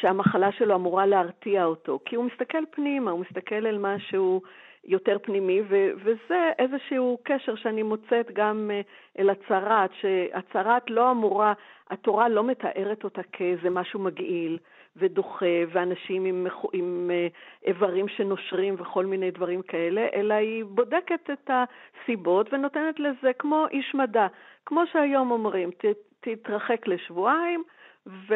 שהמחלה 0.00 0.52
שלו 0.52 0.74
אמורה 0.74 1.06
להרתיע 1.06 1.64
אותו, 1.64 1.98
כי 2.04 2.16
הוא 2.16 2.24
מסתכל 2.24 2.62
פנימה, 2.70 3.10
הוא 3.10 3.20
מסתכל 3.20 3.66
אל 3.66 3.78
משהו 3.78 4.42
יותר 4.84 5.16
פנימי, 5.22 5.62
ו- 5.68 5.90
וזה 5.96 6.50
איזשהו 6.58 7.18
קשר 7.22 7.54
שאני 7.56 7.82
מוצאת 7.82 8.30
גם 8.32 8.70
אה, 8.74 8.80
אל 9.18 9.30
הצרעת, 9.30 9.90
שהצרעת 10.00 10.90
לא 10.90 11.10
אמורה, 11.10 11.52
התורה 11.90 12.28
לא 12.28 12.44
מתארת 12.44 13.04
אותה 13.04 13.22
כאיזה 13.32 13.70
משהו 13.70 14.00
מגעיל 14.00 14.58
ודוחה, 14.96 15.46
ואנשים 15.72 16.24
עם, 16.24 16.46
עם 16.72 17.10
אה, 17.14 17.26
איברים 17.66 18.08
שנושרים 18.08 18.74
וכל 18.78 19.06
מיני 19.06 19.30
דברים 19.30 19.62
כאלה, 19.62 20.06
אלא 20.14 20.34
היא 20.34 20.64
בודקת 20.64 21.30
את 21.32 21.50
הסיבות 21.50 22.52
ונותנת 22.52 23.00
לזה 23.00 23.32
כמו 23.38 23.66
איש 23.70 23.94
מדע, 23.94 24.26
כמו 24.66 24.82
שהיום 24.92 25.30
אומרים, 25.30 25.70
ת, 25.70 25.84
תתרחק 26.20 26.86
לשבועיים, 26.86 27.62
ו... 28.06 28.34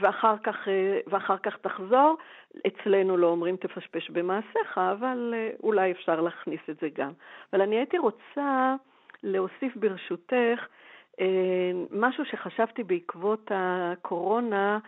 ואחר, 0.00 0.34
כך, 0.42 0.68
אה, 0.68 1.00
ואחר 1.06 1.36
כך 1.38 1.56
תחזור. 1.56 2.16
אצלנו 2.66 3.16
לא 3.16 3.26
אומרים 3.26 3.56
תפשפש 3.56 4.10
במעשיך, 4.10 4.78
אבל 4.78 5.34
אה, 5.36 5.50
אולי 5.62 5.92
אפשר 5.92 6.20
להכניס 6.20 6.60
את 6.70 6.76
זה 6.80 6.88
גם. 6.94 7.10
אבל 7.52 7.62
אני 7.62 7.76
הייתי 7.76 7.98
רוצה 7.98 8.74
להוסיף 9.22 9.76
ברשותך 9.76 10.66
אה, 11.20 11.72
משהו 11.90 12.24
שחשבתי 12.24 12.82
בעקבות 12.84 13.50
הקורונה, 13.54 14.78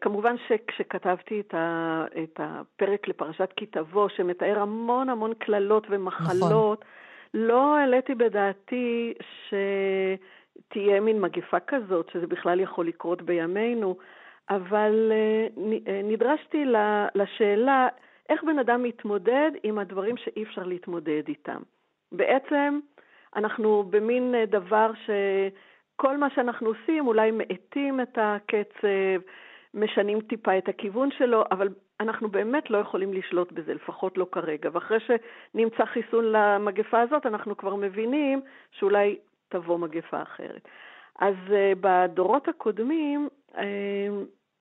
כמובן 0.00 0.34
שכשכתבתי 0.48 1.40
את, 1.40 1.54
ה, 1.54 2.04
את 2.22 2.40
הפרק 2.42 3.08
לפרשת 3.08 3.52
כי 3.56 3.66
תבוא, 3.66 4.08
שמתאר 4.08 4.58
המון 4.58 5.08
המון 5.08 5.34
קללות 5.34 5.86
ומחלות, 5.90 6.80
נכון. 6.80 6.94
לא 7.34 7.76
העליתי 7.76 8.14
בדעתי 8.14 9.14
שתהיה 10.66 11.00
מין 11.00 11.20
מגפה 11.20 11.60
כזאת, 11.60 12.10
שזה 12.12 12.26
בכלל 12.26 12.60
יכול 12.60 12.86
לקרות 12.86 13.22
בימינו, 13.22 13.96
אבל 14.50 15.12
אה, 15.12 15.46
אה, 15.86 16.00
נדרשתי 16.04 16.64
לשאלה 17.14 17.88
איך 18.28 18.44
בן 18.44 18.58
אדם 18.58 18.82
מתמודד 18.82 19.50
עם 19.62 19.78
הדברים 19.78 20.16
שאי 20.16 20.42
אפשר 20.42 20.62
להתמודד 20.62 21.22
איתם. 21.28 21.60
בעצם 22.12 22.78
אנחנו 23.36 23.82
במין 23.90 24.34
אה, 24.34 24.46
דבר 24.46 24.90
שכל 25.04 26.16
מה 26.16 26.30
שאנחנו 26.30 26.68
עושים 26.68 27.06
אולי 27.06 27.30
מאטים 27.30 28.00
את 28.00 28.18
הקצב, 28.20 29.20
משנים 29.74 30.20
טיפה 30.20 30.58
את 30.58 30.68
הכיוון 30.68 31.10
שלו, 31.10 31.44
אבל 31.50 31.68
אנחנו 32.00 32.28
באמת 32.28 32.70
לא 32.70 32.78
יכולים 32.78 33.12
לשלוט 33.12 33.52
בזה, 33.52 33.74
לפחות 33.74 34.18
לא 34.18 34.26
כרגע. 34.32 34.70
ואחרי 34.72 34.98
שנמצא 35.00 35.84
חיסון 35.84 36.24
למגפה 36.24 37.00
הזאת, 37.00 37.26
אנחנו 37.26 37.56
כבר 37.56 37.74
מבינים 37.74 38.40
שאולי 38.70 39.16
תבוא 39.48 39.78
מגפה 39.78 40.22
אחרת. 40.22 40.68
אז 41.18 41.34
uh, 41.46 41.78
בדורות 41.80 42.48
הקודמים, 42.48 43.28
uh, 43.52 43.58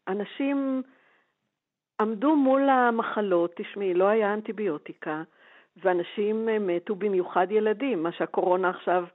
אנשים 0.08 0.82
עמדו 2.02 2.36
מול 2.36 2.70
המחלות, 2.70 3.52
תשמעי, 3.56 3.94
לא 3.94 4.08
היה 4.08 4.34
אנטיביוטיקה, 4.34 5.24
ואנשים 5.84 6.48
uh, 6.48 6.60
מתו, 6.60 6.96
במיוחד 6.96 7.48
ילדים, 7.52 8.04
מה 8.04 8.12
שהקורונה 8.12 8.70
עכשיו, 8.70 9.06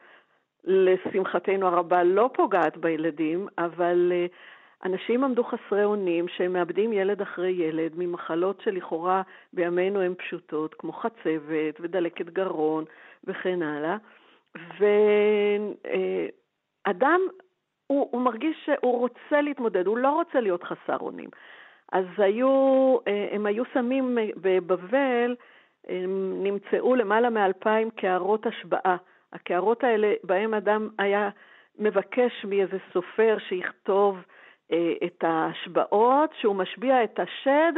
לשמחתנו 0.64 1.66
הרבה, 1.66 2.02
לא 2.02 2.30
פוגעת 2.34 2.76
בילדים, 2.76 3.48
אבל 3.58 4.12
אנשים 4.84 5.24
עמדו 5.24 5.44
חסרי 5.44 5.84
אונים 5.84 6.28
שהם 6.28 6.52
מאבדים 6.52 6.92
ילד 6.92 7.22
אחרי 7.22 7.50
ילד 7.50 7.92
ממחלות 7.96 8.60
שלכאורה 8.60 9.22
בימינו 9.52 10.00
הן 10.00 10.14
פשוטות, 10.14 10.74
כמו 10.74 10.92
חצבת 10.92 11.80
ודלקת 11.80 12.26
גרון 12.26 12.84
וכן 13.24 13.62
הלאה. 13.62 13.96
ואדם, 16.86 17.20
הוא, 17.86 18.08
הוא 18.10 18.20
מרגיש 18.20 18.56
שהוא 18.64 18.98
רוצה 18.98 19.40
להתמודד, 19.40 19.86
הוא 19.86 19.98
לא 19.98 20.08
רוצה 20.08 20.40
להיות 20.40 20.62
חסר 20.64 20.98
אונים. 21.00 21.28
אז 21.92 22.04
היו, 22.18 22.96
הם 23.32 23.46
היו 23.46 23.64
שמים 23.74 24.18
בבבל, 24.36 25.36
הם 25.88 26.42
נמצאו 26.42 26.94
למעלה 26.94 27.30
מאלפיים 27.30 27.90
קערות 27.90 28.46
השבעה. 28.46 28.96
הקערות 29.32 29.84
האלה, 29.84 30.14
בהם 30.24 30.54
אדם 30.54 30.88
היה 30.98 31.30
מבקש 31.78 32.44
מאיזה 32.44 32.78
סופר 32.92 33.36
שיכתוב 33.48 34.16
אה, 34.72 34.92
את 35.06 35.24
ההשבעות, 35.24 36.30
שהוא 36.40 36.56
משביע 36.56 37.04
את 37.04 37.20
השד 37.20 37.72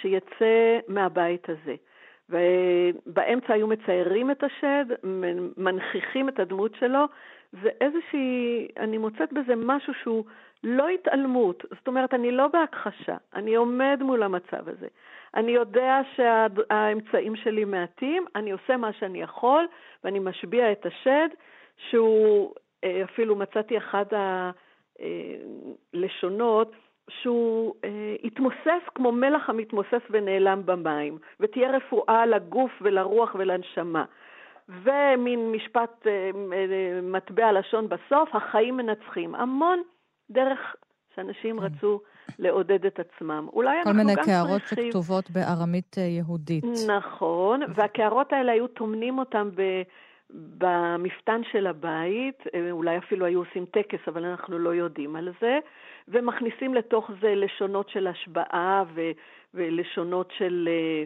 שיצא 0.00 0.78
מהבית 0.88 1.48
הזה. 1.48 1.74
ובאמצע 2.30 3.52
היו 3.52 3.66
מציירים 3.66 4.30
את 4.30 4.44
השד, 4.44 4.84
מנכיחים 5.56 6.28
את 6.28 6.40
הדמות 6.40 6.74
שלו, 6.74 7.04
ואיזושהי, 7.52 8.68
אני 8.76 8.98
מוצאת 8.98 9.32
בזה 9.32 9.56
משהו 9.56 9.92
שהוא 10.02 10.24
לא 10.64 10.88
התעלמות. 10.88 11.64
זאת 11.78 11.88
אומרת, 11.88 12.14
אני 12.14 12.30
לא 12.30 12.46
בהכחשה, 12.48 13.16
אני 13.34 13.54
עומד 13.54 13.98
מול 14.00 14.22
המצב 14.22 14.68
הזה. 14.68 14.86
אני 15.34 15.52
יודע 15.52 16.00
שהאמצעים 16.16 17.36
שלי 17.36 17.64
מעטים, 17.64 18.24
אני 18.34 18.50
עושה 18.50 18.76
מה 18.76 18.92
שאני 18.92 19.22
יכול, 19.22 19.66
ואני 20.04 20.18
משביע 20.18 20.72
את 20.72 20.86
השד, 20.86 21.28
שהוא, 21.90 22.54
אה, 22.84 23.04
אפילו 23.04 23.36
מצאתי 23.36 23.78
אחד 23.78 24.14
ה... 24.14 24.50
שהוא 27.08 27.74
אה, 27.84 28.14
יתמוסס 28.22 28.82
כמו 28.94 29.12
מלח 29.12 29.50
המתמוסס 29.50 30.02
ונעלם 30.10 30.62
במים, 30.64 31.18
ותהיה 31.40 31.70
רפואה 31.70 32.26
לגוף 32.26 32.70
ולרוח 32.80 33.36
ולנשמה. 33.38 34.04
ומין 34.68 35.52
משפט, 35.52 36.06
אה, 36.06 36.30
אה, 36.52 37.00
מטבע 37.02 37.52
לשון 37.52 37.88
בסוף, 37.88 38.34
החיים 38.34 38.76
מנצחים. 38.76 39.34
המון 39.34 39.82
דרך 40.30 40.58
שאנשים 41.14 41.60
כן. 41.60 41.66
רצו 41.66 42.00
לעודד 42.38 42.86
את 42.86 43.00
עצמם. 43.00 43.46
אולי 43.52 43.78
אנחנו 43.78 43.92
גם 43.92 44.06
צריכים... 44.06 44.16
כל 44.16 44.22
מיני 44.22 44.32
קערות 44.32 44.62
שכתובות 44.66 45.30
בארמית 45.30 45.96
אה, 45.98 46.02
יהודית. 46.02 46.64
נכון, 46.88 47.60
והקערות 47.74 48.32
האלה 48.32 48.52
היו 48.52 48.68
טומנים 48.68 49.18
אותם 49.18 49.50
ב... 49.54 49.62
במפתן 50.30 51.40
של 51.52 51.66
הבית, 51.66 52.42
אה, 52.54 52.70
אולי 52.70 52.98
אפילו 52.98 53.26
היו 53.26 53.38
עושים 53.38 53.64
טקס, 53.64 54.08
אבל 54.08 54.24
אנחנו 54.24 54.58
לא 54.58 54.74
יודעים 54.74 55.16
על 55.16 55.28
זה, 55.40 55.58
ומכניסים 56.08 56.74
לתוך 56.74 57.10
זה 57.20 57.34
לשונות 57.34 57.88
של 57.88 58.06
השבעה 58.06 58.84
ו- 58.94 59.10
ולשונות 59.54 60.32
של... 60.38 60.68
אה, 60.70 61.04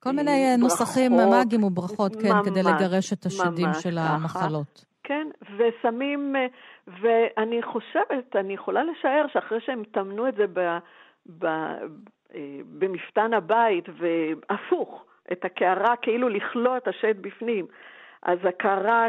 כל 0.00 0.10
מיני 0.12 0.30
אה, 0.30 0.56
ברכות, 0.60 0.80
נוסחים 0.80 1.12
מאגיים 1.12 1.64
וברכות, 1.64 2.16
כן, 2.16 2.28
ממש, 2.28 2.48
כדי 2.48 2.62
לגרש 2.62 3.12
את 3.12 3.26
השדים 3.26 3.68
של 3.72 3.90
ככה. 3.90 4.14
המחלות. 4.14 4.84
כן, 5.04 5.28
ושמים, 5.56 6.36
ואני 6.86 7.62
חושבת, 7.62 8.36
אני 8.36 8.54
יכולה 8.54 8.84
לשער 8.84 9.26
שאחרי 9.32 9.58
שהם 9.60 9.82
טמנו 9.92 10.28
את 10.28 10.34
זה 10.34 10.44
ב, 10.52 10.78
ב, 11.38 11.46
במפתן 12.78 13.34
הבית, 13.34 13.84
והפוך, 13.88 15.04
את 15.32 15.44
הקערה, 15.44 15.96
כאילו 16.02 16.28
לכלוא 16.28 16.76
את 16.76 16.88
השד 16.88 17.22
בפנים, 17.22 17.66
אז 18.26 18.38
הקערה 18.48 19.08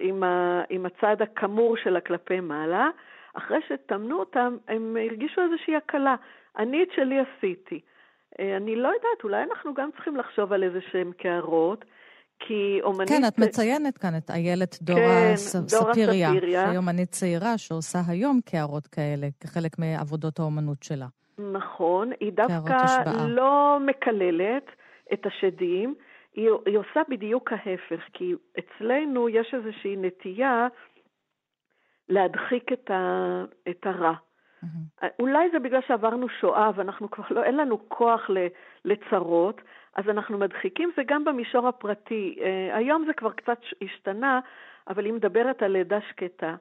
עם, 0.00 0.22
ה, 0.22 0.62
עם 0.70 0.86
הצד 0.86 1.22
הכמור 1.22 1.76
שלה 1.76 2.00
כלפי 2.00 2.40
מעלה, 2.40 2.88
אחרי 3.34 3.58
שטמנו 3.68 4.18
אותם, 4.18 4.56
הם 4.68 4.96
הרגישו 5.00 5.40
איזושהי 5.40 5.76
הקלה. 5.76 6.14
אני 6.58 6.82
את 6.82 6.88
שלי 6.94 7.16
עשיתי. 7.20 7.80
אה, 8.40 8.56
אני 8.56 8.76
לא 8.76 8.88
יודעת, 8.88 9.24
אולי 9.24 9.42
אנחנו 9.42 9.74
גם 9.74 9.90
צריכים 9.94 10.16
לחשוב 10.16 10.52
על 10.52 10.62
איזה 10.62 10.78
שהם 10.92 11.12
קערות, 11.12 11.84
כי 12.38 12.80
אומנית... 12.82 13.08
כן, 13.08 13.22
את 13.28 13.38
מציינת 13.38 13.98
כאן 13.98 14.16
את 14.16 14.30
איילת 14.30 14.78
דורה 14.82 15.00
כן, 15.00 15.36
ספיריה, 15.36 16.30
שהיא 16.66 16.78
אומנית 16.78 17.08
צעירה 17.08 17.58
שעושה 17.58 17.98
היום 18.08 18.40
קערות 18.44 18.86
כאלה, 18.86 19.26
כחלק 19.40 19.78
מעבודות 19.78 20.38
האומנות 20.38 20.82
שלה. 20.82 21.06
נכון, 21.52 22.10
היא 22.20 22.32
דווקא 22.32 23.02
לא 23.26 23.78
מקללת 23.86 24.66
את 25.12 25.26
השדים, 25.26 25.94
היא, 26.34 26.50
היא 26.66 26.78
עושה 26.78 27.00
בדיוק 27.08 27.52
ההפך, 27.52 28.02
כי 28.12 28.34
אצלנו 28.58 29.28
יש 29.28 29.54
איזושהי 29.54 29.96
נטייה 29.96 30.68
להדחיק 32.08 32.72
את, 32.72 32.90
ה, 32.90 33.44
את 33.70 33.86
הרע. 33.86 34.12
Mm-hmm. 34.12 35.06
אולי 35.18 35.50
זה 35.50 35.58
בגלל 35.58 35.80
שעברנו 35.86 36.28
שואה 36.28 36.70
ואנחנו 36.74 37.10
כבר 37.10 37.24
לא, 37.30 37.42
אין 37.42 37.56
לנו 37.56 37.88
כוח 37.88 38.30
לצרות, 38.84 39.60
אז 39.96 40.08
אנחנו 40.08 40.38
מדחיקים, 40.38 40.90
זה 40.96 41.02
גם 41.06 41.24
במישור 41.24 41.68
הפרטי. 41.68 42.36
Uh, 42.38 42.76
היום 42.76 43.04
זה 43.06 43.12
כבר 43.12 43.32
קצת 43.32 43.58
השתנה, 43.82 44.40
אבל 44.88 45.04
היא 45.04 45.12
מדברת 45.12 45.62
על 45.62 45.70
לידה 45.70 45.98
שקטה. 46.00 46.56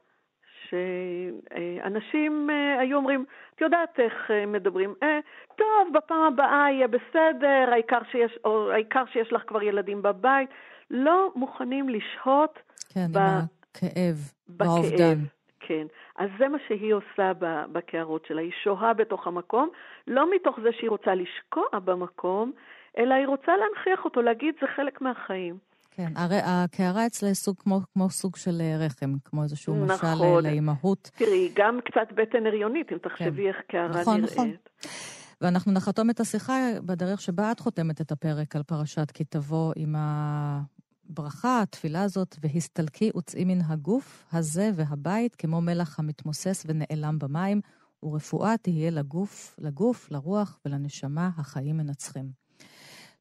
שאנשים 0.74 2.50
אה, 2.50 2.80
היו 2.80 2.98
אומרים, 2.98 3.26
את 3.56 3.62
יודעת 3.62 4.00
איך 4.00 4.32
אה, 4.32 4.46
מדברים, 4.46 4.94
אה, 5.04 5.20
טוב, 5.56 5.94
בפעם 5.94 6.34
הבאה 6.34 6.72
יהיה 6.72 6.88
בסדר, 6.88 7.70
העיקר 7.72 8.00
שיש, 8.12 8.38
או 8.46 8.72
העיקר 8.72 9.04
שיש 9.12 9.34
לך 9.34 9.42
כבר 9.48 9.64
ילדים 9.64 10.02
בבית. 10.02 10.50
לא 10.90 11.32
מוכנים 11.36 11.90
לשהות 11.90 12.60
כן, 12.94 13.08
ב... 13.12 13.18
עם 13.18 13.40
הכאב, 13.72 14.32
באובדן. 14.48 15.20
כן, 15.60 15.88
אז 16.18 16.30
זה 16.40 16.48
מה 16.48 16.58
שהיא 16.68 16.94
עושה 16.94 17.32
בקערות 17.72 18.26
שלה, 18.26 18.42
היא 18.42 18.52
שוהה 18.64 18.94
בתוך 18.94 19.28
המקום, 19.28 19.70
לא 20.08 20.36
מתוך 20.36 20.60
זה 20.64 20.70
שהיא 20.72 20.90
רוצה 20.90 21.16
לשקוע 21.16 21.80
במקום, 21.86 22.52
אלא 22.98 23.14
היא 23.14 23.28
רוצה 23.28 23.52
להנכיח 23.58 24.06
אותו, 24.06 24.22
להגיד 24.22 24.56
זה 24.62 24.68
חלק 24.76 25.02
מהחיים. 25.02 25.58
כן, 25.96 26.12
הרי 26.16 26.39
הקערה 26.44 27.06
אצלה 27.06 27.34
סוג 27.34 27.56
כמו, 27.60 27.80
כמו 27.94 28.10
סוג 28.10 28.36
של 28.36 28.62
אה, 28.62 28.86
רחם, 28.86 29.14
כמו 29.26 29.44
איזשהו 29.44 29.86
נכון. 29.86 30.10
משל 30.10 30.24
אה, 30.24 30.41
לאימהות. 30.41 31.12
תראי, 31.16 31.52
גם 31.56 31.80
קצת 31.86 32.14
בטן 32.16 32.46
הריונית, 32.46 32.91
אם 32.91 32.98
תחשבי 32.98 33.44
כן. 33.44 33.48
איך 33.48 33.56
קערה 33.68 34.02
נכון, 34.02 34.22
נראית. 34.22 34.34
נכון, 34.34 34.48
נכון. 34.48 34.91
ואנחנו 35.41 35.72
נחתום 35.72 36.10
את 36.10 36.20
השיחה 36.20 36.54
בדרך 36.86 37.22
שבה 37.22 37.52
את 37.52 37.60
חותמת 37.60 38.02
את 38.02 38.12
הפרק 38.12 38.56
על 38.56 38.64
פרשת 38.64 39.12
כי 39.12 39.24
תבוא 39.24 39.74
עם 39.76 39.96
הברכה, 39.98 41.62
התפילה 41.62 42.04
הזאת, 42.04 42.36
והסתלקי 42.41 43.12
וצאי 43.18 43.46
מן 43.46 43.62
הגוף 43.68 44.26
הזה 44.34 44.72
והבית 44.76 45.36
כמו 45.36 45.62
מלח 45.62 46.00
המתמוסס 46.00 46.66
ונעלם 46.68 47.20
במים, 47.20 47.62
ורפואה 48.04 48.58
תהיה 48.62 48.91
לגוף, 48.91 49.56
לגוף, 49.60 50.12
לרוח 50.12 50.60
ולנשמה, 50.66 51.30
החיים 51.38 51.78
מנצחים. 51.78 52.43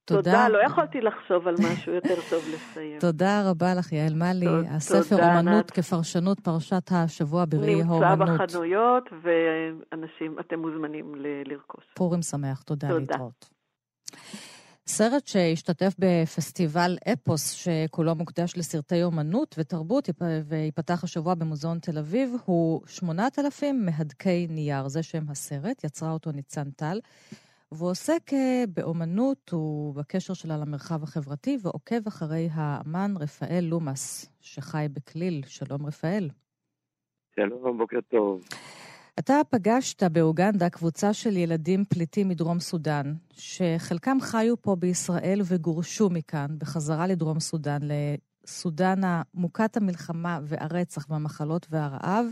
תודה, 0.04 0.48
לא 0.48 0.58
יכולתי 0.66 1.00
לחשוב 1.00 1.48
על 1.48 1.54
משהו 1.72 1.92
יותר 1.94 2.14
טוב 2.30 2.42
לסיים. 2.54 2.98
תודה 3.06 3.50
רבה 3.50 3.74
לך, 3.74 3.92
יעל 3.92 4.14
מלי. 4.14 4.46
הספר 4.68 5.02
תודה, 5.16 5.38
אומנות. 5.38 5.70
כפרשנות 5.70 6.40
פרשת 6.40 6.82
השבוע 6.90 7.44
בראי 7.48 7.74
נמצא 7.82 7.88
האומנות. 7.94 8.40
בחנויות, 8.40 9.04
ואנשים, 9.22 10.36
אתם 10.40 10.58
מוזמנים 10.58 11.14
ל- 11.14 11.42
לרכוש. 11.52 11.84
פורים 11.94 12.22
שמח, 12.22 12.62
תודה 12.62 12.88
תודה. 12.88 13.00
להתראות. 13.00 13.48
סרט 14.86 15.26
שהשתתף 15.26 15.94
בפסטיבל 15.98 16.96
אפוס, 17.12 17.50
שכולו 17.50 18.14
מוקדש 18.14 18.56
לסרטי 18.56 19.02
אומנות 19.02 19.54
ותרבות, 19.58 20.08
יפ- 20.08 20.14
וייפתח 20.44 21.04
השבוע 21.04 21.34
במוזיאון 21.34 21.78
תל 21.78 21.98
אביב, 21.98 22.34
הוא 22.44 22.80
8,000 22.86 23.84
מהדקי 23.86 24.46
נייר. 24.50 24.88
זה 24.88 25.02
שם 25.02 25.24
הסרט, 25.30 25.84
יצרה 25.84 26.10
אותו 26.10 26.32
ניצן 26.32 26.70
טל. 26.70 26.98
והוא 27.72 27.90
עוסק 27.90 28.32
אה, 28.32 28.64
באומנות 28.76 29.54
ובקשר 29.54 30.34
שלה 30.34 30.56
למרחב 30.56 31.02
החברתי, 31.02 31.58
ועוקב 31.62 32.06
אחרי 32.08 32.48
האמן 32.52 33.14
רפאל 33.20 33.64
לומאס, 33.70 34.30
שחי 34.40 34.86
בכליל. 34.92 35.42
שלום, 35.46 35.86
רפאל. 35.86 36.28
שלום, 37.36 37.78
בוקר 37.78 38.00
טוב. 38.10 38.44
אתה 39.18 39.40
פגשת 39.50 40.02
באוגנדה 40.02 40.70
קבוצה 40.70 41.12
של 41.12 41.36
ילדים 41.36 41.84
פליטים 41.84 42.28
מדרום 42.28 42.60
סודאן, 42.60 43.14
שחלקם 43.32 44.16
חיו 44.20 44.62
פה 44.62 44.76
בישראל 44.76 45.40
וגורשו 45.44 46.10
מכאן 46.10 46.46
בחזרה 46.58 47.06
לדרום 47.06 47.40
סודאן, 47.40 47.80
לסודאן 47.82 49.00
המוכת 49.04 49.76
המלחמה 49.76 50.40
והרצח 50.42 51.06
והמחלות 51.10 51.66
והרעב, 51.70 52.26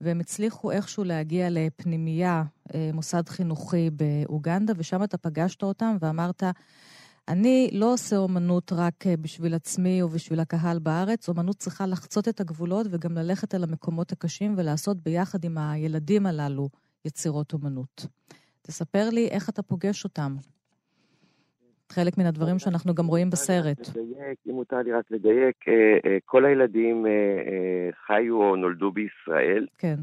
והם 0.00 0.20
הצליחו 0.20 0.70
איכשהו 0.70 1.04
להגיע 1.04 1.48
לפנימייה, 1.50 2.42
אה, 2.74 2.90
מוסד 2.94 3.28
חינוכי 3.28 3.90
באוגנדה, 3.90 4.72
ושם 4.76 5.04
אתה 5.04 5.18
פגשת 5.18 5.62
אותם 5.62 5.96
ואמרת, 6.00 6.42
אני 7.28 7.70
לא 7.72 7.92
עושה 7.92 8.16
אומנות 8.16 8.72
רק 8.72 9.06
אה, 9.06 9.16
בשביל 9.16 9.54
עצמי 9.54 10.02
או 10.02 10.08
בשביל 10.08 10.40
הקהל 10.40 10.78
בארץ, 10.78 11.28
אומנות 11.28 11.56
צריכה 11.56 11.86
לחצות 11.86 12.28
את 12.28 12.40
הגבולות 12.40 12.86
וגם 12.90 13.14
ללכת 13.14 13.54
אל 13.54 13.64
המקומות 13.64 14.12
הקשים 14.12 14.54
ולעשות 14.56 15.02
ביחד 15.02 15.44
עם 15.44 15.58
הילדים 15.58 16.26
הללו 16.26 16.68
יצירות 17.04 17.52
אומנות. 17.52 18.06
תספר 18.62 19.10
לי 19.10 19.28
איך 19.28 19.48
אתה 19.48 19.62
פוגש 19.62 20.04
אותם. 20.04 20.36
חלק 21.90 22.18
מן 22.18 22.26
הדברים 22.26 22.58
שאנחנו 22.58 22.94
גם 22.94 23.06
רואים 23.06 23.30
בסרט. 23.30 23.88
לדייק, 23.88 24.38
אם 24.48 24.54
מותר 24.54 24.76
לי 24.76 24.92
רק 24.92 25.10
לדייק, 25.10 25.68
אה, 25.68 25.98
אה, 26.06 26.18
כל 26.24 26.44
הילדים 26.44 27.06
אה, 27.06 27.90
חיו 28.06 28.36
או 28.36 28.56
נולדו 28.56 28.90
בישראל. 28.90 29.66
כן. 29.78 29.96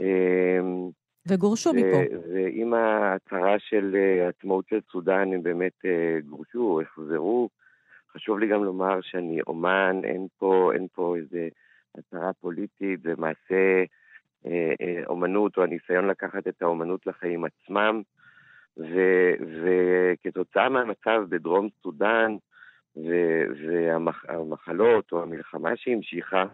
אה, 0.00 0.60
וגורשו 1.28 1.72
מפה. 1.72 2.16
ועם 2.32 2.74
ההצהרה 2.74 3.58
של 3.58 3.96
עצמאות 4.28 4.68
של 4.68 4.78
סודאן, 4.92 5.32
הם 5.32 5.42
באמת 5.42 5.84
גורשו, 6.28 6.80
החזרו. 6.80 7.48
חשוב 8.12 8.38
לי 8.38 8.48
גם 8.48 8.64
לומר 8.64 9.00
שאני 9.02 9.40
אומן, 9.46 10.00
אין 10.04 10.26
פה, 10.38 10.70
אין 10.74 10.86
פה 10.92 11.16
איזה 11.16 11.48
הצהרה 11.98 12.32
פוליטית, 12.32 13.02
זה 13.02 13.14
מעשה 13.18 13.84
אה, 14.46 14.72
אה, 14.80 15.02
אומנות, 15.06 15.56
או 15.56 15.62
הניסיון 15.62 16.06
לקחת 16.06 16.48
את 16.48 16.62
האומנות 16.62 17.06
לחיים 17.06 17.44
עצמם. 17.44 18.02
וכתוצאה 19.62 20.68
מהמצב 20.68 21.22
בדרום 21.28 21.68
סודאן 21.82 22.36
והמחלות 24.26 25.12
או 25.12 25.22
המלחמה 25.22 25.76
שהמשיכה, 25.76 26.44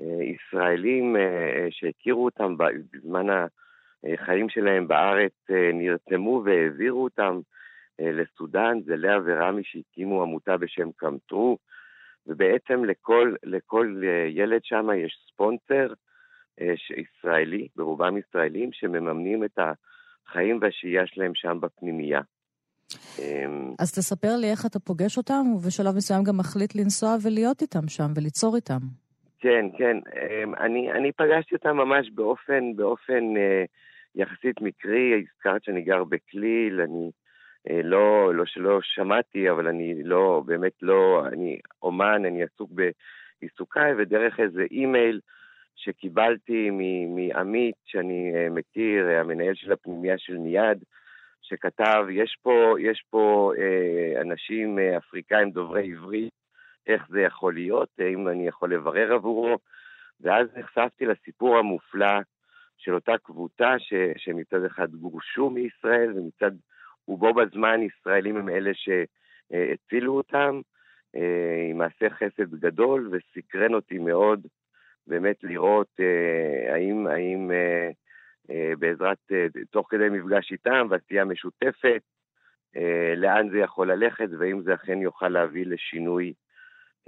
אה, 0.00 0.24
ישראלים 0.24 1.16
אה, 1.16 1.66
שהכירו 1.70 2.24
אותם 2.24 2.56
בזמן 2.92 3.26
החיים 4.04 4.48
שלהם 4.48 4.88
בארץ 4.88 5.32
אה, 5.50 5.70
נרתמו 5.72 6.42
והעבירו 6.44 7.04
אותם 7.04 7.40
אה, 8.00 8.12
לסודאן, 8.12 8.78
זה 8.84 8.96
לאה 8.96 9.18
ורמי 9.24 9.62
שהקימו 9.64 10.22
עמותה 10.22 10.56
בשם 10.56 10.92
קמטרו, 10.96 11.58
ובעצם 12.26 12.84
לכל, 12.84 13.34
לכל 13.44 14.02
אה, 14.04 14.26
ילד 14.28 14.64
שם 14.64 14.88
יש 14.96 15.26
ספונסר 15.28 15.92
אה, 16.60 16.74
ישראלי, 16.96 17.68
ברובם 17.76 18.18
ישראלים, 18.18 18.72
שמממנים 18.72 19.44
את 19.44 19.58
החיים 20.28 20.58
והשהייה 20.62 21.06
שלהם 21.06 21.32
שם 21.34 21.58
בפנימייה. 21.60 22.20
אמ, 23.18 23.74
אז 23.78 23.92
תספר 23.92 24.36
לי 24.36 24.50
איך 24.50 24.66
אתה 24.66 24.78
פוגש 24.78 25.18
אותם, 25.18 25.42
ובשלב 25.54 25.96
מסוים 25.96 26.22
גם 26.24 26.36
מחליט 26.36 26.74
לנסוע 26.74 27.16
ולהיות 27.22 27.62
איתם 27.62 27.88
שם 27.88 28.06
וליצור 28.16 28.56
איתם. 28.56 28.78
כן, 29.38 29.64
כן. 29.78 29.96
אמ, 29.96 30.54
אני, 30.54 30.92
אני 30.92 31.12
פגשתי 31.12 31.54
אותם 31.54 31.76
ממש 31.76 32.10
באופן, 32.14 32.76
באופן 32.76 33.36
אה, 33.36 33.64
יחסית 34.14 34.60
מקרי. 34.60 35.24
הזכרת 35.36 35.64
שאני 35.64 35.82
גר 35.82 36.04
בכליל, 36.04 36.80
אני 36.80 37.10
אה, 37.70 37.80
לא, 37.84 38.34
לא 38.34 38.46
שלא 38.46 38.78
שמעתי, 38.82 39.50
אבל 39.50 39.68
אני 39.68 40.02
לא, 40.02 40.42
באמת 40.46 40.72
לא, 40.82 41.22
אני 41.32 41.58
אומן, 41.82 42.24
אני 42.24 42.42
עסוק 42.42 42.70
בעיסוקיי, 42.72 43.94
ודרך 43.98 44.40
איזה 44.40 44.62
אימייל 44.70 45.20
שקיבלתי 45.76 46.70
מעמית, 47.08 47.74
שאני 47.84 48.32
אה, 48.34 48.50
מכיר, 48.50 49.08
אה, 49.08 49.20
המנהל 49.20 49.54
של 49.54 49.72
הפנימייה 49.72 50.18
של 50.18 50.34
ניאד, 50.34 50.84
שכתב, 51.42 52.04
יש 52.10 52.36
פה, 52.42 52.74
יש 52.80 53.04
פה 53.10 53.52
אה, 53.58 54.20
אנשים 54.20 54.78
אה, 54.78 54.96
אפריקאים 54.96 55.50
דוברי 55.50 55.92
עברית, 55.92 56.32
איך 56.86 57.06
זה 57.08 57.20
יכול 57.20 57.54
להיות, 57.54 57.88
האם 57.98 58.28
אני 58.28 58.48
יכול 58.48 58.74
לברר 58.74 59.12
עבורו, 59.12 59.58
ואז 60.20 60.46
נחשפתי 60.56 61.06
לסיפור 61.06 61.58
המופלא 61.58 62.20
של 62.78 62.94
אותה 62.94 63.12
קבוצה 63.22 63.78
ש, 63.78 63.94
שמצד 64.16 64.64
אחד 64.64 64.90
גורשו 64.90 65.50
מישראל, 65.50 66.12
ומצד, 66.16 66.50
ובו 67.08 67.34
בזמן 67.34 67.82
ישראלים 67.82 68.36
הם 68.36 68.48
אלה 68.48 68.70
שהצילו 68.74 70.16
אותם, 70.16 70.60
אה, 71.16 71.66
עם 71.70 71.78
מעשה 71.78 72.10
חסד 72.10 72.54
גדול, 72.54 73.10
וסקרן 73.12 73.74
אותי 73.74 73.98
מאוד 73.98 74.46
באמת 75.06 75.36
לראות 75.42 75.88
אה, 76.00 76.74
האם, 76.74 77.06
האם 77.06 77.50
אה, 77.50 77.90
אה, 78.50 78.72
בעזרת, 78.78 79.18
אה, 79.32 79.46
תוך 79.70 79.86
כדי 79.90 80.08
מפגש 80.08 80.52
איתם 80.52 80.86
ועשייה 80.90 81.24
משותפת, 81.24 82.02
אה, 82.76 83.14
לאן 83.16 83.50
זה 83.50 83.58
יכול 83.58 83.92
ללכת, 83.92 84.28
והאם 84.38 84.62
זה 84.62 84.74
אכן 84.74 84.98
יוכל 84.98 85.28
להביא 85.28 85.66
לשינוי 85.66 86.32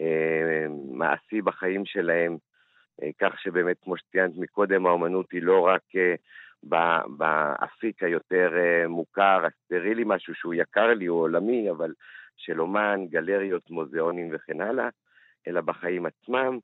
אה, 0.01 0.67
מעשי 0.91 1.43
בחיים 1.43 1.87
שלהם, 1.87 2.37
אה, 3.03 3.11
כך 3.21 3.41
שבאמת, 3.41 3.77
כמו 3.83 3.97
שציינת 3.97 4.37
מקודם, 4.37 4.87
האומנות 4.87 5.33
היא 5.33 5.43
לא 5.43 5.61
רק 5.61 5.83
אה, 5.97 6.15
באפיק 7.07 8.03
היותר 8.03 8.53
אה, 8.57 8.89
מוכר, 8.89 9.47
הסטרילי, 9.47 10.03
משהו 10.07 10.35
שהוא 10.35 10.55
יקר 10.55 10.87
לי, 10.87 11.07
הוא 11.07 11.21
עולמי, 11.21 11.71
אבל 11.71 11.93
של 12.37 12.61
אומן, 12.61 13.01
גלריות, 13.11 13.71
מוזיאונים 13.71 14.29
וכן 14.33 14.61
הלאה, 14.61 14.89
אלא 15.47 15.61
בחיים 15.61 16.07
עצמם, 16.07 16.59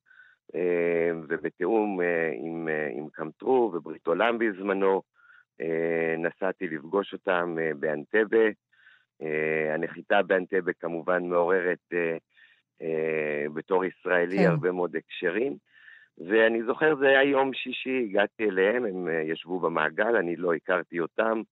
ובתיאום 1.28 2.00
אה, 2.00 2.32
עם, 2.34 2.68
אה, 2.68 2.88
עם 2.92 3.08
קמטרו 3.08 3.72
וברית 3.74 4.06
עולם 4.06 4.38
בזמנו, 4.38 5.02
אה, 5.60 6.14
נסעתי 6.18 6.68
לפגוש 6.68 7.12
אותם 7.12 7.56
אה, 7.60 7.70
באנטבה. 7.74 8.46
אה, 9.22 9.74
הנחיתה 9.74 10.22
באנטבה 10.22 10.72
כמובן 10.72 11.24
מעוררת 11.24 11.78
אה, 11.92 12.16
אה, 12.82 13.44
בתור 13.54 13.84
ישראלי 13.84 14.38
כן. 14.38 14.50
הרבה 14.50 14.72
מאוד 14.72 14.96
הקשרים. 14.96 15.56
ואני 16.28 16.62
זוכר, 16.62 16.96
זה 16.96 17.08
היה 17.08 17.22
יום 17.22 17.54
שישי, 17.54 18.06
הגעתי 18.10 18.44
אליהם, 18.44 18.84
הם 18.84 19.08
אה, 19.08 19.22
ישבו 19.22 19.60
במעגל, 19.60 20.16
אני 20.16 20.36
לא 20.36 20.54
הכרתי 20.54 21.00
אותם, 21.00 21.42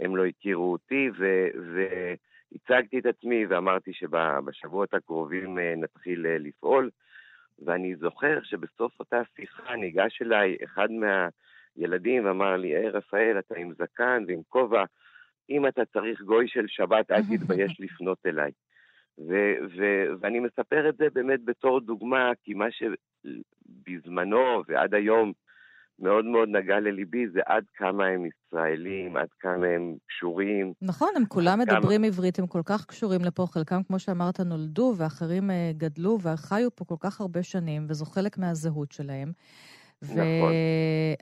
הם 0.00 0.16
לא 0.16 0.26
הכירו 0.26 0.72
אותי, 0.72 1.10
ו- 1.18 1.48
והצגתי 1.72 2.98
את 2.98 3.06
עצמי 3.06 3.46
ואמרתי 3.46 3.92
שבשבועות 3.92 4.94
הקרובים 4.94 5.58
אה, 5.58 5.74
נתחיל 5.76 6.26
אה, 6.26 6.38
לפעול. 6.38 6.90
ואני 7.64 7.96
זוכר 7.96 8.38
שבסוף 8.42 9.00
אותה 9.00 9.22
שיחה 9.36 9.76
ניגש 9.76 10.22
אליי 10.22 10.56
אחד 10.64 10.88
מהילדים 10.90 12.24
ואמר 12.24 12.56
לי, 12.56 12.68
היי 12.68 12.88
רפאל, 12.88 13.38
אתה 13.38 13.54
עם 13.58 13.72
זקן 13.74 14.24
ועם 14.26 14.40
כובע, 14.48 14.84
אם 15.50 15.66
אתה 15.66 15.84
צריך 15.84 16.20
גוי 16.20 16.48
של 16.48 16.64
שבת, 16.68 17.10
אל 17.10 17.22
תתבייש 17.22 17.80
לפנות 17.80 18.18
אליי. 18.26 18.50
ו- 19.18 19.56
ו- 19.76 20.06
ואני 20.20 20.40
מספר 20.40 20.88
את 20.88 20.96
זה 20.96 21.06
באמת 21.12 21.44
בתור 21.44 21.80
דוגמה, 21.80 22.32
כי 22.42 22.54
מה 22.54 22.66
שבזמנו 22.70 24.62
ועד 24.68 24.94
היום 24.94 25.32
מאוד 26.00 26.24
מאוד 26.24 26.48
נגע 26.48 26.80
לליבי 26.80 27.28
זה 27.32 27.40
עד 27.46 27.64
כמה 27.76 28.06
הם 28.06 28.22
ישראלים, 28.26 29.16
עד 29.16 29.28
כמה 29.40 29.66
הם 29.66 29.94
קשורים. 30.08 30.72
נכון, 30.82 31.08
הם 31.16 31.24
כולם 31.24 31.64
כמה- 31.64 31.78
מדברים 31.78 32.04
עברית, 32.04 32.38
הם 32.38 32.46
כל 32.46 32.62
כך 32.64 32.86
קשורים 32.86 33.20
לפה, 33.24 33.46
חלקם, 33.46 33.82
כמו 33.82 33.98
שאמרת, 33.98 34.40
נולדו, 34.40 34.94
ואחרים 34.96 35.50
אה, 35.50 35.70
גדלו 35.76 36.18
וחיו 36.22 36.68
פה 36.74 36.84
כל 36.84 36.94
כך 37.00 37.20
הרבה 37.20 37.42
שנים, 37.42 37.86
וזו 37.88 38.04
חלק 38.04 38.38
מהזהות 38.38 38.92
שלהם. 38.92 39.32
נכון. 40.02 40.18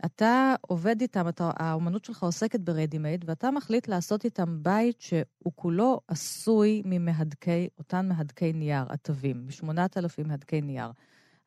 ואתה 0.03 0.55
עובד 0.61 1.01
איתם, 1.01 1.29
אתה, 1.29 1.51
האומנות 1.57 2.05
שלך 2.05 2.23
עוסקת 2.23 2.61
ב 2.61 2.67
readymade, 2.67 3.25
ואתה 3.29 3.51
מחליט 3.51 3.89
לעשות 3.89 4.25
איתם 4.25 4.63
בית 4.63 5.01
שהוא 5.01 5.53
כולו 5.55 6.01
עשוי 6.09 6.83
ממהדקי, 6.85 7.69
אותן 7.79 8.09
מהדקי 8.09 8.53
נייר, 8.53 8.85
אטבים, 8.89 9.47
מ-8,000 9.47 10.29
מהדקי 10.29 10.61
נייר. 10.61 10.91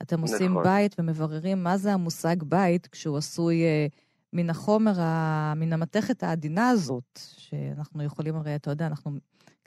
אתם 0.01 0.21
עושים 0.21 0.51
נכון. 0.51 0.63
בית 0.63 0.95
ומבררים 0.99 1.63
מה 1.63 1.77
זה 1.77 1.93
המושג 1.93 2.43
בית 2.43 2.87
כשהוא 2.87 3.17
עשוי 3.17 3.63
אה, 3.63 3.87
מן 4.33 4.49
החומר, 4.49 4.91
ה... 4.99 5.53
מן 5.55 5.73
המתכת 5.73 6.23
העדינה 6.23 6.69
הזאת, 6.69 7.19
שאנחנו 7.37 8.03
יכולים, 8.03 8.35
הרי, 8.35 8.55
אתה 8.55 8.69
יודע, 8.71 8.87
אנחנו 8.87 9.11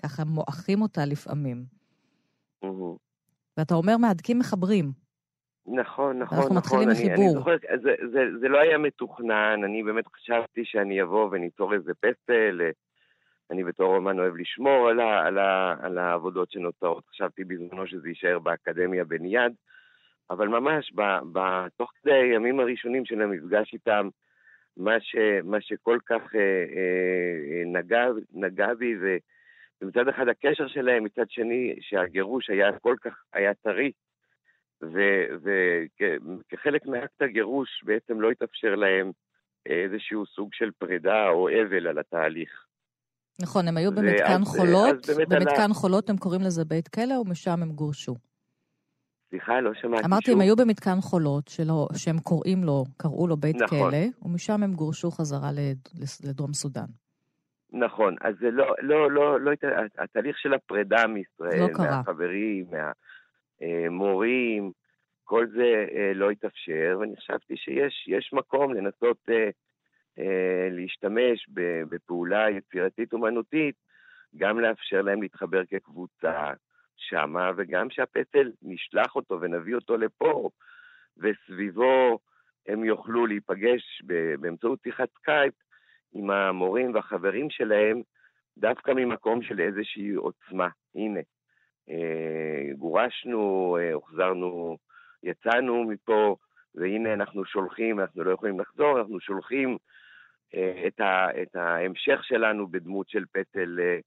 ככה 0.02 0.24
מועכים 0.24 0.82
אותה 0.82 1.04
לפעמים. 1.04 1.64
ואתה 3.56 3.74
אומר, 3.74 3.96
מהדקים 3.96 4.38
מחברים. 4.38 4.92
נכון, 5.66 6.18
נכון, 6.18 6.38
אנחנו 6.38 6.38
נכון. 6.38 6.56
מתחילים 6.56 6.88
אני, 6.90 6.98
אני 6.98 7.12
מחיבור. 7.12 7.32
זוכר, 7.32 7.56
זה, 7.82 7.94
זה, 8.12 8.20
זה 8.40 8.48
לא 8.48 8.58
היה 8.58 8.78
מתוכנן, 8.78 9.60
אני 9.64 9.82
באמת 9.82 10.06
חשבתי 10.06 10.64
שאני 10.64 11.02
אבוא 11.02 11.28
וניצור 11.32 11.74
איזה 11.74 11.92
פסל. 11.94 12.60
אה, 12.60 12.70
אני 13.50 13.64
בתור 13.64 13.96
אומן 13.96 14.18
אוהב 14.18 14.36
לשמור 14.36 14.88
על, 14.88 15.00
ה, 15.00 15.26
על, 15.26 15.38
ה, 15.38 15.74
על 15.82 15.98
העבודות 15.98 16.50
שנוצרות. 16.50 17.04
חשבתי 17.10 17.44
בזמנו 17.44 17.86
שזה 17.86 18.08
יישאר 18.08 18.38
באקדמיה 18.38 19.04
בניד, 19.04 19.52
אבל 20.30 20.48
ממש 20.48 20.92
ב, 20.94 21.02
ב, 21.32 21.38
תוך 21.76 21.90
כדי 22.02 22.12
הימים 22.12 22.60
הראשונים 22.60 23.04
של 23.04 23.22
המפגש 23.22 23.72
איתם, 23.74 24.08
מה, 24.76 25.00
ש, 25.00 25.16
מה 25.44 25.56
שכל 25.60 25.98
כך 26.06 26.20
אה, 26.34 26.40
אה, 26.40 27.62
נגע, 27.66 28.04
נגע 28.32 28.74
בי, 28.74 28.94
ו, 29.02 29.16
ומצד 29.82 30.08
אחד 30.08 30.28
הקשר 30.28 30.68
שלהם, 30.68 31.04
מצד 31.04 31.24
שני 31.30 31.74
שהגירוש 31.80 32.50
היה 32.50 32.78
כל 32.78 32.96
כך, 33.04 33.22
היה 33.32 33.54
טרי, 33.54 33.92
וכחלק 36.42 36.86
מאקט 36.86 37.22
הגירוש 37.22 37.68
בעצם 37.84 38.20
לא 38.20 38.30
התאפשר 38.30 38.74
להם 38.74 39.10
איזשהו 39.66 40.26
סוג 40.26 40.48
של 40.52 40.70
פרידה 40.78 41.28
או 41.28 41.48
אבל 41.48 41.86
על 41.88 41.98
התהליך. 41.98 42.64
נכון, 43.42 43.68
הם 43.68 43.76
היו 43.76 43.90
ואז- 43.90 43.98
במתקן 44.04 44.40
אז 44.42 44.48
חולות, 44.56 45.06
באמת 45.16 45.28
במתקן 45.28 45.62
עלה- 45.62 45.74
חולות 45.74 46.10
הם 46.10 46.16
קוראים 46.16 46.40
לזה 46.40 46.64
בית 46.64 46.88
כלא, 46.88 47.14
ומשם 47.14 47.62
הם 47.62 47.72
גורשו. 47.72 48.14
סליחה, 49.32 49.60
לא 49.60 49.74
שמעתי 49.74 50.06
אמרתי, 50.06 50.24
שוב. 50.26 50.34
הם 50.34 50.40
היו 50.40 50.56
במתקן 50.56 51.00
חולות, 51.00 51.48
שלא, 51.48 51.88
שהם 51.96 52.18
קוראים 52.18 52.64
לו, 52.64 52.84
קראו 52.96 53.26
לו 53.26 53.36
בית 53.36 53.56
נכון. 53.62 53.78
כלא, 53.90 53.98
ומשם 54.22 54.62
הם 54.62 54.72
גורשו 54.72 55.10
חזרה 55.10 55.52
לד- 55.52 55.88
לדרום 56.28 56.52
סודאן. 56.52 56.86
נכון, 57.72 58.14
אז 58.20 58.34
זה 58.40 58.50
לא, 58.50 58.74
לא, 58.82 59.10
לא, 59.10 59.40
לא, 59.40 59.50
הת- 59.52 59.98
התהליך 59.98 60.38
של 60.38 60.54
הפרידה 60.54 61.06
מישראל, 61.06 61.60
לא 61.60 61.68
קרה. 61.74 61.86
מהחברים, 61.96 62.64
מהמורים, 63.60 64.72
כל 65.24 65.46
זה 65.56 65.62
אה, 65.94 66.12
לא 66.14 66.30
התאפשר, 66.30 66.96
ואני 67.00 67.16
חשבתי 67.16 67.56
שיש 67.56 68.04
יש 68.08 68.30
מקום 68.32 68.74
לנסות 68.74 69.16
אה, 69.30 69.48
אה, 70.18 70.68
להשתמש 70.70 71.46
בפעולה 71.88 72.50
יצירתית 72.50 73.12
אומנותית, 73.12 73.74
גם 74.36 74.60
לאפשר 74.60 75.02
להם 75.02 75.22
להתחבר 75.22 75.62
כקבוצה 75.64 76.50
שמה, 77.08 77.50
וגם 77.56 77.90
שהפסל 77.90 78.50
נשלח 78.62 79.16
אותו 79.16 79.40
ונביא 79.40 79.74
אותו 79.74 79.96
לפה, 79.96 80.50
וסביבו 81.16 82.18
הם 82.68 82.84
יוכלו 82.84 83.26
להיפגש 83.26 84.02
באמצעות 84.40 84.78
שיחת 84.82 85.08
סקייפ 85.18 85.54
עם 86.12 86.30
המורים 86.30 86.94
והחברים 86.94 87.50
שלהם, 87.50 88.02
דווקא 88.58 88.90
ממקום 88.90 89.42
של 89.42 89.60
איזושהי 89.60 90.14
עוצמה. 90.14 90.68
הנה, 90.94 91.20
אה, 91.88 92.74
גורשנו, 92.78 93.76
אה, 93.80 93.92
הוחזרנו, 93.92 94.76
יצאנו 95.22 95.84
מפה, 95.84 96.36
והנה 96.74 97.12
אנחנו 97.14 97.44
שולחים, 97.44 98.00
אנחנו 98.00 98.24
לא 98.24 98.30
יכולים 98.30 98.60
לחזור, 98.60 98.98
אנחנו 98.98 99.20
שולחים 99.20 99.76
אה, 100.54 100.84
את, 100.86 101.00
ה, 101.00 101.42
את 101.42 101.56
ההמשך 101.56 102.24
שלנו 102.24 102.66
בדמות 102.66 103.08
של 103.08 103.24
אה, 103.80 103.98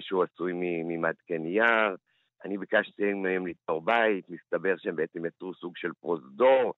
שהוא 0.00 0.24
עשוי 0.24 0.52
ממדקן 0.84 1.36
נייר. 1.38 1.96
אני 2.44 2.58
ביקשתי 2.58 3.12
מהם 3.12 3.46
ליצור 3.46 3.82
בית, 3.82 4.30
מסתבר 4.30 4.76
שהם 4.76 4.96
בעצם 4.96 5.24
יצרו 5.24 5.54
סוג 5.54 5.76
של 5.76 5.92
פרוזדור. 6.00 6.74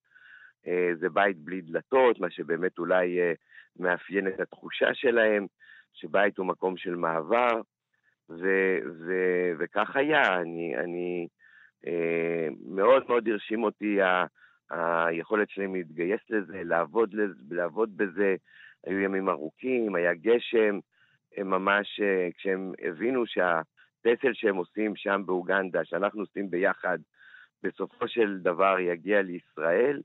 אה, 0.66 0.90
זה 1.00 1.08
בית 1.08 1.36
בלי 1.36 1.60
דלתות, 1.60 2.20
מה 2.20 2.30
שבאמת 2.30 2.78
אולי 2.78 3.20
אה, 3.20 3.32
מאפיין 3.76 4.28
את 4.28 4.40
התחושה 4.40 4.94
שלהם, 4.94 5.46
שבית 5.92 6.38
הוא 6.38 6.46
מקום 6.46 6.76
של 6.76 6.96
מעבר, 6.96 7.60
ו- 8.30 8.78
ו- 9.06 9.52
וכך 9.58 9.96
היה. 9.96 10.40
אני, 10.40 10.76
אני 10.76 11.28
אה, 11.86 12.48
מאוד 12.66 13.04
מאוד 13.08 13.28
הרשים 13.28 13.64
אותי 13.64 14.02
ה- 14.02 14.26
היכולת 14.70 15.50
שלהם 15.50 15.74
להתגייס 15.74 16.20
לזה, 16.30 16.62
לעבוד, 16.64 17.14
לעבוד 17.50 17.96
בזה. 17.96 18.36
היו 18.86 19.00
ימים 19.00 19.28
ארוכים, 19.28 19.94
היה 19.94 20.14
גשם, 20.14 20.78
הם 21.36 21.50
ממש, 21.50 22.00
אה, 22.00 22.28
כשהם 22.36 22.72
הבינו 22.82 23.26
שהפסל 23.26 24.32
שהם 24.32 24.56
עושים 24.56 24.96
שם 24.96 25.22
באוגנדה, 25.26 25.84
שאנחנו 25.84 26.20
עושים 26.20 26.50
ביחד, 26.50 26.98
בסופו 27.62 28.08
של 28.08 28.38
דבר 28.38 28.78
יגיע 28.78 29.22
לישראל, 29.22 30.00